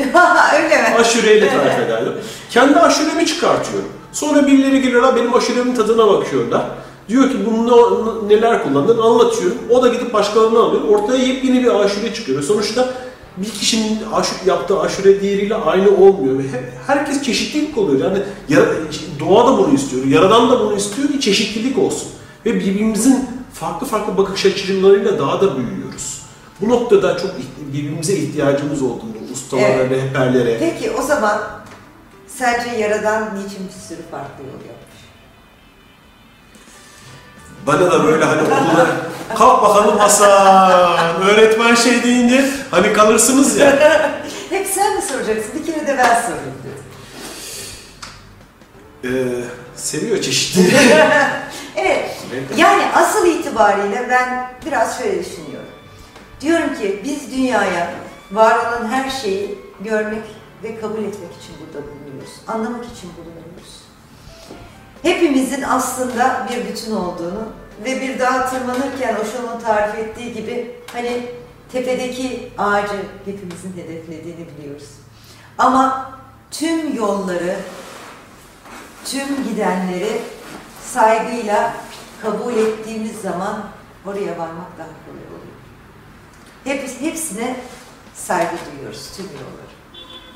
Öyle 0.64 0.82
mi? 0.82 0.96
Aşureyle 1.00 1.50
tarif 1.58 1.80
ederdim. 1.80 2.14
Kendi 2.50 2.80
aşuremi 2.80 3.26
çıkartıyorum. 3.26 3.90
Sonra 4.12 4.48
birileri 4.48 4.82
geliyorlar 4.82 5.16
benim 5.16 5.34
aşuremin 5.36 5.76
tadına 5.76 6.08
bakıyorlar. 6.08 6.66
Diyor 7.10 7.30
ki 7.32 7.38
bunu 7.46 8.26
ne- 8.30 8.36
neler 8.36 8.64
kullandın 8.64 8.98
anlatıyorum. 8.98 9.58
O 9.70 9.84
da 9.84 9.88
gidip 9.88 10.14
başkalarına 10.14 10.60
alıyor. 10.60 10.82
Ortaya 10.84 11.24
yepyeni 11.24 11.64
bir 11.64 11.76
aşure 11.86 12.14
çıkıyor. 12.14 12.44
Sonuçta 12.44 12.94
bir 13.38 13.50
kişinin 13.50 14.00
aşure, 14.14 14.38
yaptığı 14.46 14.80
aşure 14.80 15.22
diğeriyle 15.22 15.56
aynı 15.56 15.90
olmuyor. 15.90 16.38
Ve 16.40 16.44
he- 16.44 16.70
herkes 16.88 17.24
çeşitlilik 17.24 17.78
oluyor. 17.78 18.12
Yani 18.12 18.18
doğa 19.20 19.48
da 19.48 19.58
bunu 19.58 19.74
istiyor. 19.76 20.06
Yaradan 20.06 20.50
da 20.52 20.60
bunu 20.60 20.76
istiyor 20.76 21.08
ki 21.10 21.20
çeşitlilik 21.22 21.78
olsun. 21.78 22.08
Ve 22.46 22.56
birbirimizin 22.56 23.26
farklı 23.54 23.88
farklı 23.88 24.18
bakış 24.18 24.46
açılarıyla 24.46 25.20
daha 25.20 25.42
da 25.42 25.58
büyüyoruz. 25.58 26.22
Bu 26.62 26.70
noktada 26.70 27.18
çok 27.18 27.32
birbirimize 27.74 28.14
ihtiyacımız 28.14 28.82
olduğunu, 28.82 29.16
ustalara, 29.34 29.66
Evet. 29.68 29.92
rehberlere, 29.92 30.58
Peki 30.60 30.92
o 30.92 31.02
zaman 31.02 31.42
sence 32.28 32.70
Yaradan 32.80 33.24
niçin 33.36 33.68
bir 33.68 33.88
sürü 33.88 34.02
farklı 34.12 34.44
yol 34.44 34.68
yapmış? 34.68 34.85
Bana 37.68 37.92
da 37.92 38.04
böyle 38.04 38.26
hani 38.26 38.42
okullar 38.42 38.88
kalk 39.36 39.64
bakalım 39.64 39.98
Hasan 39.98 41.22
öğretmen 41.22 41.76
şey 41.76 42.04
deyince 42.04 42.50
hani 42.72 42.94
kalırsınız 42.94 43.58
ya. 43.58 43.70
Hep 44.50 44.68
sen 44.68 44.96
mi 44.96 45.02
soracaksın? 45.02 45.52
Bir 45.60 45.66
kere 45.66 45.88
de 45.88 45.98
ben 45.98 46.22
sorayım. 46.22 46.56
Ee, 49.04 49.10
seviyor 49.76 50.22
çeşitli. 50.22 50.78
Evet. 51.78 52.10
Yani 52.58 52.84
asıl 52.96 53.26
itibariyle 53.28 54.08
ben 54.10 54.52
biraz 54.66 54.98
şöyle 54.98 55.20
düşünüyorum. 55.20 55.70
Diyorum 56.42 56.76
ki 56.76 57.02
biz 57.04 57.32
dünyaya 57.38 57.94
var 58.32 58.58
olan 58.58 58.88
her 58.92 59.10
şeyi 59.10 59.60
görmek 59.80 60.24
ve 60.64 60.80
kabul 60.82 60.98
etmek 60.98 61.32
için 61.42 61.56
burada 61.60 61.88
bulunuyoruz. 61.88 62.34
Anlamak 62.48 62.86
için 62.86 63.12
bulunuyoruz. 63.18 63.85
Hepimizin 65.06 65.62
aslında 65.62 66.48
bir 66.50 66.70
bütün 66.70 66.92
olduğunu 66.96 67.44
ve 67.86 68.02
bir 68.02 68.20
dağa 68.20 68.50
tırmanırken 68.50 69.16
Osho'nun 69.16 69.60
tarif 69.60 69.96
ettiği 69.96 70.34
gibi 70.34 70.76
hani 70.94 71.26
tepedeki 71.72 72.52
ağacı 72.58 73.06
hepimizin 73.26 73.74
hedeflediğini 73.76 74.48
biliyoruz. 74.58 74.90
Ama 75.58 76.12
tüm 76.52 76.96
yolları, 76.96 77.56
tüm 79.06 79.44
gidenleri 79.50 80.22
saygıyla 80.84 81.74
kabul 82.22 82.54
ettiğimiz 82.54 83.22
zaman 83.22 83.64
oraya 84.06 84.32
varmak 84.32 84.78
daha 84.78 84.88
kolay 85.06 85.26
oluyor. 85.28 85.56
Hep, 86.64 87.02
hepsine 87.02 87.60
saygı 88.14 88.56
duyuyoruz 88.72 89.12
tüm 89.18 89.26
yolları. 89.26 89.76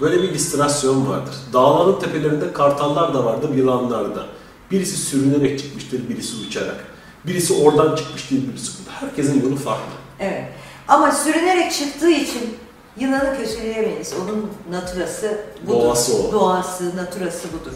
Böyle 0.01 0.23
bir 0.23 0.33
distrasyon 0.33 1.09
vardır. 1.09 1.35
Dağların 1.53 1.99
tepelerinde 1.99 2.53
kartallar 2.53 3.13
da 3.13 3.25
vardır, 3.25 3.53
yılanlar 3.53 4.15
da. 4.15 4.38
Birisi 4.71 4.97
sürünerek 4.97 5.59
çıkmıştır, 5.59 6.09
birisi 6.09 6.35
uçarak. 6.47 6.85
Birisi 7.27 7.53
oradan 7.53 7.95
çıkmıştır, 7.95 8.35
birisi 8.35 8.71
buradan. 8.79 9.01
Herkesin 9.01 9.43
yolu 9.43 9.55
farklı. 9.55 9.93
Evet. 10.19 10.43
Ama 10.87 11.11
sürünerek 11.11 11.71
çıktığı 11.71 12.09
için 12.09 12.57
yılanı 12.99 13.37
kötüleyemeyiz. 13.37 14.13
Onun 14.23 14.49
naturası 14.71 15.37
budur. 15.67 15.73
Doğası 15.73 16.17
o. 16.17 16.31
Doğası, 16.31 16.97
naturası 16.97 17.47
budur. 17.47 17.73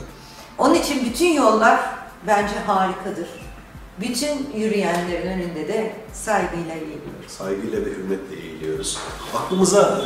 Onun 0.57 0.73
için 0.75 1.05
bütün 1.05 1.33
yollar 1.33 1.79
bence 2.27 2.55
harikadır. 2.67 3.27
Bütün 4.01 4.49
yürüyenlerin 4.55 5.27
önünde 5.27 5.67
de 5.67 5.95
saygıyla 6.13 6.73
eğiliyoruz. 6.73 7.31
Saygıyla 7.37 7.81
ve 7.85 7.89
hürmetle 7.89 8.35
eğiliyoruz. 8.35 8.97
Aklımıza 9.35 10.01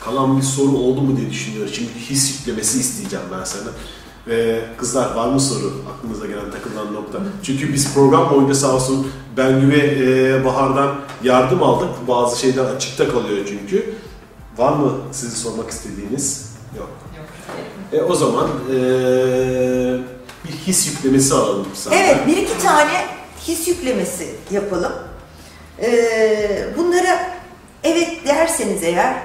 kalan 0.00 0.36
bir 0.36 0.42
soru 0.42 0.76
oldu 0.76 1.00
mu 1.00 1.16
diye 1.16 1.30
düşünüyorum. 1.30 1.72
Şimdi 1.74 1.90
his 2.10 2.38
yüklemesi 2.38 2.80
isteyeceğim 2.80 3.24
ben 3.38 3.44
sana. 3.44 3.70
Ee, 4.30 4.60
kızlar 4.78 5.14
var 5.14 5.28
mı 5.28 5.40
soru 5.40 5.72
aklınıza 5.94 6.26
gelen 6.26 6.50
takılan 6.50 6.94
nokta? 6.94 7.18
Çünkü 7.42 7.72
biz 7.72 7.94
program 7.94 8.30
boyunca 8.30 8.54
sağ 8.54 8.74
olsun 8.74 9.12
Bengü 9.36 9.70
ve 9.70 9.78
e, 9.78 10.44
Bahar'dan 10.44 10.94
yardım 11.22 11.62
aldık. 11.62 11.88
Bazı 12.08 12.40
şeyler 12.40 12.64
açıkta 12.64 13.08
kalıyor 13.08 13.46
çünkü. 13.48 13.94
Var 14.56 14.72
mı 14.72 14.92
sizi 15.12 15.36
sormak 15.36 15.70
istediğiniz? 15.70 16.54
Yok. 16.78 16.90
E, 17.92 18.00
o 18.02 18.14
zaman 18.14 18.48
e, 18.70 18.76
bir 20.44 20.52
his 20.66 20.86
yüklemesi 20.86 21.34
alalım 21.34 21.66
senden. 21.74 21.98
Evet, 21.98 22.26
bir 22.26 22.36
iki 22.36 22.58
tane 22.58 23.06
his 23.48 23.68
yüklemesi 23.68 24.34
yapalım. 24.50 24.92
Ee, 25.82 26.68
bunlara 26.78 27.30
evet 27.84 28.26
derseniz 28.26 28.82
eğer, 28.82 29.16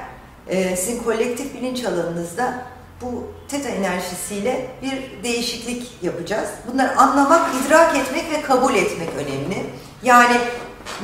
e, 0.48 0.76
sizin 0.76 1.04
kolektif 1.04 1.54
bilinç 1.54 1.86
alanınızda 1.86 2.66
bu 3.02 3.28
teta 3.48 3.70
enerjisiyle 3.70 4.68
bir 4.82 5.24
değişiklik 5.24 5.88
yapacağız. 6.02 6.50
Bunları 6.74 6.98
anlamak, 6.98 7.50
idrak 7.56 7.98
etmek 7.98 8.32
ve 8.32 8.42
kabul 8.42 8.76
etmek 8.76 9.10
önemli. 9.18 9.66
Yani 10.04 10.38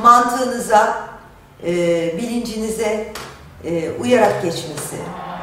mantığınıza, 0.01 1.07
e, 1.67 1.73
bilincinize 2.17 3.13
e, 3.63 3.89
uyarak 3.89 4.43
geçmesi 4.43 4.95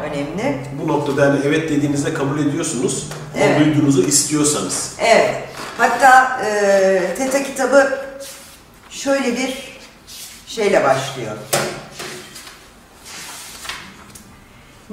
önemli. 0.04 0.58
Bu 0.82 0.88
noktada 0.88 1.24
yani 1.24 1.40
evet 1.44 1.70
dediğinizde 1.70 2.14
kabul 2.14 2.38
ediyorsunuz. 2.38 3.08
Evet. 3.38 3.60
duyduğunuzu 3.60 4.02
istiyorsanız. 4.02 4.94
Evet. 4.98 5.34
Hatta 5.78 6.40
e, 6.46 7.14
Teta 7.18 7.42
kitabı 7.42 7.98
şöyle 8.90 9.36
bir 9.36 9.78
şeyle 10.46 10.84
başlıyor. 10.84 11.36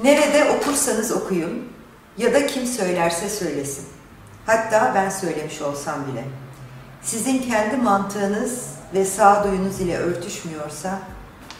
Nerede 0.02 0.50
okursanız 0.50 1.12
okuyun 1.12 1.68
ya 2.18 2.34
da 2.34 2.46
kim 2.46 2.66
söylerse 2.66 3.28
söylesin. 3.28 3.84
Hatta 4.46 4.92
ben 4.94 5.08
söylemiş 5.10 5.62
olsam 5.62 6.06
bile. 6.06 6.24
Sizin 7.02 7.42
kendi 7.42 7.76
mantığınız 7.76 8.66
ve 8.94 9.04
sağduyunuz 9.04 9.80
ile 9.80 9.98
örtüşmüyorsa 9.98 10.98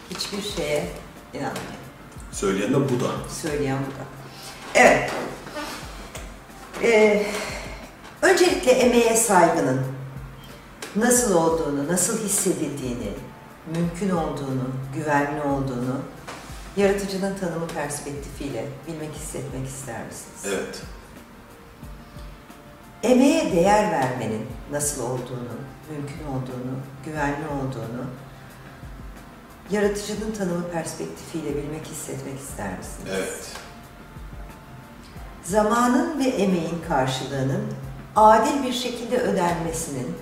hiçbir 0.09 0.41
şeye 0.41 0.87
inanmayın. 1.33 1.81
Söyleyen 2.31 2.73
de 2.73 2.75
bu 2.75 2.99
da. 3.03 3.09
Söyleyen 3.41 3.77
bu 3.77 3.91
da. 3.91 4.05
Evet. 4.75 5.11
Ee, 6.83 7.25
öncelikle 8.21 8.71
emeğe 8.71 9.15
saygının 9.15 9.81
nasıl 10.95 11.35
olduğunu, 11.35 11.87
nasıl 11.87 12.23
hissedildiğini, 12.25 13.13
mümkün 13.75 14.09
olduğunu, 14.09 14.69
güvenli 14.95 15.41
olduğunu 15.41 16.01
yaratıcının 16.77 17.35
tanımı 17.35 17.67
perspektifiyle 17.67 18.65
bilmek, 18.87 19.13
hissetmek 19.15 19.67
ister 19.67 20.05
misiniz? 20.05 20.45
Evet. 20.45 20.81
Emeğe 23.03 23.51
değer 23.51 23.91
vermenin 23.91 24.47
nasıl 24.71 25.03
olduğunu, 25.03 25.53
mümkün 25.91 26.27
olduğunu, 26.27 26.77
güvenli 27.05 27.47
olduğunu 27.47 28.05
yaratıcının 29.71 30.31
tanımı 30.31 30.67
perspektifiyle 30.67 31.55
bilmek, 31.55 31.85
hissetmek 31.85 32.39
ister 32.39 32.77
misiniz? 32.77 33.11
Evet. 33.15 33.51
zamanın 35.43 36.19
ve 36.19 36.23
emeğin 36.23 36.81
karşılığının 36.87 37.63
adil 38.15 38.63
bir 38.63 38.73
şekilde 38.73 39.17
ödenmesinin 39.17 40.15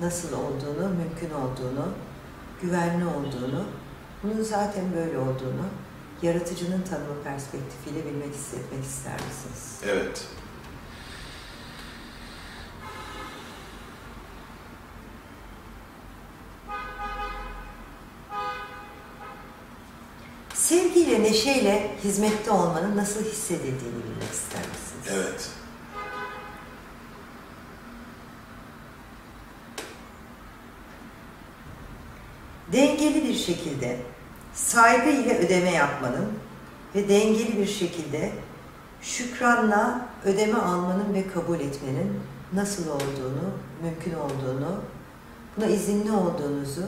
nasıl 0.00 0.32
olduğunu, 0.32 0.88
mümkün 0.88 1.30
olduğunu, 1.34 1.88
güvenli 2.62 3.04
olduğunu, 3.04 3.64
bunun 4.22 4.42
zaten 4.42 4.84
böyle 4.96 5.18
olduğunu 5.18 5.66
yaratıcının 6.22 6.82
tanımı 6.82 7.22
perspektifiyle 7.24 8.04
bilmek, 8.04 8.34
hissetmek 8.34 8.84
ister 8.84 9.12
misiniz? 9.12 9.80
Evet. 9.84 10.26
Sevgiyle, 20.54 21.22
neşeyle 21.22 21.96
hizmette 22.04 22.50
olmanın 22.50 22.96
nasıl 22.96 23.24
hissedildiğini 23.24 24.04
bilmek 24.04 24.32
ister 24.32 24.60
misiniz? 24.60 25.06
Evet. 25.10 25.50
Dengeli 32.72 33.28
bir 33.28 33.34
şekilde 33.34 33.96
saygı 34.54 35.10
ile 35.10 35.38
ödeme 35.38 35.70
yapmanın 35.70 36.32
ve 36.94 37.08
dengeli 37.08 37.58
bir 37.58 37.66
şekilde 37.66 38.32
şükranla 39.02 40.08
ödeme 40.24 40.58
almanın 40.58 41.14
ve 41.14 41.28
kabul 41.28 41.60
etmenin 41.60 42.20
nasıl 42.52 42.88
olduğunu, 42.88 43.52
mümkün 43.82 44.12
olduğunu, 44.14 44.80
buna 45.56 45.66
izinli 45.66 46.12
olduğunuzu 46.12 46.82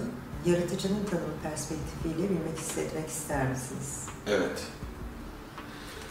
yaratıcının 0.46 1.04
tanımı 1.04 1.34
perspektifiyle 1.42 2.30
bilmek, 2.30 2.58
hissetmek 2.58 3.08
ister 3.08 3.48
misiniz? 3.48 4.06
Evet. 4.26 4.66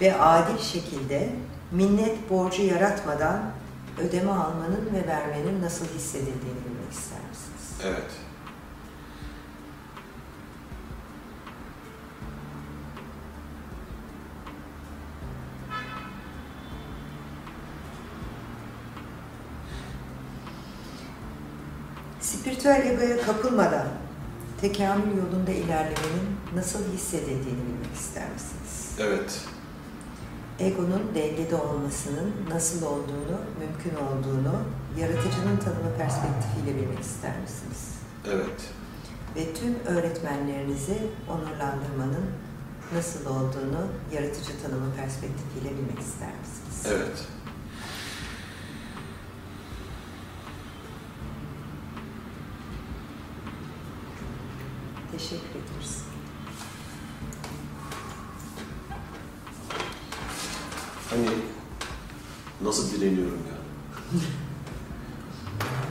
Ve 0.01 0.21
adil 0.21 0.57
şekilde 0.57 1.29
minnet 1.71 2.29
borcu 2.29 2.63
yaratmadan 2.63 3.51
ödeme 3.97 4.31
almanın 4.31 4.89
ve 4.93 5.07
vermenin 5.07 5.61
nasıl 5.61 5.85
hissedildiğini 5.85 6.59
bilmek 6.65 6.91
ister 6.91 7.19
misiniz? 7.29 7.85
Evet. 7.85 8.28
Spiritüel 22.59 22.91
egoya 22.91 23.21
kapılmadan 23.21 23.87
tekamül 24.61 25.17
yolunda 25.17 25.51
ilerlemenin 25.51 26.27
nasıl 26.55 26.79
hissedildiğini 26.93 27.61
bilmek 27.67 27.95
ister 27.95 28.23
misiniz? 28.33 28.91
Evet. 28.99 29.41
Egonun 30.59 31.11
dengede 31.15 31.55
olmasının 31.55 32.33
nasıl 32.49 32.85
olduğunu, 32.85 33.37
mümkün 33.59 33.95
olduğunu 34.05 34.55
yaratıcının 34.99 35.57
tanımı 35.57 35.97
perspektifiyle 35.97 36.81
bilmek 36.81 36.99
ister 36.99 37.31
misiniz? 37.41 37.93
Evet. 38.27 38.61
Ve 39.35 39.53
tüm 39.53 39.95
öğretmenlerinizi 39.95 40.97
onurlandırmanın 41.29 42.25
nasıl 42.93 43.25
olduğunu 43.25 43.87
yaratıcı 44.13 44.61
tanımı 44.63 44.95
perspektifiyle 44.95 45.77
bilmek 45.77 45.99
ister 45.99 46.31
misiniz? 46.41 46.97
Evet. 46.97 47.27
Teşekkür 55.19 55.49
ederiz. 55.49 55.97
Hani 61.09 61.25
nasıl 62.61 62.91
direniyorum 62.91 63.39
ya. 63.51 63.59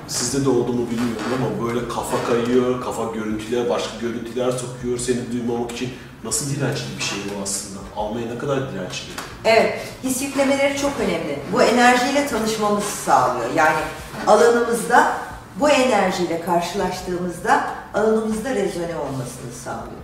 Sizde 0.09 0.45
de 0.45 0.49
olduğunu 0.49 0.91
bilmiyorum 0.91 1.22
ama 1.37 1.68
böyle 1.68 1.89
kafa 1.89 2.24
kayıyor, 2.24 2.85
kafa 2.85 3.05
görüntüler, 3.05 3.70
başka 3.70 3.97
görüntüler 4.01 4.51
sokuyor 4.51 4.99
seni 4.99 5.33
duymamak 5.33 5.72
için. 5.72 5.91
Nasıl 6.24 6.51
dirençli 6.51 6.99
bir 6.99 7.03
şey 7.03 7.18
bu 7.18 7.43
aslında? 7.43 7.81
Almaya 7.97 8.26
ne 8.26 8.39
kadar 8.39 8.72
dirençli? 8.72 9.09
Evet, 9.45 9.81
his 10.03 10.22
yüklemeleri 10.22 10.79
çok 10.79 10.93
önemli. 11.01 11.39
Bu 11.53 11.62
enerjiyle 11.62 12.26
tanışmamızı 12.26 12.91
sağlıyor. 12.91 13.51
Yani 13.55 13.79
alanımızda 14.26 15.18
bu 15.61 15.68
enerjiyle 15.68 16.41
karşılaştığımızda 16.41 17.74
alanımızda 18.01 18.55
rezone 18.55 18.97
olmasını 18.97 19.53
sağlıyor. 19.65 20.03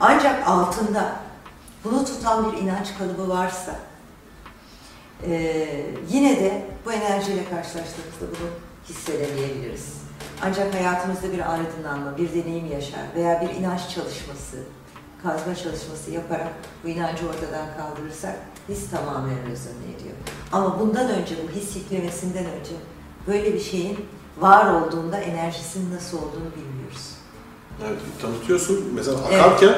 Ancak 0.00 0.48
altında 0.48 1.12
bunu 1.84 2.04
tutan 2.04 2.52
bir 2.52 2.58
inanç 2.58 2.98
kalıbı 2.98 3.28
varsa 3.28 3.76
eee, 5.26 5.86
yine 6.10 6.36
de 6.40 6.66
bu 6.86 6.92
enerjiyle 6.92 7.44
karşılaştığımızda 7.44 8.20
bunu 8.40 8.48
hissedemeyebiliriz. 8.88 9.94
Ancak 10.42 10.74
hayatımızda 10.74 11.32
bir 11.32 11.52
aydınlanma, 11.52 12.18
bir 12.18 12.34
deneyim 12.34 12.72
yaşar 12.72 13.00
veya 13.14 13.40
bir 13.40 13.54
inanç 13.54 13.80
çalışması, 13.80 14.56
kazma 15.22 15.54
çalışması 15.54 16.10
yaparak 16.10 16.52
bu 16.84 16.88
inancı 16.88 17.28
ortadan 17.28 17.66
kaldırırsak 17.76 18.36
his 18.68 18.90
tamamen 18.90 19.36
rezone 19.50 19.84
ediyor. 19.96 20.14
Ama 20.52 20.80
bundan 20.80 21.08
önce, 21.10 21.34
bu 21.48 21.52
his 21.60 21.76
yüklemesinden 21.76 22.44
önce 22.44 22.72
böyle 23.26 23.54
bir 23.54 23.60
şeyin 23.60 24.06
var 24.38 24.74
olduğunda 24.74 25.18
enerjisinin 25.18 25.94
nasıl 25.94 26.18
olduğunu 26.18 26.50
bilmiyoruz. 26.56 27.17
Evet, 27.86 27.98
tanıtıyorsun. 28.22 28.92
Mesela 28.94 29.16
Evet. 29.30 29.40
akarken 29.44 29.74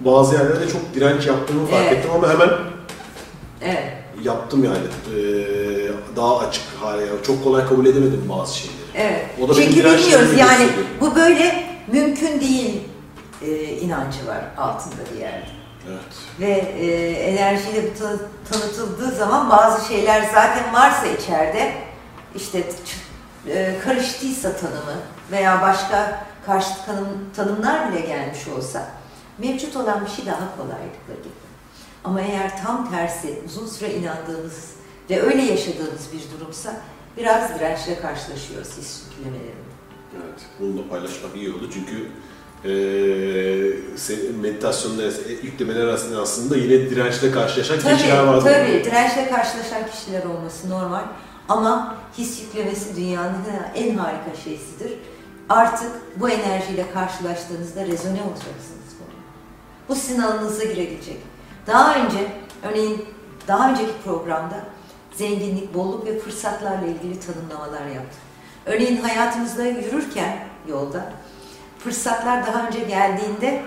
bazı 0.00 0.34
yerlerde 0.34 0.68
çok 0.68 0.94
direnç 0.94 1.26
yaptığımı 1.26 1.66
fark 1.66 1.82
Evet. 1.86 1.98
ettim 1.98 2.10
ama 2.14 2.28
hemen 2.30 2.48
Evet, 3.62 3.84
yaptım 4.22 4.64
yani. 4.64 4.76
Ee, 4.76 6.16
daha 6.16 6.38
açık 6.38 6.64
hale. 6.80 7.06
Çok 7.26 7.44
kolay 7.44 7.68
kabul 7.68 7.86
edemedim 7.86 8.24
bazı 8.28 8.56
şeyleri. 8.58 8.76
evet. 8.94 9.26
O 9.44 9.48
da 9.48 9.54
Çünkü 9.54 9.76
bilmiyoruz 9.76 10.36
yani 10.38 10.68
bu 11.00 11.14
böyle 11.16 11.64
mümkün 11.92 12.40
değil 12.40 12.80
e, 13.42 13.50
inancı 13.64 14.26
var 14.26 14.40
altında 14.58 14.94
bir 15.14 15.20
yerde. 15.20 15.46
Evet. 15.88 16.00
Ve 16.40 16.50
e, 16.80 17.10
enerjiyle 17.10 17.82
bu 17.84 17.98
tanıtıldığı 18.52 19.10
zaman 19.16 19.50
bazı 19.50 19.88
şeyler 19.88 20.22
zaten 20.34 20.74
varsa 20.74 21.06
içeride 21.06 21.72
işte 22.36 22.62
e, 23.48 23.74
karıştıysa 23.84 24.56
tanımı 24.56 24.96
veya 25.32 25.62
başka 25.62 26.26
karşıt 26.46 26.86
tanım, 26.86 27.08
tanımlar 27.36 27.92
bile 27.92 28.00
gelmiş 28.00 28.48
olsa 28.58 28.86
mevcut 29.38 29.76
olan 29.76 30.04
bir 30.04 30.10
şey 30.10 30.26
daha 30.26 30.56
kolaylıkla 30.56 31.14
gibi. 31.22 31.40
Ama 32.04 32.20
eğer 32.20 32.62
tam 32.62 32.90
tersi 32.90 33.38
uzun 33.46 33.66
süre 33.66 33.94
inandığımız 33.94 34.70
ve 35.10 35.22
öyle 35.22 35.42
yaşadığımız 35.42 36.08
bir 36.12 36.40
durumsa 36.40 36.76
biraz 37.16 37.54
dirençle 37.54 38.00
karşılaşıyoruz 38.00 38.68
his 38.78 39.02
yüklemelerinde. 39.10 39.70
Evet, 40.16 40.40
bunu 40.60 40.78
da 40.78 40.88
paylaşmak 40.88 41.36
iyi 41.36 41.50
oldu 41.52 41.70
çünkü 41.74 42.08
se- 43.96 44.32
meditasyonda 44.40 45.02
e, 45.02 45.32
yüklemeler 45.42 45.80
arasında 45.86 46.20
aslında 46.22 46.56
yine 46.56 46.90
dirençle 46.90 47.30
karşılaşan 47.32 47.76
kişiler 47.78 48.16
Tabii, 48.16 48.28
vardı. 48.28 48.44
tabii. 48.44 48.84
Dirençle 48.84 49.28
karşılaşan 49.30 49.90
kişiler 49.90 50.24
olması 50.24 50.70
normal. 50.70 51.02
Ama 51.48 51.96
his 52.18 52.42
yüklemesi 52.42 52.96
dünyanın 52.96 53.36
en 53.74 53.96
harika 53.96 54.36
şeysidir. 54.44 54.92
Artık 55.50 56.20
bu 56.20 56.28
enerjiyle 56.28 56.92
karşılaştığınızda 56.92 57.86
rezone 57.86 58.22
olacaksınız 58.22 58.90
bununla. 58.98 59.22
Bu 59.88 59.94
sizin 59.94 60.22
alanınıza 60.22 60.64
girebilecek. 60.64 61.16
Daha 61.66 61.94
önce, 61.94 62.32
örneğin 62.62 63.04
daha 63.48 63.70
önceki 63.70 63.92
programda 64.04 64.64
zenginlik, 65.14 65.74
bolluk 65.74 66.06
ve 66.06 66.18
fırsatlarla 66.18 66.86
ilgili 66.86 67.20
tanımlamalar 67.20 67.86
yaptık. 67.86 68.20
Örneğin 68.66 69.02
hayatımızda 69.02 69.64
yürürken 69.64 70.36
yolda 70.68 71.12
fırsatlar 71.78 72.46
daha 72.46 72.66
önce 72.66 72.80
geldiğinde 72.80 73.62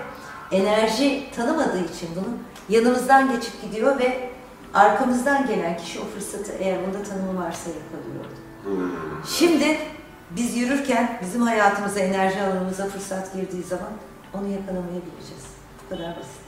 enerji 0.51 1.23
tanımadığı 1.35 1.85
için 1.85 2.09
bunu 2.15 2.27
yanımızdan 2.69 3.31
geçip 3.31 3.61
gidiyor 3.61 3.99
ve 3.99 4.29
arkamızdan 4.73 5.47
gelen 5.47 5.77
kişi 5.77 5.99
o 5.99 6.03
fırsatı 6.05 6.51
eğer 6.59 6.77
bunda 6.87 7.03
tanımı 7.03 7.45
varsa 7.45 7.69
yakalıyordu. 7.69 8.35
Hmm. 8.63 9.25
Şimdi 9.25 9.77
biz 10.35 10.55
yürürken 10.57 11.19
bizim 11.25 11.41
hayatımıza, 11.41 11.99
enerji 11.99 12.41
alanımıza 12.41 12.85
fırsat 12.87 13.33
girdiği 13.33 13.63
zaman 13.63 13.89
onu 14.33 14.47
yakalamayabiliriz. 14.47 15.43
Bu 15.85 15.95
kadar 15.95 16.15
basit. 16.17 16.43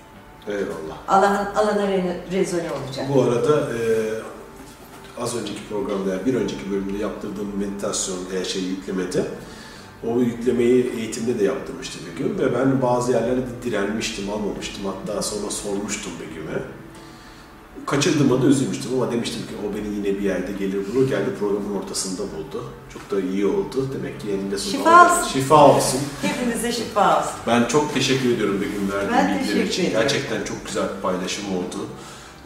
Eyvallah. 0.47 0.97
Alan, 1.07 1.45
alana 1.55 1.81
re- 1.91 2.31
rezone 2.31 2.71
olacak. 2.71 3.05
Bu 3.15 3.21
arada 3.21 3.73
eee, 3.73 4.13
az 5.19 5.36
önceki 5.36 5.59
programda, 5.69 6.09
yani 6.13 6.25
bir 6.25 6.33
önceki 6.36 6.71
bölümde 6.71 6.97
yaptırdığım 6.97 7.57
meditasyon 7.59 8.17
eğer 8.33 8.43
şey 8.45 8.61
yüklemede 8.63 9.25
o 10.07 10.19
yüklemeyi 10.19 10.91
eğitimde 10.97 11.39
de 11.39 11.43
yaptırmıştı 11.43 11.99
Begüm 12.07 12.39
ve 12.39 12.53
ben 12.59 12.81
bazı 12.81 13.11
yerlerde 13.11 13.41
de 13.41 13.63
direnmiştim, 13.63 14.29
almamıştım. 14.29 14.86
Hatta 14.86 15.21
sonra 15.21 15.51
sormuştum 15.51 16.11
Begüm'e. 16.21 16.59
Kaçırdığıma 17.86 18.41
da 18.41 18.45
üzülmüştüm 18.45 18.91
ama 18.93 19.11
demiştim 19.11 19.41
ki 19.41 19.53
o 19.69 19.75
beni 19.77 19.95
yine 19.95 20.19
bir 20.19 20.23
yerde 20.23 20.51
gelir 20.59 20.88
bulur. 20.93 21.09
Geldi 21.09 21.29
programın 21.39 21.75
ortasında 21.75 22.21
buldu. 22.21 22.63
Çok 22.93 23.11
da 23.11 23.21
iyi 23.21 23.45
oldu. 23.45 23.89
Demek 23.97 24.21
ki 24.21 24.29
elinde 24.29 24.57
sonunda 24.57 24.77
Şifa 24.77 25.17
olsun. 25.19 25.33
Şifa 25.33 25.67
olsun. 25.67 25.99
Hepinize 26.21 26.71
şifa 26.71 27.19
olsun. 27.19 27.31
Ben 27.47 27.65
çok 27.65 27.93
teşekkür 27.93 28.29
ediyorum 28.36 28.61
Begüm 28.61 28.91
verdiğin 28.91 29.39
bilgiler 29.39 29.39
teşekkür 29.39 29.69
için. 29.69 29.86
ediyorum. 29.86 30.07
Gerçekten 30.09 30.43
çok 30.43 30.65
güzel 30.65 30.83
bir 30.95 31.01
paylaşım 31.01 31.45
oldu. 31.57 31.88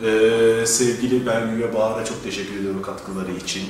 Ee, 0.01 0.65
sevgili 0.67 1.25
Belgü 1.25 1.59
ve 1.59 1.73
Bahar'a 1.75 2.05
çok 2.05 2.23
teşekkür 2.23 2.59
ediyorum 2.59 2.81
katkıları 2.81 3.31
için. 3.31 3.63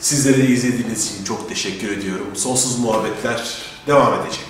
Sizlere 0.00 0.38
de 0.38 0.46
izlediğiniz 0.48 1.06
için 1.12 1.24
çok 1.24 1.48
teşekkür 1.48 1.92
ediyorum. 1.92 2.26
Sonsuz 2.34 2.78
muhabbetler 2.78 3.58
devam 3.86 4.14
edecek. 4.20 4.46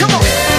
Come 0.00 0.14
on. 0.14 0.51